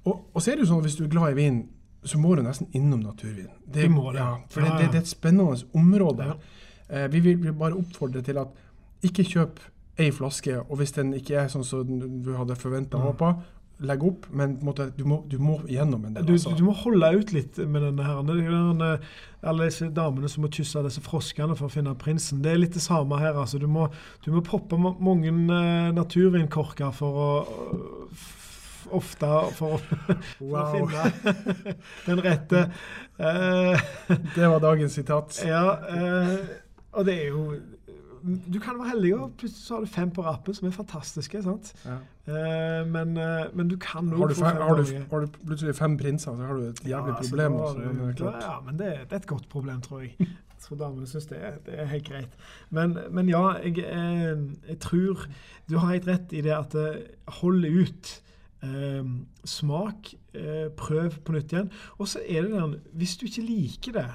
Og, 0.05 0.25
og 0.35 0.43
så 0.43 0.51
er 0.51 0.57
det 0.59 0.65
jo 0.65 0.71
sånn 0.73 0.81
at 0.83 0.87
hvis 0.89 0.97
du 0.99 1.05
er 1.05 1.13
glad 1.13 1.31
i 1.35 1.39
vin, 1.43 1.61
så 2.05 2.19
må 2.19 2.35
du 2.37 2.43
nesten 2.43 2.67
innom 2.73 3.01
naturvin. 3.05 3.51
Det, 3.67 3.85
Du 3.89 3.95
må 3.95 4.13
det. 4.13 4.21
Ja, 4.23 4.37
for 4.49 4.61
det, 4.65 4.71
det, 4.79 4.89
det 4.93 5.01
er 5.03 5.05
et 5.05 5.11
spennende 5.11 5.59
område. 5.77 6.33
Eh, 6.89 7.07
vi 7.13 7.21
vil 7.21 7.53
bare 7.53 7.77
oppfordre 7.77 8.23
til 8.23 8.39
at 8.41 8.49
ikke 9.05 9.25
kjøp 9.25 9.61
ei 10.01 10.11
flaske, 10.11 10.59
og 10.71 10.77
hvis 10.81 10.93
den 10.97 11.13
ikke 11.15 11.37
er 11.43 11.49
sånn 11.53 11.65
som 11.65 11.85
du 12.25 12.35
hadde 12.37 12.57
forventa 12.57 12.97
og 12.97 13.03
Mm. 13.03 13.09
håpa, 13.13 13.33
legg 13.81 14.03
opp, 14.05 14.27
men 14.37 14.59
måte, 14.63 14.91
du, 14.97 15.05
må, 15.09 15.23
du 15.29 15.39
må 15.41 15.55
gjennom 15.69 16.03
en 16.05 16.15
del. 16.15 16.25
Du, 16.29 16.33
altså. 16.35 16.51
du 16.57 16.65
må 16.67 16.73
holde 16.77 17.09
ut 17.17 17.31
litt 17.33 17.57
med 17.65 17.81
denne 17.83 18.05
her. 18.05 18.19
Er 18.21 18.51
denne, 18.51 18.91
alle 19.43 19.69
disse 19.71 19.89
damene 19.97 20.29
som 20.29 20.43
må 20.45 20.51
kysse 20.53 20.83
disse 20.85 21.01
froskene 21.01 21.57
for 21.57 21.69
å 21.69 21.73
finne 21.73 21.95
prinsen. 21.97 22.43
Det 22.45 22.53
er 22.53 22.61
litt 22.61 22.75
det 22.77 22.83
samme 22.85 23.17
her. 23.21 23.33
altså. 23.41 23.59
Du 23.59 23.67
må, 23.73 23.87
du 24.25 24.33
må 24.33 24.43
poppe 24.45 24.77
mange 24.77 25.29
eh, 25.33 25.93
naturvinkorker 25.97 26.93
for 26.93 27.23
å 27.25 27.31
Ofte 28.91 29.29
for 29.57 29.79
for 30.39 30.57
å 30.57 30.65
finne 30.73 31.75
den 32.07 32.23
rette. 32.25 32.63
Eh, 33.21 33.81
Det 34.35 34.49
var 34.49 34.61
dagens 34.63 34.93
sitat. 34.97 35.43
ja, 35.47 35.65
eh, 35.89 36.39
og 36.93 37.05
det 37.07 37.15
er 37.23 37.29
jo 37.29 37.45
Du 38.53 38.59
kan 38.61 38.77
være 38.77 38.91
heldig, 38.91 39.15
og 39.17 39.31
plutselig 39.41 39.63
så 39.65 39.75
har 39.79 39.81
du 39.81 39.87
fem 39.89 40.11
på 40.13 40.23
rappen, 40.23 40.55
som 40.55 40.67
er 40.69 40.73
fantastiske. 40.75 41.43
sant? 41.43 41.71
Ja. 41.87 41.95
Eh, 42.29 42.83
men, 42.87 43.15
men 43.57 43.69
du 43.69 43.77
kan 43.81 44.09
Har, 44.13 44.35
fem 44.37 44.61
har, 44.61 44.75
du, 44.77 44.85
har 45.11 45.21
du 45.25 45.39
plutselig 45.47 45.75
fem 45.79 45.97
prinser, 45.97 46.37
så 46.37 46.47
har 46.51 46.55
du 46.59 46.67
et 46.69 46.83
jævlig 46.85 47.15
ja, 47.15 47.23
problem. 47.23 47.53
men 47.53 48.15
det. 48.15 48.27
Ja, 48.45 48.61
men 48.67 48.77
det, 48.79 48.91
det 49.09 49.13
er 49.13 49.23
et 49.23 49.27
godt 49.27 49.49
problem, 49.49 49.81
tror 49.81 50.01
jeg. 50.05 50.29
Tror 50.61 50.77
damene 50.77 51.07
syns 51.09 51.25
det, 51.31 51.39
det 51.65 51.79
er 51.81 51.87
helt 51.89 52.05
greit. 52.05 52.35
Men, 52.69 52.99
men 53.11 53.29
ja, 53.33 53.55
jeg, 53.65 53.79
jeg, 53.81 54.37
jeg 54.69 54.79
tror 54.85 55.25
du 55.71 55.79
har 55.79 55.95
helt 55.95 56.07
rett 56.11 56.33
i 56.37 56.43
det 56.45 56.53
at 56.53 56.77
hold 57.41 57.65
ut. 57.65 58.21
Eh, 58.63 59.05
smak. 59.45 60.15
Eh, 60.35 60.69
prøv 60.77 61.11
på 61.25 61.33
nytt 61.33 61.53
igjen. 61.53 61.71
Og 61.99 62.09
så 62.09 62.21
er 62.29 62.43
det 62.43 62.51
den 62.53 62.75
Hvis 62.93 63.17
du 63.17 63.27
ikke 63.27 63.47
liker 63.47 63.93
det, 63.93 64.11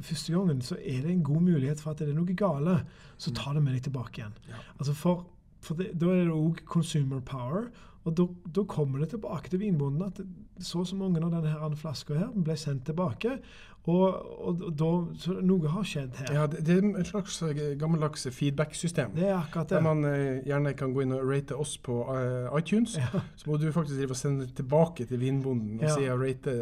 første 0.00 0.32
gangen, 0.32 0.60
så 0.62 0.76
er 0.78 1.02
det 1.02 1.10
en 1.10 1.24
god 1.24 1.40
mulighet 1.42 1.80
for 1.80 1.90
at 1.90 1.98
det 1.98 2.08
er 2.08 2.14
noe 2.14 2.34
gale. 2.38 2.84
Så 3.18 3.30
Mm. 3.30 3.34
ta 3.34 3.52
det 3.54 3.62
med 3.62 3.72
deg 3.74 3.82
tilbake 3.82 4.18
igjen. 4.20 4.36
Ja. 4.48 4.54
Altså 4.78 4.94
for, 4.94 5.26
for 5.60 5.74
det, 5.74 5.98
Da 6.00 6.06
er 6.06 6.24
det 6.24 6.32
òg 6.32 6.64
consumer 6.64 7.20
power. 7.20 7.70
Og 8.04 8.14
da, 8.16 8.26
da 8.54 8.62
kommer 8.64 8.98
det 9.00 9.08
tilbake 9.10 9.48
til 9.50 9.58
vinbonden 9.60 10.02
at 10.02 10.20
så 10.60 10.78
og 10.80 10.86
så 10.86 10.96
mange 10.96 11.22
av 11.22 11.30
denne 11.32 11.76
flaska 11.76 12.14
her 12.14 12.28
ble 12.34 12.56
sendt 12.56 12.84
tilbake. 12.86 13.38
Og, 13.84 14.14
og, 14.48 14.60
da, 14.80 14.86
så 15.20 15.34
noe 15.44 15.68
har 15.68 15.84
skjedd 15.84 16.14
her. 16.16 16.30
Ja, 16.32 16.46
det, 16.48 16.62
det 16.64 16.78
er 16.78 16.86
et 17.02 17.06
slags 17.10 17.34
eh, 17.44 17.74
gammeldags 17.76 18.22
feedback-system. 18.32 19.10
Det 19.12 19.26
er 19.28 19.34
akkurat 19.36 19.68
Der 19.74 19.82
man 19.84 20.00
eh, 20.08 20.38
gjerne 20.46 20.72
kan 20.78 20.94
gå 20.96 21.02
inn 21.04 21.12
og 21.12 21.26
rate 21.28 21.52
oss 21.60 21.74
på 21.84 21.98
uh, 22.08 22.48
iTunes. 22.56 22.94
Ja. 22.96 23.20
Så 23.36 23.50
må 23.50 23.58
du 23.60 23.66
faktisk 23.76 23.98
drive 24.00 24.16
og 24.16 24.16
sende 24.16 24.46
det 24.46 24.54
tilbake 24.56 25.04
til 25.10 25.20
vinbonden 25.20 25.82
og 25.82 25.84
Ja. 25.84 25.92
si 25.98 26.04
at 26.08 26.16
rate 26.22 26.54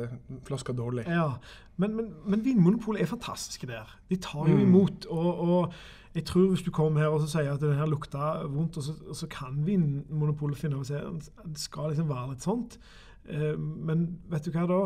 flaska 0.48 0.72
dårlig. 0.74 1.04
Ja, 1.06 1.28
men, 1.76 1.94
men, 1.96 2.10
men 2.26 2.42
Vinmonopolet 2.44 3.02
er 3.02 3.06
fantastiske 3.12 3.70
der. 3.70 3.86
De 4.10 4.16
tar 4.16 4.48
jo 4.50 4.56
Mm. 4.56 4.62
imot. 4.66 5.06
Og, 5.06 5.40
og 5.40 5.72
jeg 6.14 6.24
tror 6.24 6.48
hvis 6.50 6.62
du 6.66 6.70
kommer 6.74 7.00
her 7.00 7.14
og 7.14 7.20
så 7.22 7.30
sier 7.38 7.52
at 7.54 7.60
den 7.62 7.78
her 7.78 7.86
lukta 7.86 8.42
vondt, 8.50 8.76
og 8.76 8.82
så, 8.82 8.92
og 9.08 9.16
så 9.16 9.30
kan 9.30 9.62
Vinmonopolet 9.66 10.58
finne 10.58 10.76
ut 10.82 10.90
at 10.90 11.30
det 11.46 11.58
skal 11.62 11.94
liksom 11.94 12.10
være 12.10 12.30
litt 12.34 12.42
sånt. 12.42 12.78
Eh, 13.28 13.54
men 13.58 14.06
vet 14.32 14.46
du 14.46 14.52
hva 14.54 14.66
da? 14.70 14.82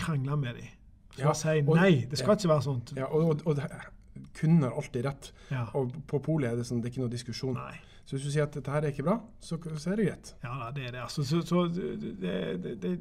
Krangle 0.00 0.36
med 0.40 0.60
dem. 0.60 0.70
For 1.14 1.22
Ja, 1.22 1.32
å 1.32 1.38
si 1.38 1.60
nei, 1.62 2.04
det 2.10 2.18
skal 2.18 2.36
ikke 2.36 2.50
være 2.50 2.66
sånt. 2.66 2.94
Ja, 2.98 3.06
og, 3.06 3.44
og, 3.44 3.44
og 3.46 4.24
kunden 4.34 4.66
har 4.66 4.76
alltid 4.78 5.06
rett. 5.06 5.32
Ja. 5.50 5.66
Og 5.78 5.94
på 6.10 6.20
polet 6.24 6.50
er 6.52 6.58
det 6.58 6.66
sånn, 6.68 6.82
det 6.82 6.90
er 6.90 6.94
ikke 6.96 7.04
noe 7.04 7.12
diskusjon. 7.12 7.58
Nei. 7.58 7.76
Så 8.04 8.16
hvis 8.16 8.26
du 8.26 8.32
sier 8.34 8.44
at 8.44 8.56
dette 8.56 8.72
her 8.72 8.84
er 8.84 8.92
ikke 8.92 9.06
bra, 9.06 9.16
så, 9.40 9.56
så 9.80 9.92
er 9.94 10.00
det 10.00 10.08
greit. 10.10 10.32
Ja, 10.44 10.56
da, 10.60 10.70
det 10.76 10.88
er 10.88 10.96
det. 10.96 11.04
Altså, 11.06 11.24
så, 11.24 11.40
så 11.46 11.62
det, 11.72 12.34
det, 12.60 12.74
det, 12.82 12.98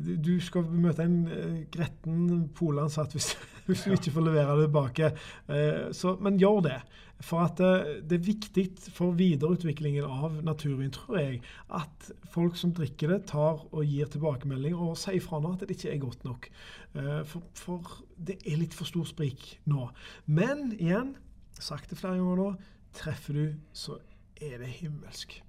du 0.00 0.32
skal 0.42 0.66
møte 0.66 1.04
en 1.04 1.20
eh, 1.30 1.58
gretten 1.70 2.48
polansatt 2.56 3.14
hvis, 3.14 3.34
hvis 3.68 3.84
du 3.86 3.94
ikke 3.94 4.14
får 4.16 4.26
levere 4.26 4.56
det 4.58 4.66
tilbake. 4.68 5.12
Eh, 5.48 5.86
så, 5.96 6.16
men 6.22 6.40
gjør 6.40 6.64
det. 6.68 6.80
For 7.20 7.44
at 7.44 7.60
eh, 7.60 7.98
det 8.08 8.16
er 8.16 8.26
viktig 8.30 8.64
for 8.96 9.16
videreutviklingen 9.18 10.06
av 10.08 10.38
naturvin, 10.46 10.92
tror 10.94 11.18
jeg, 11.20 11.40
at 11.76 12.10
folk 12.32 12.56
som 12.56 12.72
drikker 12.76 13.12
det, 13.12 13.20
tar 13.32 13.60
og 13.68 13.84
gir 13.84 14.08
tilbakemelding 14.08 14.76
og 14.78 14.96
sier 15.00 15.20
fra 15.24 15.42
nå 15.42 15.52
at 15.54 15.66
det 15.66 15.76
ikke 15.76 15.92
er 15.92 16.00
godt 16.00 16.24
nok. 16.24 16.48
Eh, 16.96 17.20
for, 17.28 17.44
for 17.58 18.00
det 18.16 18.40
er 18.44 18.60
litt 18.62 18.76
for 18.76 18.88
stor 18.88 19.08
sprik 19.08 19.58
nå. 19.68 19.90
Men 20.30 20.70
igjen, 20.78 21.14
sagt 21.60 21.92
det 21.92 22.00
flere 22.00 22.16
ganger 22.16 22.40
nå, 22.40 22.50
treffer 22.96 23.36
du, 23.36 23.46
så 23.76 24.00
er 24.40 24.56
det 24.62 24.72
himmelsk. 24.80 25.42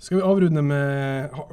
Skal 0.00 0.20
vi 0.20 0.24
avrunde 0.24 0.62
med 0.64 1.34
ha, 1.34 1.44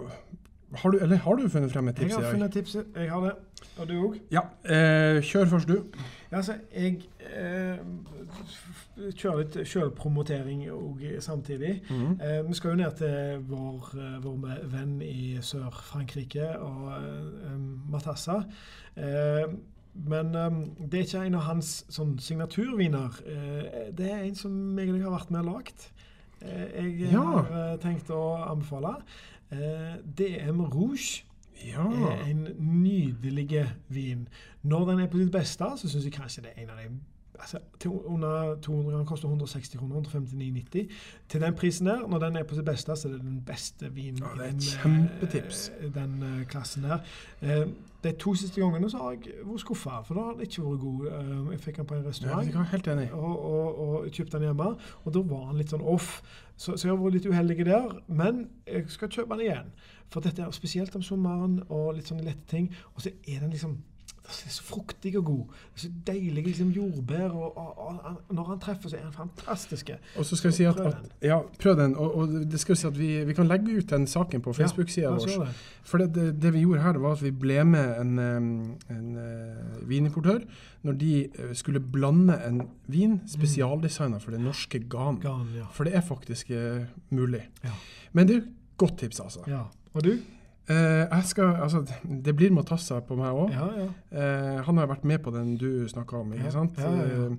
har 0.78 0.92
du, 0.94 1.00
Eller 1.04 1.20
har 1.24 1.36
du 1.36 1.50
funnet 1.50 1.72
frem 1.72 1.90
et 1.90 1.98
tips 2.00 2.14
i 2.14 2.22
har 2.22 2.32
funnet 2.32 2.54
tipset. 2.54 2.88
Jeg 2.96 3.12
har 3.12 3.26
det. 3.26 3.34
Og 3.78 3.88
du 3.90 3.94
òg? 4.08 4.16
Ja. 4.34 4.42
Eh, 4.66 5.20
kjør 5.22 5.46
først, 5.52 5.68
du. 5.70 5.84
Ja, 6.32 6.38
altså, 6.40 6.56
jeg 6.74 7.04
eh, 7.20 7.78
kjører 9.16 9.44
litt 9.44 9.58
sjølpromotering 9.70 10.64
òg 10.74 11.04
samtidig. 11.24 11.82
Mhm. 11.90 12.18
Eh, 12.22 12.42
vi 12.48 12.58
skal 12.58 12.74
jo 12.74 12.80
ned 12.82 12.98
til 13.00 13.44
vår, 13.50 13.90
eh, 14.02 14.18
vår 14.24 14.64
venn 14.74 14.96
i 15.06 15.38
Sør-Frankrike 15.42 16.50
og 16.60 16.88
eh, 16.98 17.58
Matassa. 17.94 18.40
Eh, 18.98 19.46
men 20.08 20.34
det 20.90 21.00
er 21.00 21.06
ikke 21.08 21.22
en 21.26 21.36
av 21.40 21.46
hans 21.48 21.72
sånn, 21.90 22.18
signaturviner. 22.22 23.16
Eh, 23.26 23.88
det 23.98 24.12
er 24.12 24.26
en 24.28 24.36
som 24.38 24.78
jeg 24.78 24.92
har 25.02 25.14
vært 25.16 25.32
med 25.34 25.46
og 25.46 25.54
lagd. 25.56 25.88
Jeg 26.42 27.12
Ja. 27.12 27.22
har 27.24 27.48
eh, 27.74 27.78
tenkt 27.82 28.10
å 28.14 28.22
anbefale. 28.52 28.96
Eh, 29.52 29.96
DM 30.18 30.62
Rouge 30.70 31.24
Ja. 31.66 31.86
er 32.12 32.26
en 32.26 32.48
nydelig 32.60 33.66
vin. 33.90 34.28
Når 34.64 34.86
den 34.92 35.00
er 35.00 35.08
på 35.08 35.18
sitt 35.18 35.32
beste, 35.32 35.72
så 35.78 35.90
syns 35.90 36.06
jeg 36.06 36.14
kanskje 36.14 36.42
det 36.42 36.52
er 36.56 36.64
en 36.64 36.70
av 36.70 36.78
de 36.84 36.90
altså, 37.40 37.60
til 37.80 37.92
under 37.92 38.56
200 38.62 38.92
gram 38.96 39.06
koster 39.06 39.28
160 39.28 39.78
kroner, 39.78 40.02
159,90. 40.02 40.88
Til 41.30 41.42
den 41.42 41.56
prisen 41.56 41.88
der, 41.88 42.08
når 42.08 42.20
den 42.20 42.36
er 42.36 42.44
på 42.44 42.56
sitt 42.56 42.66
beste, 42.66 42.96
så 42.96 43.08
er 43.08 43.12
det 43.12 43.22
den 43.22 43.42
beste 43.46 43.94
vinen 43.96 44.18
Ja, 44.24 44.32
det 44.38 44.42
er 44.42 44.46
i 44.46 44.48
et 44.48 44.54
den, 44.54 44.62
kjempetips. 44.62 45.72
eh, 45.80 45.94
den 45.94 46.24
eh, 46.24 46.46
klassen 46.48 46.84
der. 46.84 47.00
Eh, 47.42 47.68
de 48.04 48.12
to 48.12 48.34
siste 48.36 48.62
gangene 48.62 48.90
så 48.90 48.98
har 48.98 49.12
jeg 49.12 49.34
vært 49.46 49.60
skuffa, 49.60 50.02
for 50.06 50.14
da 50.14 50.22
har 50.28 50.32
den 50.38 50.42
ikke 50.48 50.64
vært 50.64 50.80
god. 50.80 51.08
Eh, 51.08 51.52
jeg 51.52 51.60
fikk 51.66 51.78
den 51.78 51.86
på 51.86 51.96
en 51.96 52.06
restaurant. 52.06 52.56
er 52.56 52.64
helt 52.72 52.88
enig. 52.88 53.12
Og, 53.14 53.46
og, 53.52 53.80
og 53.80 54.10
kjøpte 54.12 54.38
den 54.38 54.48
hjemme, 54.52 54.70
og 55.04 55.14
da 55.14 55.20
var 55.34 55.48
den 55.52 55.58
litt 55.62 55.74
sånn 55.74 55.82
off. 55.82 56.22
Så, 56.58 56.78
så 56.78 56.88
jeg 56.88 56.96
har 56.96 57.04
vært 57.04 57.14
litt 57.20 57.26
uheldig 57.30 57.66
der, 57.66 58.00
men 58.08 58.48
jeg 58.68 58.86
skal 58.90 59.10
kjøpe 59.10 59.36
den 59.38 59.46
igjen. 59.50 59.74
For 60.10 60.24
dette 60.24 60.42
er 60.42 60.52
spesielt 60.56 60.96
om 60.96 61.02
sommeren 61.04 61.60
og 61.68 61.96
litt 61.98 62.08
sånne 62.08 62.24
lette 62.26 62.48
ting. 62.50 62.70
Og 62.96 63.02
så 63.04 63.12
er 63.28 63.40
den 63.44 63.52
liksom 63.54 63.78
så 64.30 64.64
fruktig 64.64 65.14
og 65.18 65.26
god. 65.26 65.56
Så 65.76 65.90
deilig 66.08 66.44
liksom 66.46 66.70
jordbær. 66.76 67.30
Og, 67.30 67.58
og, 67.58 67.78
og, 67.88 68.36
når 68.36 68.44
han 68.44 68.60
treffer, 68.60 68.90
så 68.90 68.98
er 68.98 69.06
han 69.06 69.14
fantastisk. 69.14 69.90
Og 70.18 70.26
så 70.26 70.36
skal 70.36 70.52
vi 70.52 70.56
si 70.56 70.68
at, 70.68 70.76
Prøv 70.76 70.88
at 70.88 71.24
Ja, 71.24 71.40
prøv 71.60 71.78
den. 71.80 71.96
Og, 71.96 72.28
det 72.52 72.60
skal 72.60 72.76
vi 72.76 72.80
si 72.80 72.88
at 72.88 73.00
vi, 73.00 73.10
vi 73.30 73.34
kan 73.34 73.48
legge 73.48 73.78
ut 73.78 73.90
den 73.90 74.08
saken 74.08 74.42
på 74.42 74.54
Facebook-sida 74.54 75.08
Ja, 75.08 75.16
vår. 75.16 75.48
For 75.84 75.98
det, 75.98 76.10
det, 76.16 76.42
det 76.42 76.54
vi 76.54 76.66
gjorde 76.66 76.82
her, 76.82 76.92
det 76.98 77.02
var 77.02 77.16
at 77.16 77.24
vi 77.24 77.32
ble 77.32 77.64
med 77.64 78.02
en, 78.02 78.20
en, 78.20 78.50
en 78.92 79.18
eh, 79.24 79.88
vinimportør 79.90 80.44
når 80.88 80.98
de 81.00 81.14
eh, 81.26 81.54
skulle 81.58 81.80
blande 81.80 82.36
en 82.48 82.62
vin 82.92 83.20
spesialdesigna 83.28 84.20
for 84.24 84.36
det 84.36 84.42
norske 84.44 84.80
GAN. 84.80 85.22
Gan 85.24 85.48
ja. 85.56 85.68
For 85.74 85.88
det 85.88 85.96
er 85.96 86.04
faktisk 86.06 86.52
uh, 86.52 86.84
mulig. 87.10 87.44
Ja. 87.64 87.76
Men 88.12 88.30
et 88.30 88.48
godt 88.78 89.00
tips, 89.00 89.20
altså. 89.20 89.40
ja. 89.48 89.66
Og 89.94 90.04
du? 90.04 90.18
Eh, 90.70 91.04
jeg 91.08 91.24
skal, 91.30 91.54
altså, 91.64 91.86
det 92.26 92.34
blir 92.36 92.52
Matassa 92.52 93.00
på 93.08 93.16
meg 93.16 93.32
òg. 93.32 93.54
Ja, 93.56 93.68
ja. 93.78 93.88
Eh, 94.12 94.58
han 94.68 94.78
har 94.82 94.90
vært 94.92 95.06
med 95.08 95.22
på 95.24 95.32
den 95.32 95.56
du 95.58 95.88
snakka 95.88 96.20
om, 96.20 96.34
ikke 96.36 96.52
sant? 96.52 96.78
ja. 96.78 96.92
Eh, 96.92 97.32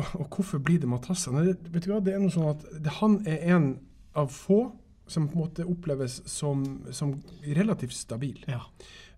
og, 0.00 0.06
og 0.20 0.26
hvorfor 0.36 0.58
blir 0.64 0.78
det 0.82 0.88
Matassa? 0.88 1.30
Nei, 1.34 1.52
vet 1.52 1.84
du 1.84 1.92
hva, 1.92 2.00
det 2.02 2.14
er 2.14 2.22
noe 2.22 2.32
sånn 2.34 2.50
at 2.54 2.64
det, 2.82 2.96
han 3.00 3.20
er 3.28 3.42
en 3.54 3.70
av 4.18 4.30
få 4.34 4.72
som 5.10 5.26
på 5.28 5.34
en 5.34 5.42
måte 5.44 5.64
oppleves 5.66 6.20
som, 6.30 6.64
som 6.94 7.16
relativt 7.46 7.94
stabil. 7.98 8.42
ja. 8.48 8.62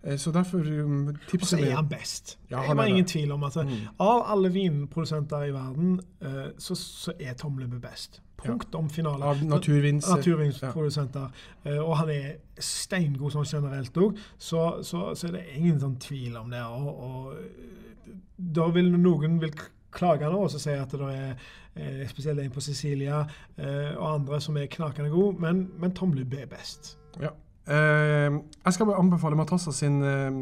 Eh, 0.03 0.17
så 0.19 0.33
derfor 0.35 0.59
um, 0.83 1.07
Og 1.07 1.45
så 1.47 1.57
er 1.63 1.77
han 1.77 1.87
best. 1.87 2.37
Det 2.49 2.57
er 2.57 2.75
er 2.75 2.89
ingen 2.91 3.05
tvil 3.07 3.31
om 3.31 3.43
at 3.47 3.55
Mm. 3.55 3.87
av 3.99 4.23
alle 4.33 4.49
vinprodusenter 4.51 5.45
i 5.47 5.51
verden, 5.53 5.99
eh, 6.21 6.49
så, 6.57 6.75
så 6.75 7.13
er 7.19 7.33
Tom 7.33 7.57
Lubbe 7.57 7.79
best. 7.79 8.21
Punktum 8.43 8.89
finale. 8.89 9.25
av 9.25 9.43
naturvins... 9.47 10.07
naturvinsprodusenter. 10.09 11.45
Ja. 11.63 11.77
og 11.83 11.95
han 12.01 12.11
er 12.13 12.27
steingod 12.59 13.33
sånn 13.33 13.47
generelt 13.47 13.97
òg, 13.97 14.19
så, 14.37 14.65
så, 14.83 15.11
så 15.17 15.29
er 15.29 15.37
det 15.37 15.45
ingen 15.57 15.79
sånn 15.81 15.97
tvil 16.01 16.37
om 16.39 16.51
det. 16.53 16.63
Og, 16.63 16.89
og 17.07 17.31
eh, 17.39 18.17
da 18.35 18.67
vil 18.75 18.91
noen 18.93 19.39
vil 19.41 19.53
klage 19.93 20.29
nå 20.29 20.43
og 20.45 20.51
si 20.51 20.73
at 20.73 20.93
det 20.97 21.09
er 21.13 21.31
eh, 21.75 22.03
spesielt 22.09 22.41
en 22.41 22.53
på 22.53 22.63
Sicilia 22.63 23.23
eh, 23.57 23.93
og 23.93 24.07
andre 24.09 24.41
som 24.41 24.57
er 24.57 24.69
knakende 24.71 25.13
gode, 25.13 25.37
men, 25.43 25.65
men 25.79 25.95
Tom 25.95 26.13
Lubbe 26.17 26.41
er 26.43 26.49
best. 26.51 26.95
Ja. 27.21 27.33
Eh, 27.67 28.39
jeg 28.65 28.75
skal 28.75 28.89
bare 28.89 28.99
anbefale 28.99 29.39
Matassa 29.39 29.71
sin 29.71 30.01
eh, 30.03 30.39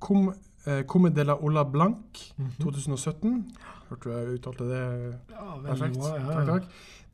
Com, 0.00 0.30
eh, 0.64 0.84
Come 0.88 1.10
de 1.12 1.24
la 1.24 1.36
Ola 1.36 1.64
Blanc 1.64 2.20
2017. 2.62 3.42
Hørte 3.88 4.08
du 4.08 4.14
jeg 4.16 4.38
uttalte 4.38 4.68
det 4.70 4.82
Ja, 5.30 5.58
perfekt? 5.66 5.98
bra. 5.98 6.14
Ja, 6.16 6.38
Takk, 6.40 6.46
takk. 6.46 6.64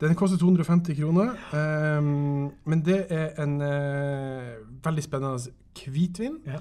Den 0.01 0.15
koster 0.19 0.37
250 0.37 0.95
kroner. 0.97 1.35
Um, 1.53 2.51
men 2.65 2.81
det 2.85 3.05
er 3.09 3.37
en 3.43 3.61
uh, 3.61 4.85
veldig 4.85 5.03
spennende 5.03 5.53
hvitvin. 5.85 6.39
Ja. 6.45 6.59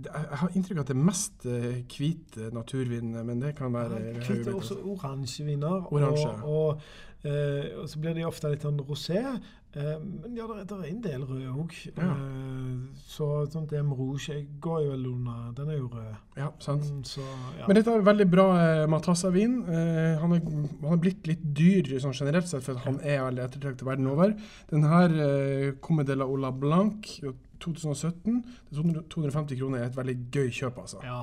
Jeg 0.00 0.38
har 0.40 0.52
inntrykk 0.54 0.78
av 0.78 0.84
at 0.84 0.88
det 0.88 0.94
er 0.96 1.04
mest 1.04 1.46
eh, 1.50 1.80
hvit 1.92 2.36
eh, 2.38 2.52
naturvin, 2.54 3.10
men 3.26 3.40
det 3.42 3.50
kan 3.58 3.72
være 3.74 3.98
Ja, 4.00 4.12
Hvit 4.22 4.46
er 4.46 4.54
også 4.54 4.78
oransjeviner. 4.86 5.92
Oransje. 5.92 6.28
Og, 6.44 6.66
og, 6.68 6.80
uh, 7.24 7.82
og 7.82 7.88
så 7.90 8.00
blir 8.00 8.14
de 8.16 8.24
ofte 8.24 8.52
litt 8.52 8.64
sånn 8.64 8.80
rosé. 8.86 9.20
Eh, 9.70 9.98
men 10.02 10.32
ja, 10.34 10.46
det 10.50 10.74
er 10.74 10.86
en 10.88 11.02
del 11.04 11.22
rød 11.22 11.44
òg. 11.62 11.74
Ja. 11.94 12.08
så 13.06 13.26
sånn 13.52 13.68
DM 13.70 13.92
Rouge 13.94 14.40
går 14.62 14.80
jo 14.82 14.90
vel 14.96 15.04
under 15.12 15.52
Den 15.54 15.70
er 15.70 15.78
jo 15.78 15.90
rød. 15.92 16.16
Ja, 16.40 16.48
sant. 16.58 16.88
Mm, 16.90 17.04
Så, 17.06 17.22
ja. 17.58 17.68
Men 17.68 17.78
dette 17.78 17.94
er 17.94 18.02
veldig 18.08 18.26
bra 18.32 18.46
eh, 18.58 18.86
Matassa-vin. 18.90 19.54
Eh, 19.70 20.18
han, 20.22 20.34
har 20.82 21.02
blitt 21.02 21.30
litt 21.30 21.44
dyr 21.54 21.92
sånn 22.02 22.16
generelt 22.18 22.50
sett, 22.50 22.64
for 22.66 22.74
at 22.74 22.86
han 22.88 22.98
er 23.00 23.22
veldig 23.28 23.44
ettertraktet 23.46 23.86
verden 23.86 24.10
over. 24.10 24.34
Den 24.72 24.88
her 24.90 25.14
eh, 25.26 25.70
Come 25.80 26.06
de 26.08 26.18
la 26.18 26.26
Ola 26.26 26.50
Blanc 26.50 27.06
2017 27.60 28.42
til 28.42 28.80
200 28.80 29.06
250 29.12 29.60
kroner 29.60 29.84
er 29.84 29.90
et 29.90 29.98
veldig 29.98 30.16
gøy 30.34 30.48
kjøp, 30.50 30.82
altså. 30.82 31.04
ja. 31.06 31.22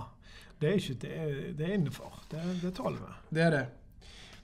Det 0.57 0.69
er 0.71 0.79
ikke 0.79 0.93
Det 1.03 1.09
er, 1.13 1.33
det 1.53 1.65
er 1.67 1.73
innenfor. 1.75 2.15
Det, 2.31 2.39
det 2.63 2.71
tåler 2.73 2.97
vi. 2.97 3.11
Det 3.35 3.43
er 3.43 3.51
det. 3.53 3.65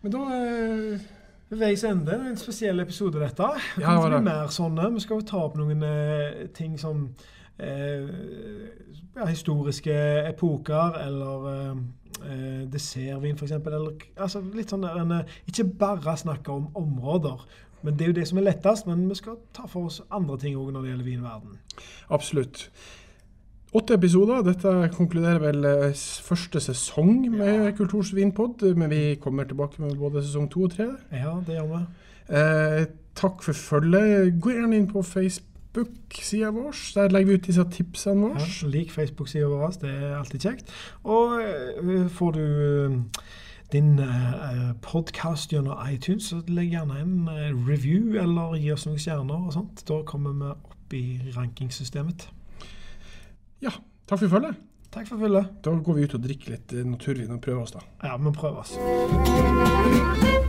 Men 0.04 0.12
da 0.14 0.20
eh, 0.36 1.06
Ved 1.54 1.60
veis 1.62 1.84
ende. 1.86 2.16
En 2.32 2.38
spesiell 2.38 2.80
episode, 2.82 3.20
dette. 3.22 3.46
Det 3.76 3.84
Ja, 3.84 3.92
det 3.94 4.00
til 4.02 4.08
å 4.08 4.08
bli 4.10 4.16
det. 4.16 4.24
mer 4.26 4.48
sånne. 4.50 4.88
Vi 4.96 5.02
skal 5.04 5.20
jo 5.20 5.26
ta 5.30 5.42
opp 5.46 5.58
noen 5.60 5.84
eh, 5.86 6.48
ting 6.58 6.80
som 6.82 7.04
eh, 7.60 8.08
ja, 9.16 9.28
historiske 9.30 9.94
epoker, 10.32 10.98
eller 11.04 11.46
eh, 11.52 11.84
eh, 12.26 12.64
dessertvin, 12.74 13.38
f.eks. 13.38 13.54
Eller 13.60 13.92
altså, 14.18 14.42
litt 14.58 14.74
sånn 14.74 14.82
der 14.88 14.98
en, 15.04 15.14
eh, 15.20 15.38
Ikke 15.52 15.68
bare 15.86 16.18
snakke 16.18 16.50
om 16.56 16.72
områder. 16.74 17.46
Men 17.84 17.98
Det 18.00 18.06
er 18.06 18.14
jo 18.14 18.18
det 18.18 18.28
som 18.28 18.38
er 18.42 18.48
lettest, 18.50 18.88
men 18.88 19.06
vi 19.10 19.16
skal 19.20 19.38
ta 19.54 19.68
for 19.68 19.92
oss 19.92 20.02
andre 20.10 20.38
ting 20.42 20.58
òg 20.58 20.72
når 20.74 20.82
det 20.82 20.90
gjelder 20.90 21.06
vinverden. 21.12 21.58
Absolutt. 22.10 22.70
Åtte 23.74 23.96
episoder. 23.98 24.44
Dette 24.46 24.72
konkluderer 24.94 25.40
vel 25.42 25.66
eh, 25.66 25.94
første 26.28 26.62
sesong 26.62 27.24
med 27.34 27.72
Kulturs 27.78 28.12
vinpod, 28.14 28.62
men 28.78 28.92
vi 28.92 29.16
kommer 29.22 29.48
tilbake 29.50 29.82
med 29.82 29.96
både 29.98 30.22
sesong 30.22 30.46
to 30.54 30.68
og 30.68 30.76
tre. 30.76 30.92
Ja, 31.12 31.40
det 31.48 31.56
gjør 31.58 31.72
vi. 31.72 31.80
Eh, 32.38 32.84
takk 33.18 33.42
for 33.46 33.58
følget. 33.58 34.36
Gå 34.42 34.54
gjerne 34.54 34.78
inn 34.78 34.86
på 34.92 35.02
Facebook-sida 35.02 36.52
vår. 36.54 36.76
Der 37.00 37.10
legger 37.16 37.32
vi 37.34 37.40
ut 37.40 37.48
disse 37.50 37.66
tipsene 37.74 38.30
Ja, 38.36 38.44
våre. 38.44 38.70
lik 38.76 38.94
Facebook-sida 38.94 39.50
vår, 39.50 39.74
det 39.82 39.90
er 39.96 40.14
alltid 40.20 40.46
kjekt. 40.46 40.70
Og 41.04 41.34
eh, 41.42 42.06
får 42.14 42.38
du 42.38 42.44
eh, 42.44 43.26
din 43.74 43.96
podkast 44.86 45.50
gjennom 45.50 45.82
iTunes, 45.90 46.30
så 46.30 46.44
legg 46.46 46.76
gjerne 46.76 47.00
en 47.02 47.16
eh, 47.34 47.50
review, 47.66 48.14
eller 48.22 48.54
gi 48.62 48.70
oss 48.76 48.86
noen 48.86 49.02
stjerner 49.02 49.48
og 49.50 49.54
sånt. 49.58 49.82
Da 49.90 50.04
kommer 50.06 50.38
vi 50.38 50.54
opp 50.54 50.94
i 50.94 51.04
rankingsystemet. 51.34 52.30
Ja, 53.64 53.72
takk 54.10 54.20
for 54.20 54.28
følget. 54.28 54.60
Takk 54.94 55.08
for 55.08 55.18
følget. 55.18 55.46
Da 55.64 55.72
går 55.72 55.94
vi 55.98 56.04
ut 56.04 56.16
og 56.18 56.26
drikker 56.26 56.58
litt 56.58 56.74
eh, 56.76 56.84
naturvin 56.86 57.32
og 57.34 57.42
prøver 57.42 57.64
oss, 57.64 57.74
da. 57.78 57.86
Ja, 58.04 58.18
vi 58.20 58.36
prøver 58.36 58.60
oss. 58.66 60.43